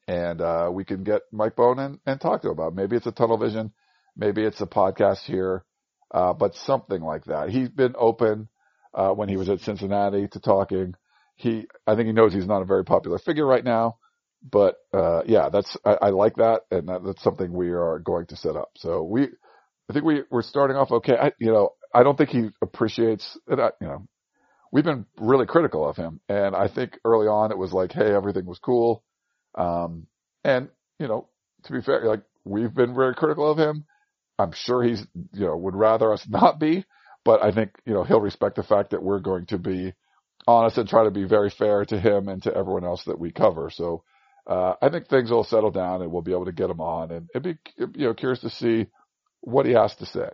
[0.09, 2.73] and uh, we can get Mike Bohn and, and talk to him about.
[2.73, 2.77] It.
[2.77, 3.73] Maybe it's a tunnel vision,
[4.17, 5.65] maybe it's a podcast here,
[6.13, 7.51] uh, but something like that.
[7.51, 8.49] He's been open
[8.95, 10.95] uh, when he was at Cincinnati to talking.
[11.37, 13.99] He, I think he knows he's not a very popular figure right now,
[14.43, 18.27] but uh, yeah, that's I, I like that, and that, that's something we are going
[18.27, 18.71] to set up.
[18.77, 19.25] So we,
[19.91, 21.17] I think we we're starting off okay.
[21.21, 23.59] I, you know, I don't think he appreciates it.
[23.81, 24.07] You know,
[24.73, 28.15] we've been really critical of him, and I think early on it was like, hey,
[28.15, 29.03] everything was cool
[29.57, 30.07] um,
[30.45, 30.69] and
[30.99, 31.29] you know,
[31.65, 33.85] to be fair, like we've been very critical of him.
[34.39, 36.85] I'm sure he's, you know, would rather us not be,
[37.25, 39.95] but I think, you know, he'll respect the fact that we're going to be
[40.47, 43.33] honest and try to be very fair to him and to everyone else that we
[43.33, 43.71] cover.
[43.71, 44.05] So,
[44.47, 47.11] uh, I think things will settle down and we'll be able to get him on
[47.11, 48.87] and it'd be, you know, curious to see
[49.41, 50.29] what he has to say.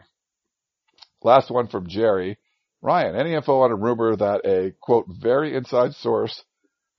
[1.23, 2.39] Last one from Jerry.
[2.83, 6.45] Ryan, any info on a rumor that a quote, very inside source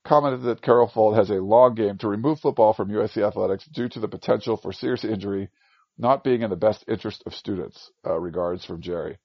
[0.06, 3.90] commented that Carol Folt has a long game to remove football from USC athletics due
[3.90, 5.50] to the potential for serious injury
[5.98, 7.92] not being in the best interest of students.
[8.06, 9.18] Uh, regards from Jerry.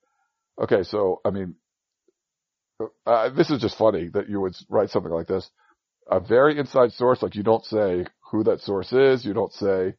[0.60, 1.54] Okay, so I mean,
[3.06, 5.48] uh, this is just funny that you would write something like this.
[6.10, 9.94] A very inside source, like you don't say who that source is, you don't say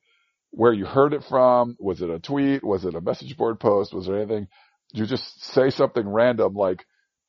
[0.51, 1.75] where you heard it from.
[1.79, 2.63] Was it a tweet?
[2.63, 3.93] Was it a message board post?
[3.93, 4.47] Was there anything?
[4.91, 6.85] You just say something random like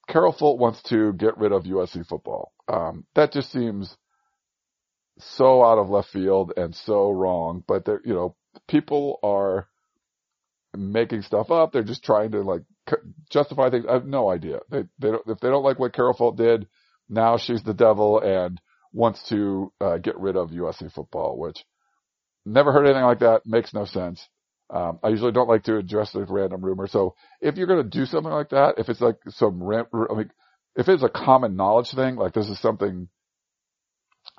[0.08, 2.52] Carol Folt wants to get rid of USC football.
[2.68, 3.96] Um, that just seems
[5.18, 7.62] so out of left field and so wrong.
[7.66, 8.36] But they're, you know,
[8.68, 9.68] people are
[10.76, 11.72] making stuff up.
[11.72, 12.62] They're just trying to like
[13.30, 13.86] justify things.
[13.88, 14.60] I have no idea.
[14.70, 16.66] They, they don't, if they don't like what Carol Folt did,
[17.08, 18.60] now she's the devil and
[18.92, 21.64] wants to uh, get rid of USC football, which
[22.44, 23.42] never heard anything like that.
[23.46, 24.26] Makes no sense.
[24.72, 26.86] Um, I usually don't like to address the random rumor.
[26.86, 30.30] So if you're going to do something like that, if it's like some, I mean,
[30.76, 33.08] if it's a common knowledge thing, like this is something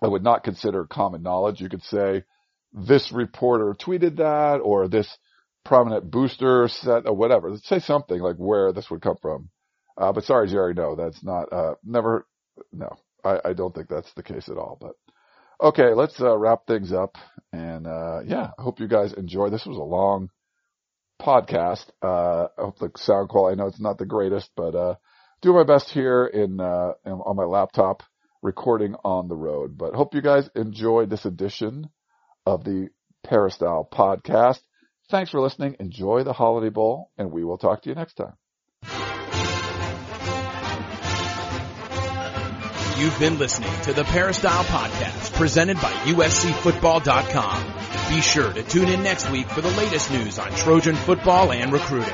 [0.02, 2.24] I would not consider common knowledge, you could say
[2.74, 5.18] this reporter tweeted that or this
[5.64, 7.52] prominent booster said or whatever.
[7.52, 9.50] Let's Say something like where this would come from.
[9.98, 12.26] Uh, but sorry, Jerry, no, that's not, uh, never,
[12.72, 14.94] no, I, I don't think that's the case at all, but
[15.62, 17.18] Okay, let's uh, wrap things up.
[17.54, 19.52] And uh, yeah, I hope you guys enjoy.
[19.52, 20.30] This was a long
[21.22, 21.86] podcast.
[22.02, 23.54] Uh, I hope the sound quality.
[23.54, 24.96] I know it's not the greatest, but uh,
[25.44, 28.02] do my best here in, uh, in, on my laptop,
[28.42, 29.78] recording on the road.
[29.78, 31.90] But hope you guys enjoyed this edition
[32.46, 32.90] of the
[33.24, 34.62] Peristyle podcast.
[35.10, 35.76] Thanks for listening.
[35.80, 38.34] Enjoy the Holiday Bowl, and we will talk to you next time.
[42.98, 48.14] You've been listening to the Peristyle Podcast presented by USCFootball.com.
[48.14, 51.74] Be sure to tune in next week for the latest news on Trojan football and
[51.74, 52.14] recruiting.